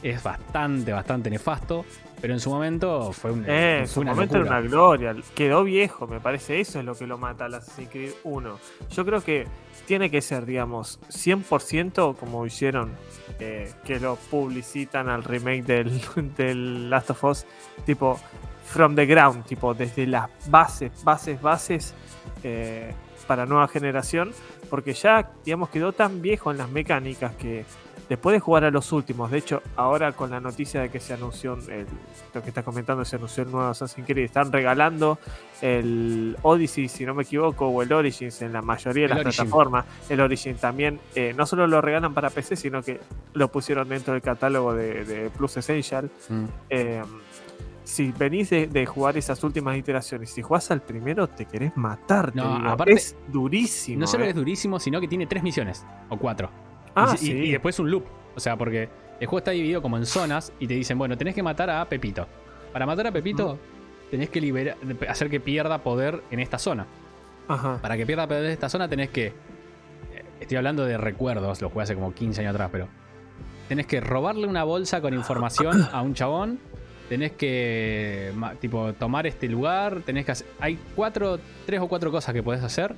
es 0.04 0.22
bastante, 0.22 0.92
bastante 0.92 1.30
nefasto, 1.30 1.86
pero 2.26 2.34
en 2.34 2.40
su 2.40 2.50
momento 2.50 3.14
fue, 3.14 3.30
un, 3.30 3.46
Eh, 3.48 3.82
en 3.82 3.88
su 3.88 4.02
una 4.02 4.16
momento 4.16 4.40
locura. 4.40 4.58
era 4.58 4.66
una 4.66 4.68
gloria. 4.68 5.16
Quedó 5.36 5.64
viejo, 5.64 6.08
me 6.08 6.20
parece. 6.20 6.60
Eso 6.60 6.80
es 6.80 6.86
lo 6.86 6.96
que 6.96 7.06
lo 7.06 7.20
mata 7.20 7.46
al 7.46 7.54
Assassin's 7.54 7.88
Creed 7.92 8.14
1. 8.24 8.60
Yo 8.90 9.06
creo 9.06 9.22
que 9.22 9.46
tiene 9.86 10.10
que 10.10 10.24
ser, 10.24 10.44
digamos, 10.48 11.00
100% 11.10 12.16
como 12.16 12.44
hicieron, 12.48 12.94
eh, 13.40 13.72
que 13.86 14.00
lo 14.00 14.16
publicitan 14.16 15.08
al 15.08 15.24
remake 15.24 15.66
del, 15.66 16.02
del 16.36 16.90
Last 16.90 17.12
of 17.12 17.24
Us, 17.26 17.46
tipo, 17.86 18.20
from 18.66 18.96
the 18.96 19.06
ground, 19.06 19.46
tipo, 19.46 19.76
desde 19.76 20.08
las 20.08 20.28
bases, 20.48 21.04
bases, 21.04 21.40
bases, 21.40 21.94
eh, 22.42 22.92
para 23.28 23.46
nueva 23.46 23.68
generación, 23.68 24.32
porque 24.72 24.94
ya, 24.94 25.30
digamos, 25.46 25.70
quedó 25.70 25.94
tan 25.94 26.24
viejo 26.24 26.50
en 26.50 26.58
las 26.58 26.72
mecánicas 26.72 27.36
que 27.36 27.66
después 28.10 28.34
de 28.34 28.40
jugar 28.40 28.64
a 28.66 28.72
los 28.72 28.92
últimos, 28.92 29.32
de 29.32 29.38
hecho, 29.40 29.62
ahora 29.76 30.12
con 30.14 30.30
la 30.32 30.40
noticia 30.40 30.82
de 30.82 30.90
que 30.90 31.00
se 31.00 31.14
anunció, 31.14 31.54
el, 31.70 31.86
lo 32.34 32.42
que 32.42 32.50
está 32.50 32.64
comentando, 32.64 33.04
se 33.06 33.16
anunció 33.16 33.44
el 33.44 33.52
nuevo 33.52 33.68
Assassin's 33.70 34.06
Creed, 34.06 34.26
están 34.26 34.52
regalando 34.52 35.18
el 35.62 36.38
Odyssey, 36.42 36.88
si 36.88 37.06
no 37.06 37.14
me 37.14 37.24
equivoco, 37.24 37.68
o 37.68 37.82
el 37.82 37.92
Origins 37.92 38.42
en 38.42 38.54
la 38.54 38.62
mayoría 38.62 39.08
de 39.08 39.14
El 39.14 39.18
las 39.18 39.26
Origin. 39.26 39.44
plataformas. 39.46 39.86
El 40.10 40.20
Origin 40.22 40.56
también, 40.58 41.00
eh, 41.16 41.34
no 41.36 41.46
solo 41.46 41.68
lo 41.68 41.82
regalan 41.82 42.14
para 42.14 42.30
PC, 42.30 42.56
sino 42.56 42.82
que 42.84 43.00
lo 43.34 43.52
pusieron 43.52 43.88
dentro 43.90 44.14
del 44.14 44.22
catálogo 44.22 44.74
de, 44.74 45.06
de 45.06 45.30
Plus 45.30 45.58
Essential. 45.58 46.10
Mm. 46.30 46.46
Eh, 46.70 47.04
si 47.84 48.12
venís 48.12 48.50
de, 48.50 48.66
de 48.68 48.86
jugar 48.88 49.16
esas 49.16 49.44
últimas 49.44 49.78
iteraciones, 49.78 50.32
si 50.32 50.42
jugás 50.42 50.72
al 50.72 50.82
primero, 50.82 51.28
te 51.28 51.46
querés 51.46 51.76
matar. 51.78 52.36
No, 52.36 52.56
aparte- 52.68 52.94
es 52.94 53.16
durísimo. 53.28 54.00
No 54.00 54.08
solo 54.08 54.26
eh. 54.26 54.30
es 54.30 54.36
durísimo, 54.36 54.80
sino 54.80 55.00
que 55.00 55.08
tiene 55.08 55.28
tres 55.28 55.44
misiones 55.44 55.86
o 56.10 56.18
cuatro. 56.18 56.50
Ah, 56.96 57.14
y, 57.16 57.18
sí. 57.18 57.32
y 57.32 57.52
después 57.52 57.78
un 57.80 57.92
loop. 57.92 58.06
O 58.36 58.40
sea, 58.40 58.58
porque 58.58 58.90
el 59.20 59.28
juego 59.28 59.38
está 59.40 59.52
dividido 59.52 59.82
como 59.82 59.98
en 59.98 60.06
zonas 60.06 60.52
y 60.60 60.68
te 60.68 60.74
dicen, 60.74 60.98
bueno, 60.98 61.18
tenés 61.18 61.36
que 61.36 61.44
matar 61.44 61.70
a 61.70 61.86
Pepito. 61.86 62.28
Para 62.74 62.86
matar 62.86 63.08
a 63.08 63.12
Pepito, 63.12 63.58
tenés 64.12 64.30
que 64.30 64.42
liberar, 64.42 64.78
hacer 65.08 65.30
que 65.30 65.40
pierda 65.40 65.78
poder 65.80 66.22
en 66.32 66.40
esta 66.40 66.58
zona. 66.58 66.86
Ajá. 67.48 67.80
Para 67.82 67.96
que 67.98 68.06
pierda 68.06 68.28
poder 68.28 68.46
en 68.46 68.52
esta 68.52 68.70
zona 68.70 68.88
tenés 68.90 69.10
que... 69.10 69.28
eh, 69.28 69.34
Estoy 70.40 70.58
hablando 70.58 70.84
de 70.86 70.98
recuerdos, 70.98 71.62
lo 71.62 71.70
jugué 71.70 71.84
hace 71.84 71.96
como 71.96 72.14
15 72.14 72.42
años 72.42 72.54
atrás, 72.54 72.70
pero... 72.72 72.88
Tenés 73.70 73.88
que 73.88 74.00
robarle 74.00 74.46
una 74.48 74.64
bolsa 74.64 75.02
con 75.02 75.14
información 75.14 75.88
a 75.92 76.02
un 76.02 76.14
chabón. 76.14 76.60
Tenés 77.10 77.32
que, 77.32 78.32
tipo, 78.60 78.94
tomar 78.94 79.26
este 79.26 79.48
lugar. 79.48 80.02
Tenés 80.06 80.26
que 80.26 80.34
hacer... 80.34 80.48
Hay 80.60 80.78
cuatro, 80.96 81.40
tres 81.66 81.80
o 81.82 81.88
cuatro 81.88 82.12
cosas 82.12 82.34
que 82.34 82.44
podés 82.44 82.62
hacer. 82.64 82.96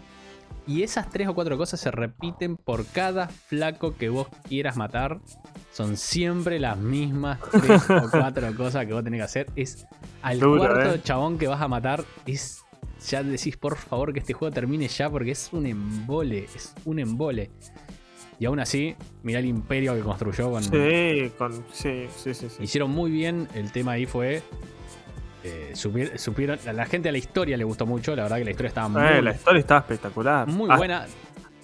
Y 0.68 0.84
esas 0.84 1.10
tres 1.10 1.30
o 1.30 1.34
cuatro 1.34 1.58
cosas 1.58 1.80
se 1.80 1.90
repiten 1.92 2.58
por 2.58 2.86
cada 2.86 3.30
flaco 3.30 3.96
que 3.96 4.10
vos 4.10 4.28
quieras 4.48 4.76
matar. 4.76 5.22
Son 5.72 5.96
siempre 5.96 6.60
las 6.60 6.78
mismas 6.78 7.40
tres 7.52 7.90
o 7.90 8.10
cuatro 8.12 8.54
cosas 8.56 8.86
que 8.86 8.94
vos 8.94 9.04
tenés 9.04 9.20
que 9.20 9.24
hacer. 9.24 9.48
Es 9.56 9.88
al 10.22 10.40
Duro, 10.40 10.58
cuarto 10.58 10.96
eh. 10.96 11.02
chabón 11.02 11.38
que 11.38 11.48
vas 11.48 11.62
a 11.62 11.70
matar. 11.70 12.04
Es. 12.26 12.64
Ya 13.08 13.24
decís, 13.24 13.56
por 13.56 13.78
favor, 13.78 14.12
que 14.12 14.20
este 14.20 14.34
juego 14.34 14.54
termine 14.54 14.90
ya. 14.90 15.10
Porque 15.10 15.32
es 15.32 15.50
un 15.54 15.68
embole. 15.68 16.50
Es 16.54 16.74
un 16.84 17.00
embole. 17.00 17.50
Y 18.40 18.46
aún 18.46 18.60
así, 18.60 18.96
mirá 19.24 19.40
el 19.40 19.46
imperio 19.46 19.96
que 19.96 20.02
construyó 20.02 20.52
con. 20.52 20.64
Sí, 20.64 21.32
con, 21.38 21.54
sí, 21.72 22.08
sí, 22.16 22.34
sí, 22.34 22.50
sí. 22.50 22.64
Hicieron 22.64 22.92
muy 22.92 23.10
bien. 23.10 23.48
El 23.54 23.72
tema 23.72 23.94
ahí 23.94 24.06
fue. 24.06 24.44
Eh, 25.48 25.72
supier- 25.74 26.18
supieron, 26.18 26.60
a 26.68 26.74
la 26.74 26.86
gente 26.86 27.10
a 27.10 27.12
la 27.12 27.18
historia 27.18 27.58
le 27.58 27.64
gustó 27.64 27.86
mucho. 27.86 28.16
La 28.16 28.24
verdad 28.24 28.38
que 28.38 28.46
la 28.46 28.52
historia 28.52 28.68
estaba 28.70 28.88
muy, 28.90 29.02
Eh, 29.02 29.22
la 29.22 29.32
historia 29.32 29.60
estaba 29.60 29.80
espectacular. 29.82 30.48
muy 30.48 30.70
Ah, 30.72 30.78
buena. 30.78 31.06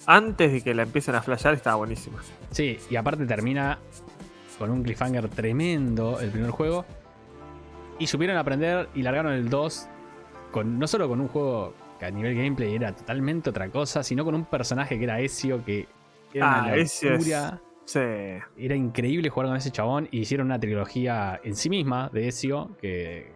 Antes 0.06 0.52
de 0.52 0.60
que 0.62 0.74
la 0.74 0.82
empiecen 0.82 1.14
a 1.14 1.22
flashear, 1.22 1.54
estaba 1.54 1.76
buenísima. 1.76 2.18
Sí, 2.50 2.78
y 2.90 2.96
aparte 2.96 3.24
termina 3.26 3.78
con 4.58 4.70
un 4.70 4.82
cliffhanger 4.82 5.28
tremendo 5.28 6.20
el 6.20 6.30
primer 6.30 6.50
juego. 6.50 6.84
Y 7.98 8.06
supieron 8.06 8.36
aprender 8.36 8.88
y 8.94 9.02
largaron 9.02 9.32
el 9.32 9.48
2 9.48 9.86
con, 10.50 10.78
no 10.78 10.86
solo 10.86 11.08
con 11.08 11.20
un 11.20 11.28
juego 11.28 11.74
que 11.98 12.06
a 12.06 12.10
nivel 12.10 12.34
gameplay 12.34 12.74
era 12.74 12.92
totalmente 12.94 13.50
otra 13.50 13.68
cosa, 13.68 14.02
sino 14.02 14.24
con 14.24 14.34
un 14.34 14.44
personaje 14.44 14.98
que 14.98 15.04
era 15.04 15.20
Ezio, 15.20 15.64
que 15.64 15.86
era 16.32 16.52
Ah, 16.54 16.62
una 16.64 16.74
es- 16.76 17.02
locura. 17.02 17.60
Sí. 17.86 18.00
Era 18.00 18.74
increíble 18.74 19.28
jugar 19.28 19.48
con 19.48 19.56
ese 19.56 19.70
chabón 19.70 20.08
y 20.10 20.20
hicieron 20.20 20.46
una 20.46 20.58
trilogía 20.58 21.38
en 21.44 21.54
sí 21.54 21.68
misma 21.68 22.08
de 22.12 22.28
Ezio 22.28 22.70
que... 22.80 23.30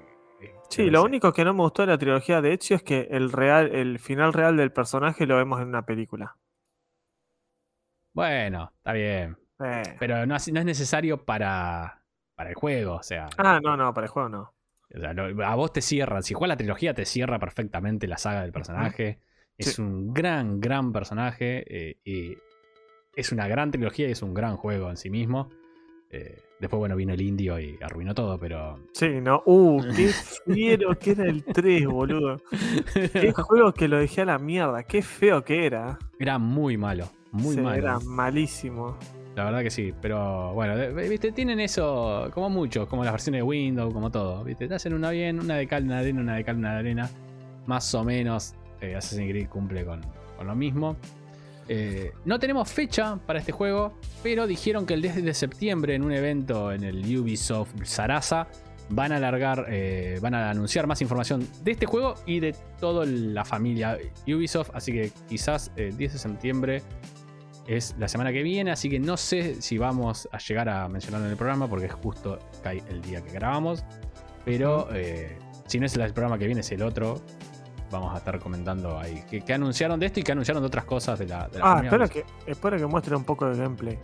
Sí, 0.70 0.90
lo 0.90 1.02
único 1.02 1.32
que 1.32 1.44
no 1.44 1.54
me 1.54 1.62
gustó 1.62 1.82
de 1.82 1.88
la 1.88 1.98
trilogía 1.98 2.40
de 2.40 2.52
Ezio 2.54 2.76
es 2.76 2.82
que 2.82 3.08
el 3.10 3.32
real, 3.32 3.74
el 3.74 3.98
final 3.98 4.32
real 4.32 4.56
del 4.56 4.70
personaje 4.72 5.26
lo 5.26 5.36
vemos 5.36 5.60
en 5.60 5.68
una 5.68 5.84
película. 5.86 6.36
Bueno, 8.12 8.72
está 8.76 8.92
bien. 8.92 9.36
Eh. 9.64 9.82
Pero 9.98 10.26
no, 10.26 10.36
es- 10.36 10.52
no 10.52 10.60
es 10.60 10.66
necesario 10.66 11.24
para, 11.24 12.02
para 12.34 12.50
el 12.50 12.54
juego, 12.56 12.96
o 12.96 13.02
sea... 13.02 13.28
Ah, 13.38 13.60
no, 13.62 13.76
no, 13.76 13.92
para 13.94 14.06
el 14.06 14.10
juego 14.10 14.28
no. 14.28 14.54
O 14.94 14.98
sea, 15.00 15.12
lo- 15.12 15.44
a 15.46 15.54
vos 15.54 15.72
te 15.72 15.80
cierra, 15.82 16.22
si 16.22 16.34
juegas 16.34 16.54
la 16.54 16.56
trilogía, 16.58 16.94
te 16.94 17.04
cierra 17.04 17.38
perfectamente 17.38 18.06
la 18.06 18.18
saga 18.18 18.42
del 18.42 18.52
personaje. 18.52 19.20
Es 19.56 19.78
un 19.78 20.14
gran, 20.14 20.60
gran 20.60 20.92
personaje. 20.92 21.64
eh, 21.68 21.96
y 22.04 22.36
es 23.16 23.32
una 23.32 23.48
gran 23.48 23.70
trilogía 23.72 24.08
y 24.08 24.12
es 24.12 24.22
un 24.22 24.32
gran 24.34 24.56
juego 24.56 24.88
en 24.90 24.96
sí 24.96 25.10
mismo. 25.10 25.50
Eh, 26.10 26.40
después, 26.60 26.78
bueno, 26.78 26.96
vino 26.96 27.12
el 27.12 27.20
indio 27.20 27.58
y 27.58 27.78
arruinó 27.80 28.14
todo, 28.14 28.38
pero. 28.38 28.78
Sí, 28.92 29.20
no. 29.20 29.42
Uh, 29.46 29.82
qué 29.94 30.08
fiero 30.08 30.98
que 30.98 31.12
era 31.12 31.24
el 31.24 31.44
3, 31.44 31.86
boludo. 31.86 32.40
Qué 33.12 33.32
juego 33.36 33.72
que 33.72 33.88
lo 33.88 33.98
dejé 33.98 34.22
a 34.22 34.26
la 34.26 34.38
mierda. 34.38 34.82
Qué 34.82 35.02
feo 35.02 35.44
que 35.44 35.66
era. 35.66 35.98
Era 36.18 36.38
muy 36.38 36.76
malo, 36.76 37.08
muy 37.32 37.54
Sí, 37.54 37.60
malo. 37.60 37.76
Era 37.76 37.98
malísimo. 38.00 38.96
La 39.36 39.44
verdad 39.44 39.62
que 39.62 39.70
sí, 39.70 39.94
pero 40.02 40.52
bueno, 40.52 40.74
viste, 40.94 41.30
tienen 41.30 41.60
eso 41.60 42.28
como 42.34 42.50
muchos, 42.50 42.88
como 42.88 43.04
las 43.04 43.12
versiones 43.12 43.38
de 43.38 43.42
Windows, 43.44 43.94
como 43.94 44.10
todo. 44.10 44.42
¿viste? 44.42 44.66
Te 44.66 44.74
hacen 44.74 44.94
una 44.94 45.10
bien, 45.10 45.38
una 45.38 45.54
de 45.54 45.68
cal, 45.68 45.84
una 45.84 45.96
de 45.96 46.00
arena, 46.00 46.20
una 46.20 46.34
de 46.34 46.44
cal, 46.44 46.56
una 46.56 46.72
de 46.72 46.78
arena. 46.80 47.10
Más 47.66 47.94
o 47.94 48.02
menos 48.02 48.54
eh, 48.80 48.96
Assassin's 48.96 49.30
Creed 49.30 49.48
cumple 49.48 49.84
con, 49.84 50.00
con 50.36 50.48
lo 50.48 50.56
mismo. 50.56 50.96
Eh, 51.68 52.12
no 52.24 52.38
tenemos 52.38 52.70
fecha 52.70 53.18
para 53.26 53.38
este 53.40 53.52
juego, 53.52 53.92
pero 54.22 54.46
dijeron 54.46 54.86
que 54.86 54.94
el 54.94 55.02
10 55.02 55.22
de 55.22 55.34
septiembre 55.34 55.94
en 55.94 56.02
un 56.02 56.12
evento 56.12 56.72
en 56.72 56.82
el 56.82 57.04
Ubisoft 57.18 57.70
Sarasa 57.84 58.48
van 58.90 59.12
a 59.12 59.16
alargar, 59.16 59.66
eh, 59.68 60.18
van 60.22 60.34
a 60.34 60.50
anunciar 60.50 60.86
más 60.86 61.02
información 61.02 61.46
de 61.62 61.72
este 61.72 61.84
juego 61.84 62.14
y 62.26 62.40
de 62.40 62.54
toda 62.80 63.04
la 63.04 63.44
familia 63.44 63.98
Ubisoft. 64.26 64.70
Así 64.72 64.92
que 64.92 65.12
quizás 65.28 65.70
el 65.76 65.96
10 65.96 66.14
de 66.14 66.18
septiembre 66.18 66.82
es 67.66 67.94
la 67.98 68.08
semana 68.08 68.32
que 68.32 68.42
viene, 68.42 68.70
así 68.70 68.88
que 68.88 68.98
no 68.98 69.18
sé 69.18 69.60
si 69.60 69.76
vamos 69.76 70.26
a 70.32 70.38
llegar 70.38 70.70
a 70.70 70.88
mencionarlo 70.88 71.26
en 71.26 71.32
el 71.32 71.36
programa 71.36 71.68
porque 71.68 71.86
es 71.86 71.92
justo 71.92 72.38
cae 72.62 72.82
el 72.88 73.02
día 73.02 73.20
que 73.20 73.30
grabamos. 73.30 73.84
Pero 74.46 74.88
eh, 74.94 75.36
si 75.66 75.78
no 75.78 75.84
es 75.84 75.94
el 75.94 76.12
programa 76.14 76.38
que 76.38 76.46
viene, 76.46 76.62
es 76.62 76.72
el 76.72 76.82
otro. 76.82 77.20
Vamos 77.90 78.14
a 78.14 78.18
estar 78.18 78.38
comentando 78.38 78.98
ahí 78.98 79.22
qué, 79.30 79.40
qué 79.40 79.54
anunciaron 79.54 79.98
de 79.98 80.06
esto 80.06 80.20
y 80.20 80.22
qué 80.22 80.32
anunciaron 80.32 80.62
de 80.62 80.66
otras 80.66 80.84
cosas 80.84 81.18
de 81.18 81.26
la, 81.26 81.48
de 81.48 81.58
la 81.58 81.72
Ah, 81.78 81.80
espero 81.82 82.08
que, 82.08 82.24
espero 82.46 82.76
que 82.76 82.86
muestre 82.86 83.16
un 83.16 83.24
poco 83.24 83.46
de 83.48 83.56
gameplay. 83.56 83.98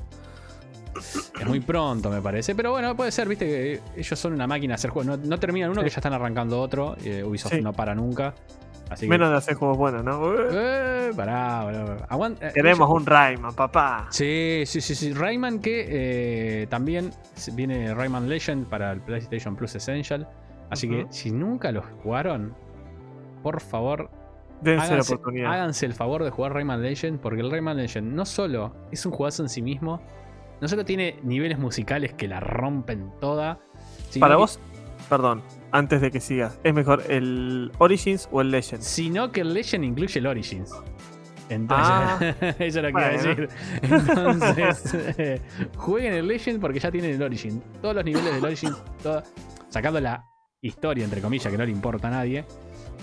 Es 0.97 1.47
muy 1.47 1.61
pronto, 1.61 2.09
me 2.09 2.22
parece. 2.22 2.55
Pero 2.55 2.70
bueno, 2.70 2.95
puede 2.97 3.11
ser, 3.11 3.28
viste, 3.28 3.45
que 3.47 3.80
ellos 3.97 4.18
son 4.18 4.32
una 4.32 4.47
máquina 4.47 4.72
de 4.72 4.74
hacer 4.76 4.91
juegos. 4.91 5.18
No, 5.18 5.26
no 5.28 5.39
terminan 5.39 5.70
uno 5.70 5.80
Sí. 5.80 5.85
que 5.87 5.91
ya 5.91 5.97
están 5.97 6.12
arrancando 6.12 6.61
otro. 6.61 6.97
eh, 7.05 7.22
Ubisoft 7.24 7.53
Sí. 7.55 7.61
no 7.62 7.72
para 7.72 7.95
nunca. 7.95 8.35
Así 8.91 9.07
que. 9.07 9.11
Menos 9.11 9.30
de 9.30 9.37
hacer 9.37 9.55
juegos 9.55 9.76
buenos, 9.76 10.05
¿no? 10.05 10.35
Eh, 10.39 11.11
pará. 11.16 12.07
Aguant- 12.09 12.37
eh, 12.41 12.53
Queremos 12.55 12.89
un 12.89 13.05
Rayman, 13.05 13.55
papá. 13.55 14.07
Sí, 14.11 14.62
sí, 14.66 14.80
sí, 14.80 14.95
sí. 14.95 15.12
Rayman 15.12 15.59
que 15.59 15.87
eh, 16.62 16.66
también 16.68 17.11
viene 17.53 17.93
Rayman 17.95 18.28
Legend 18.28 18.66
para 18.68 18.93
el 18.93 19.01
PlayStation 19.01 19.57
Plus 19.57 19.74
Essential. 19.74 20.28
Así 20.70 20.89
que 20.89 21.07
si 21.11 21.30
nunca 21.32 21.72
los 21.72 21.85
jugaron, 22.03 22.55
por 23.45 23.61
favor, 23.61 24.11
Dense 24.62 24.78
la 24.88 24.92
háganse, 24.95 25.14
oportunidad. 25.14 25.53
háganse 25.53 25.86
el 25.86 25.92
favor 25.95 26.24
de 26.24 26.30
jugar 26.30 26.55
Rayman 26.55 26.80
Legend. 26.82 27.20
Porque 27.20 27.42
el 27.42 27.51
Rayman 27.51 27.76
Legend 27.76 28.12
no 28.14 28.24
solo 28.24 28.74
es 28.90 29.05
un 29.07 29.12
juegazo 29.12 29.42
en 29.42 29.49
sí 29.51 29.61
mismo, 29.62 30.01
no 30.61 30.66
solo 30.68 30.84
tiene 30.84 31.18
niveles 31.22 31.59
musicales 31.59 32.14
que 32.14 32.26
la 32.26 32.40
rompen 32.40 33.11
toda. 33.20 33.61
Para 34.18 34.34
que- 34.34 34.38
vos, 34.38 34.59
perdón, 35.11 35.42
antes 35.70 36.01
de 36.01 36.11
que 36.11 36.20
sigas, 36.20 36.59
¿es 36.64 36.72
mejor 36.72 37.03
el 37.11 37.70
Origins 37.78 38.28
o 38.32 38.40
el 38.40 38.51
Legends? 38.51 38.86
Sino 38.86 39.30
que 39.30 39.42
el 39.42 39.53
Legend 39.53 39.84
incluye 39.84 40.18
el 40.18 40.26
Origins. 40.26 40.72
Entonces, 41.51 41.86
Ah, 41.86 42.18
eso 42.59 42.59
es 42.59 42.74
lo 42.76 42.82
que 42.84 42.88
iba 42.90 43.07
a 43.07 43.11
bueno. 43.12 43.22
decir. 43.22 43.49
Entonces, 43.82 44.95
eh, 45.18 45.40
jueguen 45.76 46.14
el 46.14 46.26
Legend 46.26 46.61
porque 46.61 46.78
ya 46.80 46.90
tienen 46.90 47.11
el 47.14 47.22
Origin. 47.22 47.62
Todos 47.82 47.97
los 47.97 48.05
niveles 48.05 48.34
del 48.34 48.45
Origin, 48.45 48.70
todo- 49.03 49.22
sacando 49.68 50.01
la 50.01 50.24
historia, 50.62 51.05
entre 51.05 51.20
comillas, 51.20 51.51
que 51.53 51.59
no 51.59 51.64
le 51.66 51.70
importa 51.72 52.09
a 52.09 52.12
nadie. 52.12 52.47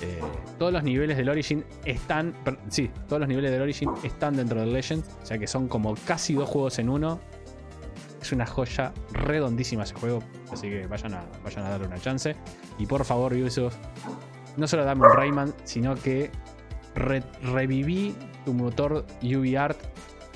Eh, 0.01 0.19
todos 0.57 0.71
los 0.73 0.83
niveles 0.83 1.17
del 1.17 1.29
Origin 1.29 1.63
están. 1.85 2.33
per- 2.43 2.57
sí, 2.69 2.89
todos 3.07 3.19
los 3.19 3.29
niveles 3.29 3.51
del 3.51 3.61
Origin 3.61 3.89
están 4.03 4.35
dentro 4.35 4.59
del 4.61 4.71
Legend. 4.73 5.03
O 5.21 5.25
sea 5.25 5.37
que 5.37 5.47
son 5.47 5.67
como 5.67 5.95
casi 6.05 6.33
dos 6.33 6.49
juegos 6.49 6.79
en 6.79 6.89
uno. 6.89 7.19
Es 8.21 8.31
una 8.31 8.45
joya 8.45 8.93
redondísima 9.13 9.83
ese 9.83 9.95
juego. 9.95 10.19
Así 10.51 10.69
que 10.69 10.85
vayan 10.87 11.15
a, 11.15 11.23
vayan 11.43 11.65
a 11.65 11.69
darle 11.69 11.87
una 11.87 11.99
chance. 11.99 12.35
Y 12.77 12.85
por 12.85 13.03
favor, 13.03 13.33
Ubisoft, 13.33 13.75
no 14.57 14.67
solo 14.67 14.85
dame 14.85 15.05
un 15.07 15.13
Rayman, 15.13 15.53
sino 15.63 15.95
que 15.95 16.29
re- 16.95 17.23
reviví 17.41 18.15
tu 18.45 18.53
motor 18.53 19.05
UbiArt. 19.23 19.77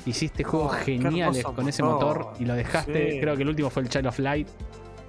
Hiciste 0.08 0.44
juegos 0.44 0.72
Oh, 0.74 0.86
qué 0.86 0.98
geniales 1.00 1.38
hermoso 1.40 1.56
con 1.56 1.68
ese 1.70 1.82
motor. 1.84 2.18
motor 2.20 2.34
y 2.40 2.46
lo 2.46 2.54
dejaste. 2.56 3.12
Sí. 3.14 3.20
Creo 3.20 3.36
que 3.36 3.42
el 3.44 3.50
último 3.50 3.70
fue 3.72 3.82
el 3.84 3.90
Child 3.90 4.08
of 4.08 4.20
Light. 4.20 4.48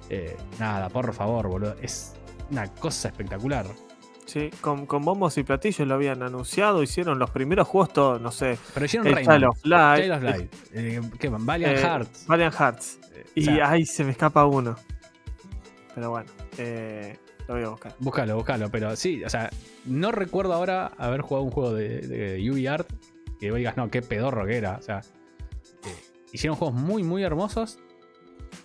Eh, 0.09 0.35
nada, 0.59 0.89
por 0.89 1.13
favor, 1.13 1.47
boludo. 1.47 1.75
Es 1.81 2.13
una 2.49 2.65
cosa 2.73 3.09
espectacular. 3.09 3.65
Sí, 4.27 4.49
con, 4.59 4.85
con 4.85 5.03
bombos 5.03 5.37
y 5.37 5.43
platillos 5.43 5.87
lo 5.87 5.95
habían 5.95 6.21
anunciado, 6.21 6.83
hicieron 6.83 7.17
los 7.17 7.29
primeros 7.29 7.65
juegos, 7.65 7.93
todos, 7.93 8.21
no 8.21 8.29
sé, 8.29 8.59
Pero 8.73 8.85
hicieron 8.85 9.07
Rayman. 9.11 9.39
Child 9.39 9.49
of 9.49 9.65
Light, 9.65 10.03
Child 10.03 10.13
of 10.13 10.23
Light. 10.23 10.55
Eh, 10.73 11.01
¿Qué 11.17 11.29
van? 11.29 11.45
Valiant 11.45 11.77
eh, 11.77 11.81
Hearts. 11.81 12.25
Valiant 12.27 12.53
Hearts. 12.53 12.99
Eh, 13.15 13.25
o 13.25 13.31
Y 13.35 13.43
sea, 13.45 13.69
ahí 13.71 13.85
se 13.85 14.03
me 14.03 14.11
escapa 14.11 14.45
uno. 14.45 14.75
Pero 15.95 16.09
bueno, 16.09 16.29
lo 17.47 17.53
voy 17.53 17.63
a 17.63 17.69
buscar. 17.69 17.95
Búscalo, 17.99 18.35
búscalo. 18.35 18.69
Pero 18.69 18.95
sí, 18.97 19.23
o 19.23 19.29
sea, 19.29 19.49
no 19.85 20.11
recuerdo 20.11 20.53
ahora 20.53 20.91
haber 20.97 21.21
jugado 21.21 21.45
un 21.45 21.51
juego 21.51 21.73
de, 21.73 22.01
de 22.01 22.51
UbiArt 22.51 22.87
que 23.39 23.49
vos 23.49 23.57
digas, 23.57 23.77
no, 23.77 23.89
qué 23.89 24.01
pedorro 24.01 24.45
que 24.45 24.57
era. 24.57 24.75
O 24.77 24.81
sea, 24.81 25.01
hicieron 26.33 26.57
juegos 26.57 26.75
muy, 26.75 27.03
muy 27.03 27.23
hermosos. 27.23 27.79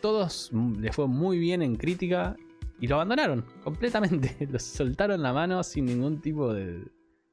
Todos 0.00 0.50
les 0.80 0.94
fue 0.94 1.06
muy 1.06 1.38
bien 1.38 1.62
en 1.62 1.76
crítica 1.76 2.36
y 2.80 2.86
lo 2.88 2.96
abandonaron 2.96 3.44
completamente. 3.62 4.36
Los 4.50 4.62
soltaron 4.62 5.22
la 5.22 5.32
mano 5.32 5.62
sin 5.62 5.86
ningún 5.86 6.20
tipo 6.20 6.52
de, 6.52 6.84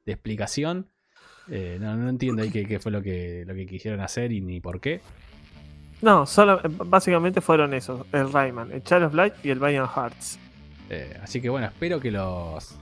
de 0.06 0.12
explicación. 0.12 0.86
Eh, 1.48 1.78
no, 1.80 1.96
no 1.96 2.08
entiendo 2.08 2.42
ahí 2.42 2.50
qué, 2.50 2.64
qué 2.66 2.78
fue 2.78 2.92
lo 2.92 3.02
que, 3.02 3.44
lo 3.46 3.54
que 3.54 3.66
quisieron 3.66 4.00
hacer 4.00 4.30
y 4.32 4.40
ni 4.40 4.60
por 4.60 4.80
qué. 4.80 5.00
No, 6.02 6.24
solo, 6.24 6.60
básicamente 6.86 7.40
fueron 7.40 7.74
esos: 7.74 8.06
el 8.12 8.32
Rayman, 8.32 8.70
el 8.72 8.82
Child 8.82 9.02
of 9.04 9.14
Light 9.14 9.34
y 9.42 9.50
el 9.50 9.58
Valiant 9.58 9.90
Hearts. 9.90 10.38
Eh, 10.88 11.18
así 11.22 11.40
que 11.40 11.48
bueno, 11.48 11.66
espero 11.66 12.00
que 12.00 12.10
los. 12.10 12.76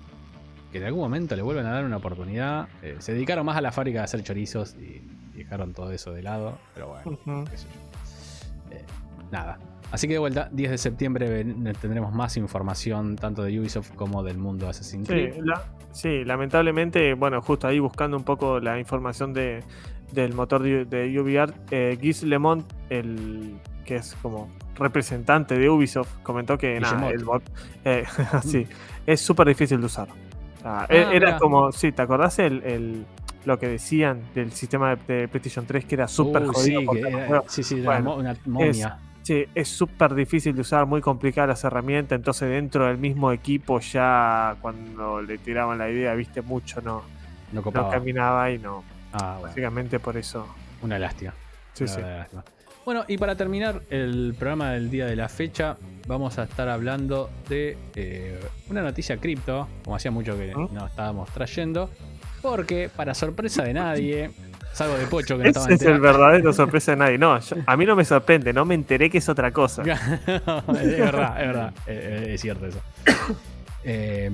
que 0.70 0.78
en 0.78 0.84
algún 0.84 1.00
momento 1.00 1.34
le 1.34 1.42
vuelvan 1.42 1.66
a 1.66 1.70
dar 1.72 1.84
una 1.84 1.96
oportunidad. 1.96 2.68
Eh, 2.82 2.96
se 2.98 3.12
dedicaron 3.14 3.44
más 3.46 3.56
a 3.56 3.60
la 3.60 3.72
fábrica 3.72 3.98
de 4.00 4.04
hacer 4.04 4.22
chorizos 4.22 4.76
y, 4.76 5.02
y 5.34 5.38
dejaron 5.38 5.72
todo 5.72 5.90
eso 5.92 6.12
de 6.12 6.22
lado. 6.22 6.58
Pero 6.74 6.88
bueno, 6.88 7.10
Ujú. 7.10 7.44
qué 7.50 7.56
sé 7.56 7.66
yo. 7.66 8.76
Eh, 8.76 8.84
nada. 9.32 9.58
Así 9.90 10.06
que 10.06 10.12
de 10.14 10.18
vuelta, 10.18 10.48
10 10.52 10.70
de 10.70 10.78
septiembre 10.78 11.28
ven- 11.30 11.72
tendremos 11.80 12.12
más 12.12 12.36
información 12.36 13.16
tanto 13.16 13.42
de 13.42 13.58
Ubisoft 13.58 13.92
como 13.94 14.22
del 14.22 14.36
mundo 14.38 14.66
de 14.66 14.70
Assassin's 14.70 15.06
Sí, 15.08 15.14
Creed. 15.14 15.36
la- 15.44 15.62
sí, 15.92 16.24
lamentablemente, 16.24 17.14
bueno, 17.14 17.40
justo 17.40 17.66
ahí 17.66 17.78
buscando 17.78 18.16
un 18.16 18.24
poco 18.24 18.60
la 18.60 18.78
información 18.78 19.32
de, 19.32 19.62
del 20.12 20.34
motor 20.34 20.62
de, 20.62 20.84
de 20.84 21.18
UbiArt, 21.20 21.54
eh, 21.70 21.96
Guy 22.00 22.12
Lemont, 22.28 22.66
el 22.90 23.56
que 23.86 23.96
es 23.96 24.14
como 24.20 24.50
representante 24.76 25.58
de 25.58 25.70
Ubisoft, 25.70 26.18
comentó 26.22 26.58
que 26.58 26.78
nada, 26.78 27.08
el 27.08 27.24
bot 27.24 27.42
eh, 27.84 28.04
sí, 28.44 28.66
es 29.06 29.20
súper 29.22 29.48
difícil 29.48 29.80
de 29.80 29.86
usar. 29.86 30.08
Ah, 30.64 30.82
Ah, 30.82 30.86
era 30.90 31.08
mirá. 31.12 31.38
como, 31.38 31.72
sí, 31.72 31.92
¿te 31.92 32.02
acordás 32.02 32.38
el, 32.40 32.62
el- 32.64 33.06
lo 33.46 33.58
que 33.58 33.68
decían 33.68 34.20
del 34.34 34.52
sistema 34.52 34.94
de, 34.96 35.20
de 35.20 35.28
PlayStation 35.28 35.64
3 35.64 35.86
que 35.86 35.94
era 35.94 36.08
súper 36.08 36.42
Uy, 36.42 36.48
jodido? 36.52 36.80
sí, 36.80 36.86
que 37.00 37.08
era- 37.08 37.42
sí, 37.46 37.62
sí, 37.62 37.74
era 37.78 37.84
Bueno, 37.86 38.04
mo- 38.10 38.16
una 38.16 38.36
momia. 38.44 38.98
Es 39.54 39.68
súper 39.68 40.14
difícil 40.14 40.54
de 40.54 40.60
usar, 40.62 40.86
muy 40.86 41.00
complicada 41.00 41.48
las 41.48 41.64
herramientas, 41.64 42.16
entonces 42.16 42.48
dentro 42.48 42.86
del 42.86 42.98
mismo 42.98 43.32
equipo 43.32 43.80
ya 43.80 44.56
cuando 44.60 45.20
le 45.22 45.38
tiraban 45.38 45.78
la 45.78 45.88
idea, 45.90 46.14
viste, 46.14 46.42
mucho 46.42 46.80
no, 46.80 47.02
no 47.52 47.62
caminaba 47.90 48.50
y 48.50 48.58
no. 48.58 48.82
ah, 49.12 49.34
bueno, 49.34 49.48
Básicamente 49.48 49.98
por 50.00 50.16
eso. 50.16 50.46
una 50.82 50.98
lástima. 50.98 51.32
Sí, 51.74 51.84
Una 51.84 51.92
sí. 51.92 52.00
lástima. 52.00 52.44
Bueno, 52.84 53.04
y 53.06 53.18
para 53.18 53.36
terminar 53.36 53.82
el 53.90 54.34
programa 54.38 54.70
del 54.72 54.90
día 54.90 55.04
de 55.04 55.14
la 55.14 55.28
fecha, 55.28 55.76
vamos 56.06 56.38
a 56.38 56.44
estar 56.44 56.68
hablando 56.70 57.28
de 57.48 57.76
eh, 57.94 58.40
una 58.70 58.80
noticia 58.80 59.18
cripto, 59.18 59.68
como 59.84 59.96
hacía 59.96 60.10
mucho 60.10 60.38
que 60.38 60.54
¿Mm? 60.56 60.72
no 60.74 60.86
estábamos 60.86 61.28
trayendo, 61.30 61.90
porque 62.40 62.88
para 62.94 63.12
sorpresa 63.14 63.62
de 63.64 63.74
nadie, 63.74 64.30
salvo 64.78 64.96
de 64.96 65.06
Pocho 65.06 65.36
que 65.36 65.42
no 65.44 65.48
estaba 65.50 65.66
Ese 65.66 65.74
es 65.74 65.82
el 65.82 66.00
verdadero 66.00 66.52
sorpresa 66.52 66.92
de 66.92 66.96
nadie. 66.96 67.18
No, 67.18 67.38
yo- 67.40 67.56
a 67.66 67.76
mí 67.76 67.84
no 67.84 67.94
me 67.96 68.04
sorprende, 68.04 68.52
no 68.52 68.64
me 68.64 68.74
enteré 68.74 69.10
que 69.10 69.18
es 69.18 69.28
otra 69.28 69.50
cosa. 69.52 69.82
es 69.82 70.26
verdad, 70.98 71.40
es 71.40 71.46
verdad, 71.46 71.74
eh, 71.86 72.24
eh, 72.28 72.34
es 72.34 72.40
cierto 72.40 72.66
eso. 72.66 72.80
Eh, 73.84 74.30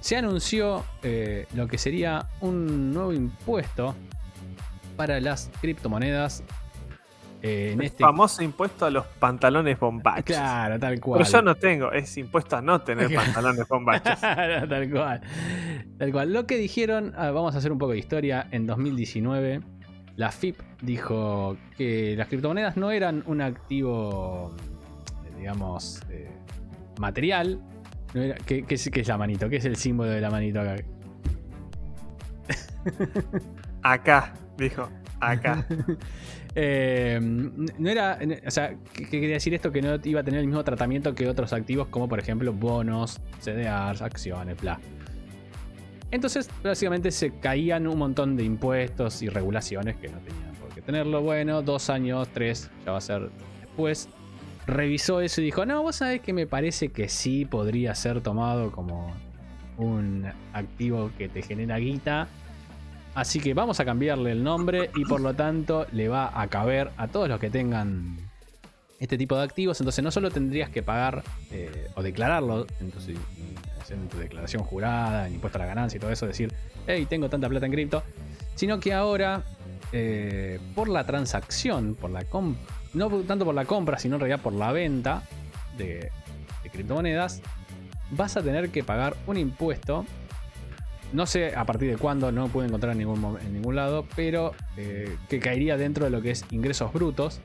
se 0.00 0.16
anunció 0.16 0.84
eh, 1.02 1.46
lo 1.54 1.66
que 1.68 1.78
sería 1.78 2.26
un 2.40 2.92
nuevo 2.92 3.12
impuesto 3.12 3.94
para 4.96 5.20
las 5.20 5.50
criptomonedas. 5.60 6.42
eh, 7.40 7.70
en 7.72 7.80
El 7.80 7.86
este 7.86 8.02
famoso 8.02 8.42
impuesto 8.42 8.84
a 8.84 8.90
los 8.90 9.06
pantalones 9.06 9.78
bombachos. 9.78 10.24
Claro, 10.36 10.78
tal 10.80 11.00
cual. 11.00 11.20
Pero 11.20 11.30
yo 11.30 11.42
no 11.42 11.54
tengo, 11.54 11.92
es 11.92 12.18
impuesto 12.18 12.56
a 12.56 12.60
no 12.60 12.80
tener 12.82 13.14
pantalones 13.14 13.66
bombachos. 13.68 14.20
tal 14.20 14.90
cual. 14.90 15.20
Tal 15.96 16.12
cual. 16.12 16.32
Lo 16.32 16.46
que 16.46 16.56
dijeron, 16.56 17.14
ah, 17.16 17.30
vamos 17.30 17.54
a 17.54 17.58
hacer 17.58 17.70
un 17.72 17.78
poco 17.78 17.92
de 17.92 17.98
historia. 17.98 18.48
En 18.50 18.66
2019, 18.66 19.60
la 20.18 20.32
FIP 20.32 20.58
dijo 20.82 21.56
que 21.76 22.16
las 22.16 22.26
criptomonedas 22.26 22.76
no 22.76 22.90
eran 22.90 23.22
un 23.26 23.40
activo, 23.40 24.50
eh, 25.24 25.30
digamos, 25.38 26.02
eh, 26.10 26.28
material. 26.98 27.60
No 28.14 28.22
era- 28.22 28.34
¿qué, 28.34 28.64
qué 28.64 28.74
es, 28.74 28.90
qué 28.92 29.00
es 29.02 29.06
la 29.08 29.16
manito? 29.16 29.48
¿Qué 29.48 29.56
es 29.58 29.64
el 29.64 29.76
símbolo 29.76 30.10
de 30.10 30.20
la 30.20 30.28
manito 30.28 30.60
acá? 30.60 30.74
Acá, 33.82 34.34
dijo, 34.56 34.88
acá. 35.20 35.64
Eh, 36.60 37.20
no 37.20 37.88
era. 37.88 38.18
O 38.44 38.50
sea, 38.50 38.74
¿qué 38.92 39.04
qué 39.04 39.20
quería 39.20 39.34
decir 39.34 39.54
esto? 39.54 39.70
Que 39.70 39.80
no 39.80 39.96
iba 40.02 40.22
a 40.22 40.24
tener 40.24 40.40
el 40.40 40.46
mismo 40.46 40.64
tratamiento 40.64 41.14
que 41.14 41.28
otros 41.28 41.52
activos, 41.52 41.86
como 41.86 42.08
por 42.08 42.18
ejemplo 42.18 42.52
bonos, 42.52 43.20
CDRs, 43.40 44.02
acciones, 44.02 44.60
bla. 44.60 44.80
Entonces, 46.10 46.48
básicamente 46.62 47.10
se 47.10 47.38
caían 47.38 47.86
un 47.86 47.98
montón 47.98 48.36
de 48.36 48.44
impuestos 48.44 49.22
y 49.22 49.28
regulaciones 49.28 49.96
que 49.96 50.08
no 50.08 50.18
tenían 50.18 50.54
por 50.54 50.70
qué 50.70 50.80
tenerlo. 50.80 51.20
Bueno, 51.20 51.62
dos 51.62 51.90
años, 51.90 52.28
tres, 52.32 52.70
ya 52.84 52.92
va 52.92 52.98
a 52.98 53.02
ser 53.02 53.30
después. 53.60 54.08
Revisó 54.66 55.20
eso 55.20 55.40
y 55.40 55.44
dijo: 55.44 55.66
No, 55.66 55.82
vos 55.82 55.96
sabés 55.96 56.20
que 56.20 56.32
me 56.32 56.46
parece 56.46 56.88
que 56.88 57.08
sí 57.08 57.44
podría 57.44 57.94
ser 57.94 58.22
tomado 58.22 58.72
como 58.72 59.12
un 59.76 60.26
activo 60.52 61.10
que 61.18 61.28
te 61.28 61.42
genera 61.42 61.78
guita. 61.78 62.28
Así 63.14 63.40
que 63.40 63.52
vamos 63.52 63.80
a 63.80 63.84
cambiarle 63.84 64.32
el 64.32 64.44
nombre 64.44 64.90
y 64.94 65.04
por 65.04 65.20
lo 65.20 65.34
tanto 65.34 65.86
le 65.92 66.08
va 66.08 66.40
a 66.40 66.46
caber 66.48 66.90
a 66.96 67.08
todos 67.08 67.28
los 67.28 67.40
que 67.40 67.50
tengan 67.50 68.27
este 68.98 69.16
tipo 69.16 69.36
de 69.36 69.42
activos. 69.42 69.80
Entonces 69.80 70.02
no 70.02 70.10
solo 70.10 70.30
tendrías 70.30 70.70
que 70.70 70.82
pagar 70.82 71.22
eh, 71.50 71.88
o 71.94 72.02
declararlo 72.02 72.66
en 72.80 72.90
tu, 72.90 72.98
en 73.90 74.08
tu 74.08 74.18
declaración 74.18 74.62
jurada, 74.64 75.26
en 75.26 75.34
impuesto 75.34 75.58
a 75.58 75.60
la 75.60 75.66
ganancia 75.66 75.96
y 75.96 76.00
todo 76.00 76.10
eso, 76.10 76.26
decir, 76.26 76.52
hey, 76.86 77.06
tengo 77.08 77.28
tanta 77.28 77.48
plata 77.48 77.66
en 77.66 77.72
cripto, 77.72 78.02
sino 78.54 78.80
que 78.80 78.92
ahora 78.92 79.44
eh, 79.92 80.60
por 80.74 80.88
la 80.88 81.04
transacción, 81.04 81.94
por 81.94 82.10
la 82.10 82.24
no 82.94 83.08
tanto 83.22 83.44
por 83.44 83.54
la 83.54 83.64
compra, 83.64 83.98
sino 83.98 84.16
en 84.16 84.20
realidad 84.20 84.40
por 84.40 84.52
la 84.52 84.72
venta 84.72 85.22
de, 85.76 86.10
criptomonedas, 86.70 87.40
vas 88.10 88.36
a 88.36 88.42
tener 88.42 88.70
que 88.70 88.84
pagar 88.84 89.16
un 89.26 89.38
impuesto 89.38 90.04
no 91.10 91.24
sé 91.24 91.56
a 91.56 91.64
partir 91.64 91.90
de 91.90 91.96
cuándo, 91.96 92.30
no 92.32 92.48
puedo 92.48 92.66
encontrar 92.66 92.92
en 92.92 92.98
ningún, 92.98 93.38
en 93.40 93.54
ningún 93.54 93.74
lado, 93.74 94.04
pero 94.14 94.52
eh, 94.76 95.16
que 95.30 95.40
caería 95.40 95.78
dentro 95.78 96.04
de 96.04 96.10
lo 96.10 96.20
que 96.20 96.32
es 96.32 96.44
ingresos 96.50 96.92
brutos. 96.92 97.40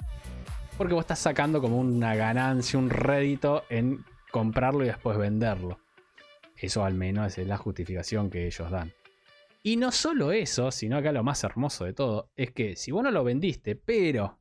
Porque 0.78 0.94
vos 0.94 1.02
estás 1.04 1.20
sacando 1.20 1.62
como 1.62 1.78
una 1.80 2.16
ganancia, 2.16 2.80
un 2.80 2.90
rédito 2.90 3.64
en 3.70 4.04
comprarlo 4.32 4.84
y 4.84 4.88
después 4.88 5.18
venderlo. 5.18 5.80
Eso 6.58 6.84
al 6.84 6.94
menos 6.96 7.38
es 7.38 7.48
la 7.48 7.58
justificación 7.58 8.30
que 8.30 8.48
ellos 8.48 8.72
dan. 8.72 8.92
Y 9.62 9.78
no 9.78 9.92
solo 9.92 10.32
eso, 10.32 10.72
sino 10.72 10.98
acá 10.98 11.12
lo 11.12 11.24
más 11.24 11.44
hermoso 11.44 11.86
de 11.86 11.94
todo, 11.94 12.30
es 12.36 12.52
que 12.52 12.76
si 12.76 12.92
vos 12.92 13.04
no 13.04 13.12
lo 13.12 13.24
vendiste, 13.24 13.76
pero 13.76 14.40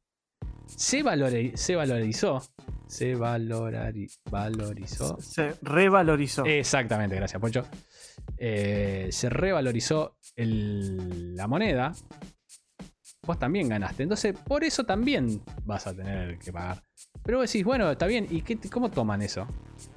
se, 0.66 1.04
valori- 1.04 1.54
se 1.54 1.76
valorizó, 1.76 2.42
se 2.86 3.16
valorari- 3.16 4.10
valorizó, 4.30 5.20
Se 5.20 5.54
revalorizó. 5.62 6.44
Exactamente, 6.44 7.14
gracias, 7.16 7.40
Pocho. 7.40 7.64
Eh, 8.36 9.08
se 9.12 9.28
revalorizó 9.28 10.16
el- 10.34 11.36
la 11.36 11.46
moneda. 11.46 11.92
Vos 13.24 13.38
también 13.38 13.68
ganaste. 13.68 14.02
Entonces, 14.02 14.34
por 14.36 14.64
eso 14.64 14.82
también 14.82 15.40
vas 15.64 15.86
a 15.86 15.94
tener 15.94 16.40
que 16.40 16.52
pagar. 16.52 16.82
Pero 17.22 17.38
vos 17.38 17.48
decís, 17.48 17.64
bueno, 17.64 17.88
está 17.88 18.08
bien. 18.08 18.26
¿Y 18.28 18.42
qué, 18.42 18.58
cómo 18.68 18.90
toman 18.90 19.22
eso? 19.22 19.46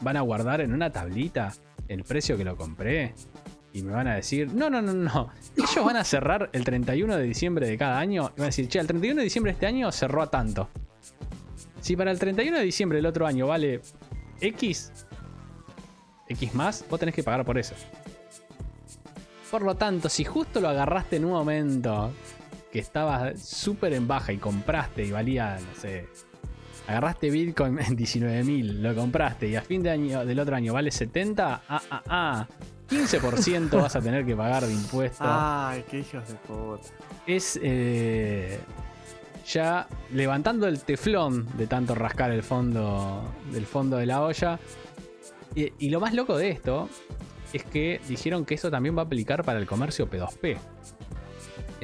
¿Van 0.02 0.16
a 0.16 0.22
guardar 0.22 0.62
en 0.62 0.72
una 0.72 0.92
tablita 0.92 1.52
el 1.88 2.04
precio 2.04 2.38
que 2.38 2.44
lo 2.44 2.56
compré? 2.56 3.16
Y 3.74 3.82
me 3.82 3.94
van 3.94 4.08
a 4.08 4.14
decir, 4.14 4.54
no, 4.54 4.70
no, 4.70 4.80
no, 4.80 4.94
no. 4.94 5.32
Ellos 5.58 5.84
van 5.84 5.98
a 5.98 6.04
cerrar 6.04 6.52
el 6.54 6.64
31 6.64 7.18
de 7.18 7.24
diciembre 7.24 7.68
de 7.68 7.76
cada 7.80 7.98
año. 7.98 8.32
Y 8.36 8.42
van 8.42 8.44
a 8.44 8.46
decir, 8.46 8.68
che, 8.68 8.78
el 8.78 8.86
31 8.86 9.18
de 9.18 9.24
diciembre 9.24 9.54
de 9.54 9.54
este 9.56 9.66
año 9.66 9.92
cerró 9.92 10.22
a 10.22 10.30
tanto. 10.30 10.70
Si 11.82 11.96
para 11.96 12.12
el 12.12 12.20
31 12.20 12.60
de 12.60 12.64
diciembre 12.64 13.00
del 13.00 13.08
otro 13.08 13.26
año 13.26 13.48
vale 13.48 13.82
X, 14.40 14.92
X 16.30 16.54
más, 16.54 16.86
vos 16.92 17.00
tenés 17.00 17.16
que 17.16 17.24
pagar 17.24 17.44
por 17.44 17.58
eso. 17.58 17.74
Por 19.50 19.64
lo 19.64 19.74
tanto, 19.74 20.10
si 20.10 20.24
justo 20.24 20.62
lo 20.62 20.70
agarraste 20.70 21.16
en 21.16 21.26
un 21.26 21.32
momento 21.32 22.12
que 22.76 22.82
estaba 22.82 23.38
súper 23.38 23.94
en 23.94 24.06
baja 24.06 24.34
y 24.34 24.38
compraste 24.38 25.06
y 25.06 25.12
valía, 25.12 25.58
no 25.58 25.80
sé, 25.80 26.10
agarraste 26.86 27.30
Bitcoin 27.30 27.80
en 27.80 27.98
19.000, 27.98 28.82
lo 28.82 28.94
compraste 28.94 29.48
y 29.48 29.56
a 29.56 29.62
fin 29.62 29.82
de 29.82 29.92
año 29.92 30.26
del 30.26 30.38
otro 30.42 30.58
año 30.58 30.74
vale 30.74 30.92
70, 30.92 31.62
ah, 31.70 31.82
ah, 31.90 32.04
ah, 32.10 32.48
15% 32.90 33.82
vas 33.82 33.96
a 33.96 34.02
tener 34.02 34.26
que 34.26 34.36
pagar 34.36 34.66
de 34.66 34.74
impuestos. 34.74 35.26
Ay, 35.26 35.86
qué 35.90 36.00
hijos 36.00 36.28
de 36.28 36.34
puta. 36.34 36.90
Es 37.26 37.58
eh, 37.64 38.60
ya 39.48 39.88
levantando 40.12 40.68
el 40.68 40.82
teflón 40.82 41.48
de 41.58 41.68
tanto 41.68 41.96
rascar 41.96 42.32
el 42.32 42.44
fondo 42.44 43.24
del 43.54 43.66
fondo 43.66 43.96
de 43.96 44.06
la 44.06 44.22
olla. 44.22 44.60
Y, 45.56 45.72
y 45.80 45.92
lo 45.92 46.02
más 46.02 46.14
loco 46.14 46.36
de 46.36 46.50
esto 46.50 46.90
es 47.54 47.64
que 47.64 48.02
dijeron 48.10 48.44
que 48.44 48.56
eso 48.56 48.70
también 48.70 48.98
va 48.98 49.04
a 49.04 49.06
aplicar 49.06 49.46
para 49.46 49.60
el 49.60 49.66
comercio 49.66 50.10
P2P. 50.10 50.58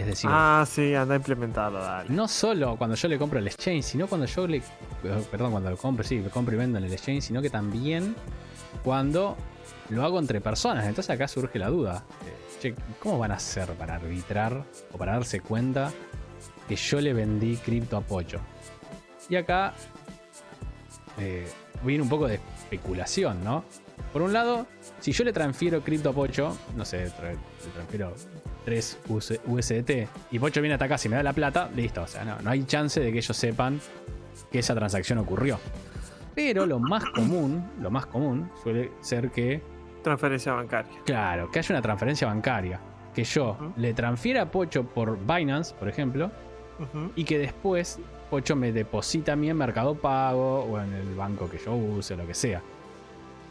Es 0.02 0.08
decir, 0.08 0.30
Ah, 0.34 0.66
sí, 0.68 0.96
anda 0.96 1.14
a 1.14 1.18
implementarlo, 1.18 1.80
dale. 1.80 2.10
no 2.10 2.28
solo 2.28 2.76
cuando 2.78 2.96
yo 2.96 3.08
le 3.08 3.18
compro 3.20 3.38
el 3.40 3.48
exchange, 3.48 3.84
sino 3.84 4.08
cuando 4.08 4.26
yo 4.26 4.48
le. 4.48 4.62
Perdón, 5.30 5.52
cuando 5.52 5.70
lo 5.70 5.78
compro, 5.78 6.04
sí, 6.04 6.20
lo 6.20 6.30
compro 6.30 6.56
y 6.56 6.58
vendo 6.58 6.78
en 6.80 6.86
el 6.86 6.92
exchange, 6.94 7.22
sino 7.24 7.42
que 7.42 7.50
también 7.50 8.16
cuando 8.84 9.38
lo 9.90 10.04
hago 10.04 10.20
entre 10.20 10.42
personas. 10.42 10.86
Entonces 10.88 11.10
acá 11.12 11.28
surge 11.28 11.60
la 11.60 11.68
duda. 11.70 12.04
eh, 12.26 12.34
che, 12.60 12.76
¿Cómo 13.00 13.20
van 13.20 13.32
a 13.32 13.36
hacer 13.36 13.70
para 13.74 13.96
arbitrar 13.96 14.64
o 14.92 14.98
para 14.98 15.14
darse 15.14 15.40
cuenta 15.42 15.92
que 16.68 16.76
yo 16.76 17.00
le 17.02 17.14
vendí 17.14 17.58
cripto 17.58 17.98
a 17.98 18.02
Pocho? 18.02 18.40
Y 19.30 19.36
acá 19.36 19.74
eh, 21.20 21.48
viene 21.84 22.02
un 22.04 22.10
poco 22.10 22.28
de 22.28 22.36
especulación, 22.36 23.44
¿no? 23.44 23.64
Por 24.14 24.22
un 24.24 24.34
lado, 24.34 24.66
si 25.00 25.12
yo 25.12 25.24
le 25.24 25.32
transfiero 25.34 25.82
cripto 25.82 26.10
a 26.10 26.14
Pocho, 26.14 26.58
no 26.76 26.86
sé, 26.86 27.06
le 27.06 27.72
transfiero 27.74 28.14
3 28.66 29.00
US 29.10 29.40
USDT 29.46 30.08
y 30.32 30.40
Pocho 30.40 30.62
viene 30.62 30.74
hasta 30.74 30.86
acá 30.86 30.98
y 31.04 31.10
me 31.10 31.16
da 31.16 31.24
la 31.24 31.34
plata, 31.34 31.70
listo. 31.76 32.04
O 32.04 32.08
sea, 32.08 32.24
no, 32.24 32.42
no 32.42 32.50
hay 32.50 32.64
chance 32.64 33.00
de 33.00 33.12
que 33.12 33.18
ellos 33.20 33.36
sepan 33.36 33.80
que 34.52 34.60
esa 34.60 34.76
transacción 34.76 35.18
ocurrió. 35.20 35.60
Pero 36.36 36.66
lo 36.66 36.80
más 36.80 37.04
común, 37.06 37.64
lo 37.82 37.92
más 37.92 38.06
común 38.06 38.50
suele 38.64 38.92
ser 39.02 39.32
que, 39.32 39.62
Transferencia 40.04 40.54
bancaria. 40.54 40.92
claro, 41.06 41.52
que 41.52 41.60
haya 41.60 41.76
una 41.76 41.82
transferencia 41.82 42.28
bancaria. 42.28 42.80
Que 43.14 43.24
yo 43.24 43.74
le 43.76 43.94
transfiera 43.94 44.44
a 44.44 44.52
Pocho 44.52 44.84
por 44.84 45.20
Binance, 45.20 45.76
por 45.76 45.90
ejemplo, 45.90 46.32
y 47.16 47.26
que 47.26 47.38
después 47.38 48.00
Pocho 48.30 48.56
me 48.56 48.72
deposita 48.72 49.34
a 49.34 49.36
mí 49.36 49.50
en 49.50 49.58
Mercado 49.58 49.96
Pago 49.96 50.62
o 50.64 50.80
en 50.80 50.94
el 50.94 51.14
banco 51.16 51.50
que 51.50 51.58
yo 51.58 51.76
use, 51.76 52.16
lo 52.16 52.26
que 52.26 52.34
sea. 52.34 52.62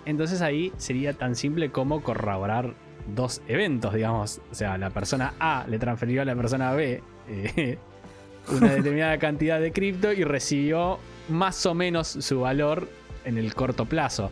Entonces 0.07 0.41
ahí 0.41 0.73
sería 0.79 1.13
tan 1.13 1.37
simple 1.37 1.71
como 1.71 2.03
corroborar 2.03 2.75
dos 3.15 3.43
eventos, 3.49 3.95
digamos. 3.95 4.41
O 4.51 4.55
sea, 4.55 4.79
la 4.79 4.91
persona 4.91 5.35
A 5.39 5.67
le 5.69 5.79
transfirió 5.79 6.23
a 6.23 6.25
la 6.25 6.35
persona 6.35 6.73
B 6.73 7.03
eh, 7.29 7.79
una 8.49 8.75
determinada 8.75 9.19
cantidad 9.19 9.61
de 9.61 9.73
cripto 9.73 10.13
y 10.13 10.25
recibió 10.25 10.99
más 11.29 11.65
o 11.67 11.75
menos 11.75 12.09
su 12.09 12.41
valor 12.41 12.89
en 13.25 13.39
el 13.39 13.55
corto 13.55 13.85
plazo. 13.85 14.31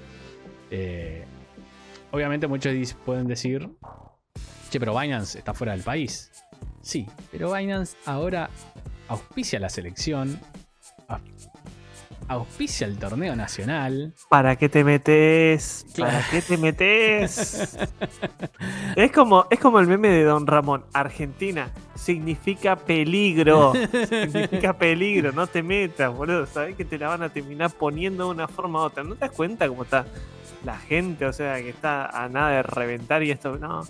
Eh, 0.70 1.24
obviamente 2.10 2.46
muchos 2.46 2.94
pueden 3.04 3.26
decir, 3.26 3.68
che, 4.70 4.80
pero 4.80 4.98
Binance 4.98 5.38
está 5.38 5.54
fuera 5.54 5.72
del 5.72 5.82
país. 5.82 6.30
Sí, 6.80 7.06
pero 7.30 7.52
Binance 7.52 7.96
ahora 8.06 8.50
auspicia 9.08 9.58
la 9.60 9.68
selección. 9.68 10.38
Au- 12.28 12.38
auspicia 12.38 12.86
el 12.86 12.98
torneo 12.98 13.34
nacional. 13.36 14.14
¿Para 14.28 14.56
qué 14.56 14.68
te 14.68 14.84
metes? 14.84 15.86
¿Para 15.96 16.10
Claro. 16.10 16.24
qué 16.30 16.42
te 16.42 16.56
metes? 16.56 17.78
es, 18.96 19.12
como, 19.12 19.46
es 19.50 19.58
como 19.58 19.78
el 19.80 19.86
meme 19.86 20.08
de 20.08 20.24
Don 20.24 20.46
Ramón. 20.46 20.84
Argentina 20.92 21.70
significa 21.94 22.76
peligro. 22.76 23.72
significa 24.08 24.72
peligro. 24.78 25.32
No 25.32 25.46
te 25.46 25.62
metas, 25.62 26.14
boludo. 26.14 26.46
Sabés 26.46 26.76
que 26.76 26.84
te 26.84 26.98
la 26.98 27.08
van 27.08 27.22
a 27.22 27.28
terminar 27.28 27.70
poniendo 27.72 28.24
de 28.26 28.30
una 28.30 28.48
forma 28.48 28.80
u 28.80 28.82
otra. 28.84 29.02
¿No 29.04 29.14
te 29.14 29.20
das 29.26 29.32
cuenta 29.32 29.68
cómo 29.68 29.82
está 29.82 30.04
la 30.64 30.76
gente? 30.78 31.26
O 31.26 31.32
sea, 31.32 31.56
que 31.56 31.70
está 31.70 32.06
a 32.06 32.28
nada 32.28 32.50
de 32.50 32.62
reventar 32.62 33.22
y 33.22 33.30
esto. 33.30 33.56
No, 33.58 33.82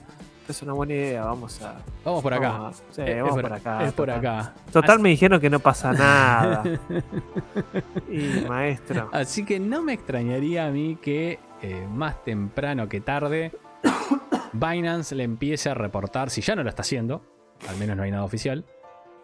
es 0.53 0.63
una 0.63 0.73
buena 0.73 0.95
idea. 0.95 1.25
Vamos 1.25 1.61
a. 1.63 1.77
Vamos 2.05 2.23
por 2.23 2.35
acá. 2.35 2.51
vamos 2.51 2.83
sí, 2.91 3.03
Es- 3.05 3.17
vamos 3.17 3.31
por- 3.33 3.43
por 3.43 3.53
acá. 3.53 3.85
Es 3.85 3.93
por 3.93 4.11
acá. 4.11 4.55
Total, 4.73 4.91
Así- 4.97 5.03
me 5.03 5.09
dijeron 5.11 5.41
que 5.41 5.51
no 5.51 5.61
pasa 5.61 5.93
nada. 5.93 6.63
y 8.11 8.47
maestro. 8.49 9.09
Así 9.13 9.45
que 9.45 9.61
no 9.61 9.83
me 9.83 9.93
extrañaría 9.93 10.67
a 10.67 10.71
mí 10.71 10.97
que 11.01 11.39
eh, 11.63 11.87
más 11.93 12.23
temprano 12.25 12.89
que 12.89 13.01
tarde 13.01 13.53
Binance 14.53 15.15
le 15.15 15.25
empiece 15.25 15.71
a 15.71 15.75
reportar, 15.75 16.31
si 16.31 16.41
ya 16.41 16.55
no 16.57 16.63
lo 16.63 16.69
está 16.69 16.83
haciendo, 16.83 17.23
al 17.69 17.77
menos 17.77 17.97
no 17.97 18.03
hay 18.03 18.11
nada 18.11 18.25
oficial, 18.25 18.65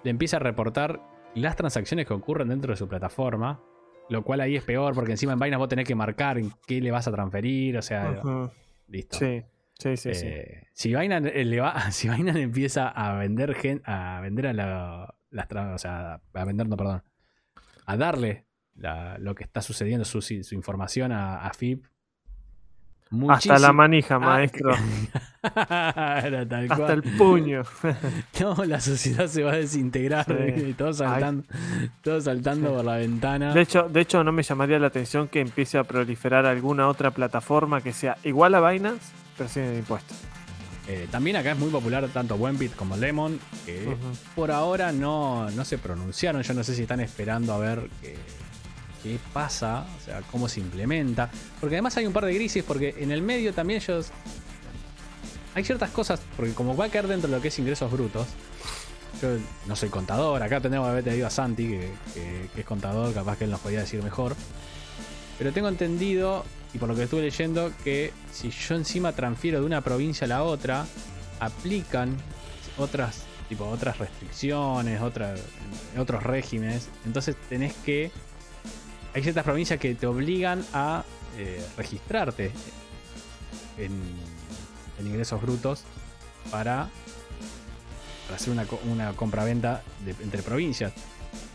le 0.02 0.10
empieza 0.10 0.36
a 0.36 0.40
reportar 0.40 1.00
las 1.34 1.56
transacciones 1.56 2.06
que 2.06 2.14
ocurren 2.14 2.48
dentro 2.48 2.72
de 2.72 2.76
su 2.76 2.86
plataforma, 2.88 3.60
lo 4.08 4.22
cual 4.22 4.40
ahí 4.40 4.56
es 4.56 4.62
peor 4.64 4.94
porque 4.94 5.12
encima 5.12 5.32
en 5.32 5.38
Binance 5.38 5.56
vos 5.58 5.68
tenés 5.68 5.86
que 5.86 5.94
marcar 5.94 6.38
en 6.38 6.52
qué 6.66 6.80
le 6.80 6.90
vas 6.90 7.08
a 7.08 7.12
transferir, 7.12 7.78
o 7.78 7.82
sea, 7.82 8.20
listo. 8.88 9.16
Sí, 9.16 9.42
sí, 9.78 9.96
sí. 9.96 10.14
sí. 10.14 10.26
Eh, 10.26 10.68
Si 10.72 10.94
Binance, 10.94 11.40
eh, 11.40 11.44
le 11.44 11.60
va- 11.60 11.78
si 11.90 12.08
Binance 12.08 12.40
empieza 12.42 12.88
a 12.88 13.14
vender 13.18 13.54
gen- 13.54 13.82
a 13.84 14.20
vender 14.20 14.46
a 14.48 14.52
la, 14.52 15.14
las 15.30 15.46
o 15.52 15.78
sea, 15.78 16.20
a 16.32 16.44
vender, 16.44 16.68
no, 16.68 16.76
perdón, 16.76 17.02
a 17.86 17.96
darle 17.96 18.46
la- 18.76 19.18
lo 19.18 19.34
que 19.34 19.44
está 19.44 19.60
sucediendo, 19.62 20.04
su, 20.04 20.20
su 20.22 20.54
información 20.54 21.12
a, 21.12 21.46
a 21.46 21.52
FIP. 21.52 21.84
Hasta 23.28 23.58
la 23.60 23.72
manija, 23.72 24.16
Ah, 24.16 24.18
maestro. 24.18 24.74
Tal 25.42 26.52
Hasta 26.70 26.76
cual. 26.76 26.90
el 26.92 27.02
puño. 27.16 27.62
No, 28.40 28.64
la 28.64 28.80
sociedad 28.80 29.26
se 29.28 29.42
va 29.44 29.52
a 29.52 29.56
desintegrar. 29.56 30.24
Sí. 30.26 30.74
todos 30.76 30.96
saltando, 30.98 31.44
todos 32.02 32.24
saltando 32.24 32.70
Sí. 32.70 32.74
por 32.76 32.84
la 32.84 32.96
ventana. 32.96 33.54
De 33.54 33.60
hecho, 33.60 33.88
de 33.88 34.00
hecho, 34.00 34.24
no 34.24 34.32
me 34.32 34.42
llamaría 34.42 34.78
la 34.80 34.88
atención 34.88 35.28
que 35.28 35.40
empiece 35.40 35.78
a 35.78 35.84
proliferar 35.84 36.46
alguna 36.46 36.88
otra 36.88 37.10
plataforma 37.12 37.80
que 37.82 37.92
sea 37.92 38.16
igual 38.24 38.54
a 38.56 38.68
Binance, 38.68 39.12
pero 39.36 39.48
sin 39.48 39.76
impuestos. 39.76 40.16
Eh, 40.86 41.08
también 41.10 41.36
acá 41.36 41.52
es 41.52 41.58
muy 41.58 41.70
popular 41.70 42.06
tanto 42.12 42.36
Buenbit 42.36 42.74
como 42.76 42.96
Lemon, 42.96 43.40
que 43.64 43.96
por 44.34 44.50
ahora 44.50 44.92
no, 44.92 45.50
no 45.50 45.64
se 45.64 45.78
pronunciaron. 45.78 46.42
Yo 46.42 46.52
no 46.54 46.62
sé 46.62 46.74
si 46.74 46.82
están 46.82 47.00
esperando 47.00 47.54
a 47.54 47.58
ver 47.58 47.88
qué, 48.02 48.16
qué 49.02 49.18
pasa, 49.32 49.86
o 50.00 50.04
sea, 50.04 50.20
cómo 50.30 50.46
se 50.48 50.60
implementa. 50.60 51.30
Porque 51.58 51.76
además 51.76 51.96
hay 51.96 52.06
un 52.06 52.12
par 52.12 52.26
de 52.26 52.34
grises, 52.34 52.62
porque 52.64 52.94
en 52.98 53.10
el 53.12 53.22
medio 53.22 53.54
también 53.54 53.80
ellos. 53.80 54.10
Hay 55.54 55.64
ciertas 55.64 55.90
cosas, 55.90 56.20
porque 56.36 56.52
como 56.52 56.76
va 56.76 56.86
a 56.86 56.88
caer 56.88 57.06
dentro 57.06 57.30
de 57.30 57.36
lo 57.36 57.40
que 57.42 57.48
es 57.48 57.58
ingresos 57.58 57.90
brutos. 57.90 58.26
Yo 59.22 59.28
no 59.66 59.76
soy 59.76 59.88
contador, 59.88 60.42
acá 60.42 60.60
tenemos 60.60 60.86
que 60.86 60.90
haber 60.90 61.04
tenido 61.04 61.26
a 61.26 61.30
Santi, 61.30 61.68
que, 61.68 61.90
que- 62.12 62.50
que 62.54 62.60
es 62.60 62.66
contador, 62.66 63.14
capaz 63.14 63.38
que 63.38 63.44
él 63.44 63.50
nos 63.52 63.60
podía 63.60 63.80
decir 63.80 64.02
mejor. 64.02 64.34
Pero 65.38 65.52
tengo 65.52 65.68
entendido, 65.68 66.44
y 66.74 66.78
por 66.78 66.88
lo 66.88 66.96
que 66.96 67.04
estuve 67.04 67.22
leyendo, 67.22 67.72
que 67.84 68.12
si 68.32 68.50
yo 68.50 68.74
encima 68.74 69.12
transfiero 69.12 69.60
de 69.60 69.66
una 69.66 69.80
provincia 69.80 70.24
a 70.24 70.28
la 70.28 70.42
otra, 70.42 70.84
aplican 71.40 72.16
otras 72.76 73.24
tipo 73.48 73.66
otras 73.68 73.98
restricciones, 73.98 75.00
otras, 75.00 75.40
otros 75.98 76.22
regímenes. 76.22 76.88
Entonces 77.06 77.36
tenés 77.48 77.74
que. 77.84 78.10
Hay 79.14 79.22
ciertas 79.22 79.44
provincias 79.44 79.78
que 79.78 79.94
te 79.94 80.06
obligan 80.06 80.64
a 80.72 81.04
eh, 81.38 81.64
registrarte 81.76 82.50
en, 83.78 83.92
en 84.98 85.06
ingresos 85.06 85.40
brutos 85.40 85.84
para, 86.50 86.88
para 88.26 88.36
hacer 88.36 88.50
una, 88.52 88.66
una 88.90 89.12
compraventa 89.12 89.82
entre 90.20 90.42
provincias. 90.42 90.92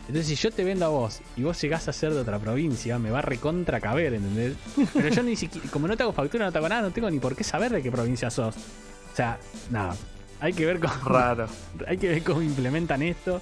Entonces, 0.10 0.26
si 0.26 0.36
yo 0.44 0.52
te 0.52 0.64
vendo 0.64 0.88
a 0.88 0.90
vos 0.90 1.22
y 1.38 1.44
vos 1.44 1.62
llegás 1.62 1.88
a 1.88 1.94
ser 1.94 2.12
de 2.12 2.22
otra 2.22 2.40
provincia, 2.40 2.98
me 2.98 3.12
va 3.12 3.20
a 3.20 3.22
recontra 3.22 3.80
caber, 3.80 4.16
¿entendés? 4.16 4.56
Pero 4.94 5.08
yo 5.10 5.22
ni 5.22 5.36
siquiera, 5.36 5.70
como 5.70 5.88
no 5.88 5.96
te 5.96 6.02
hago 6.02 6.14
factura, 6.14 6.46
no 6.46 6.52
te 6.52 6.58
hago 6.58 6.68
nada, 6.68 6.82
no 6.82 6.90
tengo 6.90 7.12
ni 7.12 7.20
por 7.20 7.36
qué 7.36 7.44
saber 7.44 7.72
de 7.72 7.84
qué 7.84 7.92
provincia 7.92 8.32
sos. 8.32 8.56
O 8.56 9.16
sea, 9.16 9.38
nada. 9.70 9.96
Hay 10.40 10.54
que 10.54 10.66
ver 10.66 10.80
cómo, 10.80 10.96
Raro. 11.06 11.48
hay 11.86 12.00
que 12.00 12.08
ver 12.10 12.24
cómo 12.24 12.42
implementan 12.42 13.04
esto 13.04 13.40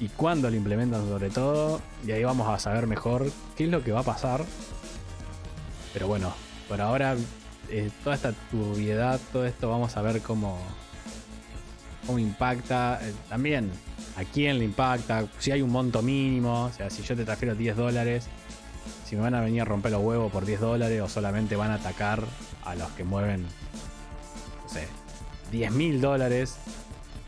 y 0.00 0.08
cuándo 0.08 0.48
lo 0.48 0.56
implementan 0.56 1.06
sobre 1.06 1.28
todo. 1.28 1.82
Y 2.06 2.12
ahí 2.12 2.24
vamos 2.24 2.48
a 2.48 2.58
saber 2.58 2.86
mejor 2.86 3.30
qué 3.54 3.64
es 3.64 3.70
lo 3.70 3.84
que 3.84 3.92
va 3.92 4.00
a 4.00 4.04
pasar. 4.04 4.42
Pero 5.92 6.08
bueno, 6.08 6.32
por 6.66 6.80
ahora 6.80 7.14
eh, 7.68 7.90
toda 8.02 8.16
esta 8.16 8.32
turbiedad, 8.50 9.20
todo 9.34 9.44
esto 9.44 9.68
vamos 9.68 9.98
a 9.98 10.00
ver 10.00 10.22
cómo, 10.22 10.58
cómo 12.06 12.18
impacta. 12.18 12.98
Eh, 13.02 13.12
también 13.28 13.70
a 14.16 14.24
quién 14.24 14.58
le 14.58 14.64
impacta, 14.64 15.26
si 15.38 15.50
hay 15.50 15.62
un 15.62 15.70
monto 15.70 16.02
mínimo, 16.02 16.64
o 16.64 16.72
sea, 16.72 16.90
si 16.90 17.02
yo 17.02 17.16
te 17.16 17.24
transfiero 17.24 17.54
10 17.54 17.76
dólares, 17.76 18.26
si 19.08 19.16
me 19.16 19.22
van 19.22 19.34
a 19.34 19.40
venir 19.40 19.62
a 19.62 19.64
romper 19.64 19.92
los 19.92 20.02
huevos 20.02 20.30
por 20.30 20.44
10 20.44 20.60
dólares 20.60 21.00
o 21.00 21.08
solamente 21.08 21.56
van 21.56 21.70
a 21.70 21.74
atacar 21.74 22.22
a 22.64 22.74
los 22.74 22.88
que 22.92 23.04
mueven, 23.04 23.42
no 23.42 24.68
sé, 24.68 24.86
10 25.50 25.72
mil 25.72 26.00
dólares. 26.00 26.56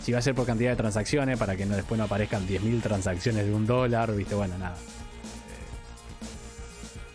Si 0.01 0.13
va 0.13 0.19
a 0.19 0.23
ser 0.23 0.35
por 0.35 0.47
cantidad 0.47 0.71
de 0.71 0.77
transacciones, 0.77 1.39
para 1.39 1.57
que 1.57 1.65
no, 1.65 1.77
después 1.77 1.97
no 1.97 2.05
aparezcan 2.05 2.47
10.000 2.47 2.83
transacciones 2.83 3.47
de 3.47 3.55
un 3.55 3.67
dólar, 3.67 4.13
viste, 4.17 4.35
bueno, 4.35 4.59
nada. 4.59 4.75
Eh, 4.75 4.83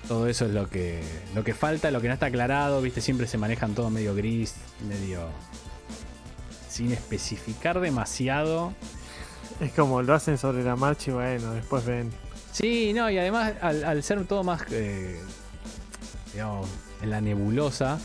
todo 0.08 0.28
eso 0.28 0.46
es 0.46 0.52
lo 0.52 0.70
que, 0.70 1.04
lo 1.36 1.44
que 1.44 1.54
falta, 1.54 1.92
lo 1.92 2.00
que 2.00 2.08
no 2.08 2.14
está 2.14 2.28
aclarado, 2.28 2.82
viste, 2.82 3.02
siempre 3.02 3.28
se 3.28 3.38
manejan 3.38 3.76
todo 3.76 3.90
medio 3.90 4.16
gris, 4.16 4.56
medio 4.88 5.28
sin 6.78 6.92
especificar 6.92 7.80
demasiado. 7.80 8.74
Es 9.60 9.72
como 9.72 10.02
lo 10.04 10.14
hacen 10.14 10.38
sobre 10.38 10.64
la 10.64 10.76
marcha 10.76 11.10
y 11.10 11.14
bueno, 11.16 11.54
después 11.54 11.84
ven. 11.86 12.12
Sí, 12.52 12.94
no, 12.94 13.10
y 13.10 13.18
además 13.18 13.54
al, 13.62 13.84
al 13.84 14.04
ser 14.04 14.26
todo 14.26 14.44
más, 14.44 14.62
eh, 14.72 15.20
digamos, 16.34 16.68
en 17.02 17.10
la 17.10 17.20
nebulosa, 17.22 17.98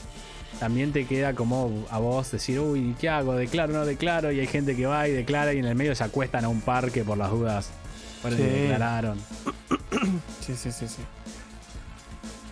también 0.58 0.92
te 0.92 1.06
queda 1.06 1.34
como 1.34 1.84
a 1.90 1.98
vos 1.98 2.30
decir, 2.30 2.58
uy, 2.60 2.94
¿qué 2.98 3.08
hago? 3.10 3.34
¿Declaro 3.34 3.74
o 3.74 3.76
no 3.78 3.84
declaro? 3.86 4.32
Y 4.32 4.40
hay 4.40 4.46
gente 4.46 4.74
que 4.76 4.86
va 4.86 5.06
y 5.08 5.12
declara 5.12 5.52
y 5.52 5.58
en 5.58 5.66
el 5.66 5.74
medio 5.74 5.94
se 5.94 6.04
acuestan 6.04 6.44
a 6.44 6.48
un 6.48 6.60
parque 6.62 7.04
por 7.04 7.18
las 7.18 7.30
dudas. 7.30 7.68
Y 8.24 8.30
Sí. 8.30 8.36
declararon. 8.42 9.18
Sí, 10.40 10.54
sí, 10.56 10.72
sí, 10.72 10.88
sí. 10.88 11.02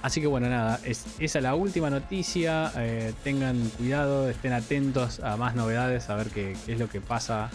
Así 0.02 0.20
que 0.20 0.26
bueno, 0.26 0.48
nada, 0.48 0.80
es, 0.84 1.04
esa 1.18 1.38
es 1.38 1.42
la 1.42 1.54
última 1.54 1.90
noticia. 1.90 2.72
eh, 2.76 3.12
tengan 3.22 3.58
cuidado, 3.76 4.28
estén 4.28 4.52
atentos 4.52 5.20
a 5.20 5.36
más 5.36 5.54
novedades, 5.54 6.08
a 6.08 6.16
ver 6.16 6.28
qué, 6.28 6.56
qué 6.64 6.72
es 6.72 6.78
lo 6.78 6.88
que 6.88 7.00
pasa 7.00 7.50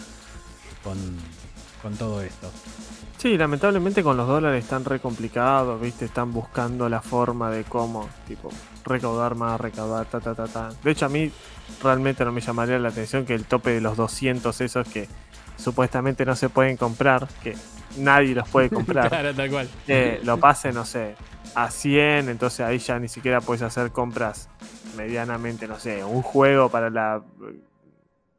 con, 0.84 0.96
con 1.82 1.94
todo 1.96 2.22
esto. 2.22 2.50
Sí, 3.18 3.36
lamentablemente 3.38 4.02
con 4.02 4.16
los 4.16 4.28
dólares 4.28 4.62
están 4.62 4.84
re 4.84 5.00
complicados, 5.00 5.80
¿viste? 5.80 6.04
Están 6.04 6.32
buscando 6.32 6.88
la 6.88 7.00
forma 7.00 7.50
de 7.50 7.64
cómo, 7.64 8.08
tipo, 8.28 8.50
recaudar 8.84 9.34
más, 9.34 9.60
recaudar, 9.60 10.06
ta, 10.06 10.20
ta, 10.20 10.34
ta, 10.34 10.46
ta. 10.46 10.68
De 10.84 10.90
hecho, 10.90 11.06
a 11.06 11.08
mí 11.08 11.32
realmente 11.82 12.24
no 12.24 12.30
me 12.30 12.40
llamaría 12.42 12.78
la 12.78 12.90
atención 12.90 13.24
que 13.24 13.34
el 13.34 13.44
tope 13.46 13.70
de 13.70 13.80
los 13.80 13.96
200 13.96 14.60
esos 14.60 14.86
que 14.86 15.08
supuestamente 15.56 16.24
no 16.26 16.36
se 16.36 16.50
pueden 16.50 16.76
comprar, 16.76 17.26
que 17.42 17.56
nadie 17.98 18.34
los 18.34 18.48
puede 18.48 18.68
comprar, 18.70 19.08
claro, 19.08 19.34
tal 19.34 19.50
cual. 19.50 19.68
eh, 19.88 20.20
lo 20.24 20.38
pase, 20.38 20.72
no 20.72 20.84
sé, 20.84 21.14
a 21.54 21.70
100, 21.70 22.28
entonces 22.28 22.60
ahí 22.60 22.78
ya 22.78 22.98
ni 22.98 23.08
siquiera 23.08 23.40
puedes 23.40 23.62
hacer 23.62 23.90
compras 23.92 24.48
medianamente, 24.96 25.66
no 25.68 25.78
sé, 25.78 26.04
un 26.04 26.22
juego 26.22 26.68
para 26.70 26.90
la 26.90 27.22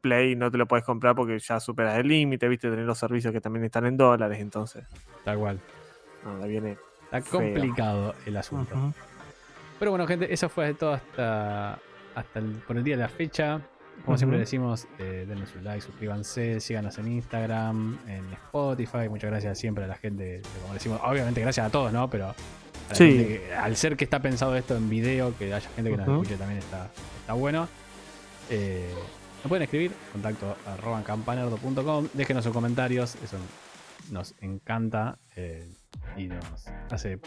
Play 0.00 0.36
no 0.36 0.48
te 0.50 0.58
lo 0.58 0.66
puedes 0.66 0.84
comprar 0.86 1.16
porque 1.16 1.38
ya 1.40 1.58
superas 1.58 1.98
el 1.98 2.06
límite, 2.06 2.46
viste, 2.48 2.70
tener 2.70 2.84
los 2.84 2.98
servicios 2.98 3.32
que 3.32 3.40
también 3.40 3.64
están 3.64 3.84
en 3.86 3.96
dólares, 3.96 4.38
entonces, 4.40 4.84
Tal 5.24 5.38
cual. 5.38 5.58
no, 6.24 6.42
ahí 6.42 6.50
viene. 6.50 6.76
Está 7.04 7.20
Feo. 7.22 7.40
complicado 7.40 8.14
el 8.26 8.36
asunto. 8.36 8.94
Pero 9.78 9.90
bueno, 9.90 10.06
gente, 10.06 10.32
eso 10.32 10.48
fue 10.48 10.74
todo 10.74 10.92
hasta, 10.92 11.78
hasta 12.14 12.38
el, 12.38 12.46
por 12.66 12.76
el 12.76 12.84
día 12.84 12.96
de 12.96 13.02
la 13.02 13.08
fecha. 13.08 13.60
Como 14.04 14.16
siempre 14.16 14.38
decimos, 14.38 14.86
eh, 14.98 15.26
denle 15.28 15.46
su 15.46 15.60
like, 15.60 15.80
suscríbanse, 15.82 16.60
síganos 16.60 16.96
en 16.98 17.08
Instagram, 17.12 17.98
en 18.06 18.32
Spotify. 18.32 19.08
Muchas 19.10 19.30
gracias 19.30 19.58
siempre 19.58 19.84
a 19.84 19.86
la 19.86 19.96
gente, 19.96 20.40
como 20.62 20.72
decimos, 20.74 21.00
obviamente 21.04 21.40
gracias 21.40 21.66
a 21.66 21.70
todos, 21.70 21.92
¿no? 21.92 22.08
Pero 22.08 22.34
Sí. 22.92 23.04
que- 23.18 23.54
al 23.54 23.76
ser 23.76 23.96
que 23.98 24.04
está 24.04 24.20
pensado 24.20 24.56
esto 24.56 24.76
en 24.76 24.88
video, 24.88 25.36
que 25.36 25.52
haya 25.52 25.68
gente 25.76 25.90
que 25.90 25.96
nos 25.98 26.08
escuche 26.08 26.36
también 26.36 26.58
está, 26.60 26.88
está 27.20 27.34
bueno. 27.34 27.68
Eh, 28.50 28.94
nos 29.42 29.48
pueden 29.48 29.62
escribir, 29.64 29.92
contacto 30.12 30.56
arroba 30.66 31.02
campanerdo.com, 31.02 32.08
déjenos 32.14 32.44
sus 32.44 32.52
comentarios, 32.54 33.16
eso 33.22 33.36
nos 34.10 34.34
encanta 34.40 35.18
eh, 35.36 35.68
y 36.16 36.28
nos 36.28 36.66
hace 36.90 37.20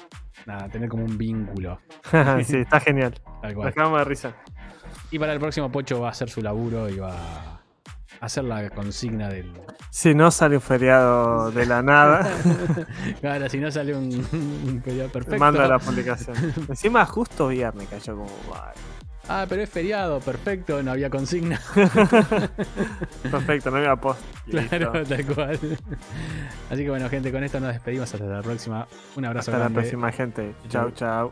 nada, 0.48 0.68
tener 0.70 0.90
como 0.90 1.06
un 1.06 1.18
vínculo. 1.18 1.80
sí, 2.44 2.58
está 2.58 2.80
genial. 2.80 3.14
Tal 3.42 3.52
Nos 3.52 3.54
cual. 3.54 3.68
acabamos 3.68 4.00
de 4.00 4.06
risa. 4.06 4.36
Y 5.12 5.20
para 5.20 5.34
el 5.34 5.40
próximo 5.40 5.72
Pocho 5.72 6.00
va 6.02 6.08
a 6.08 6.12
hacer 6.12 6.30
su 6.30 6.42
laburo 6.42 6.90
y 6.90 6.98
va, 6.98 7.62
hacer 8.22 8.44
la 8.46 8.70
consigna 8.70 9.28
del. 9.30 9.52
Si 9.90 10.16
no 10.16 10.32
sale 10.32 10.56
un 10.56 10.62
feriado 10.62 11.52
de 11.52 11.66
la 11.66 11.82
nada, 11.82 12.30
Claro, 13.20 13.50
si 13.50 13.58
no 13.58 13.70
sale 13.72 13.94
un, 13.94 14.06
un 14.32 14.82
feriado 14.84 15.10
perfecto. 15.10 15.38
manda 15.40 15.68
la 15.68 15.80
publicación. 15.80 16.36
Encima, 16.70 17.06
justo 17.06 17.50
viernes 17.50 17.88
cayó 17.90 18.16
como. 18.16 18.30
"Ay, 18.54 18.74
Ah, 19.30 19.46
pero 19.48 19.62
es 19.62 19.70
feriado, 19.70 20.20
perfecto, 20.20 20.82
no 20.84 20.92
había 20.92 21.10
consigna. 21.10 21.58
Perfecto, 23.32 23.72
no 23.72 23.78
había 23.78 23.96
post. 23.96 24.20
Claro, 24.50 24.94
Listo. 24.94 25.16
tal 25.16 25.26
cual. 25.28 25.60
Así 26.70 26.84
que 26.84 26.90
bueno, 26.90 27.08
gente, 27.08 27.32
con 27.32 27.44
esto 27.44 27.60
nos 27.60 27.72
despedimos. 27.72 28.14
Hasta 28.14 28.26
la 28.26 28.42
próxima. 28.42 28.88
Un 29.16 29.26
abrazo 29.26 29.52
Hasta 29.52 29.64
la 29.64 29.70
próxima, 29.70 30.12
gente. 30.12 30.54
Chau, 30.70 30.92
chau. 30.92 31.32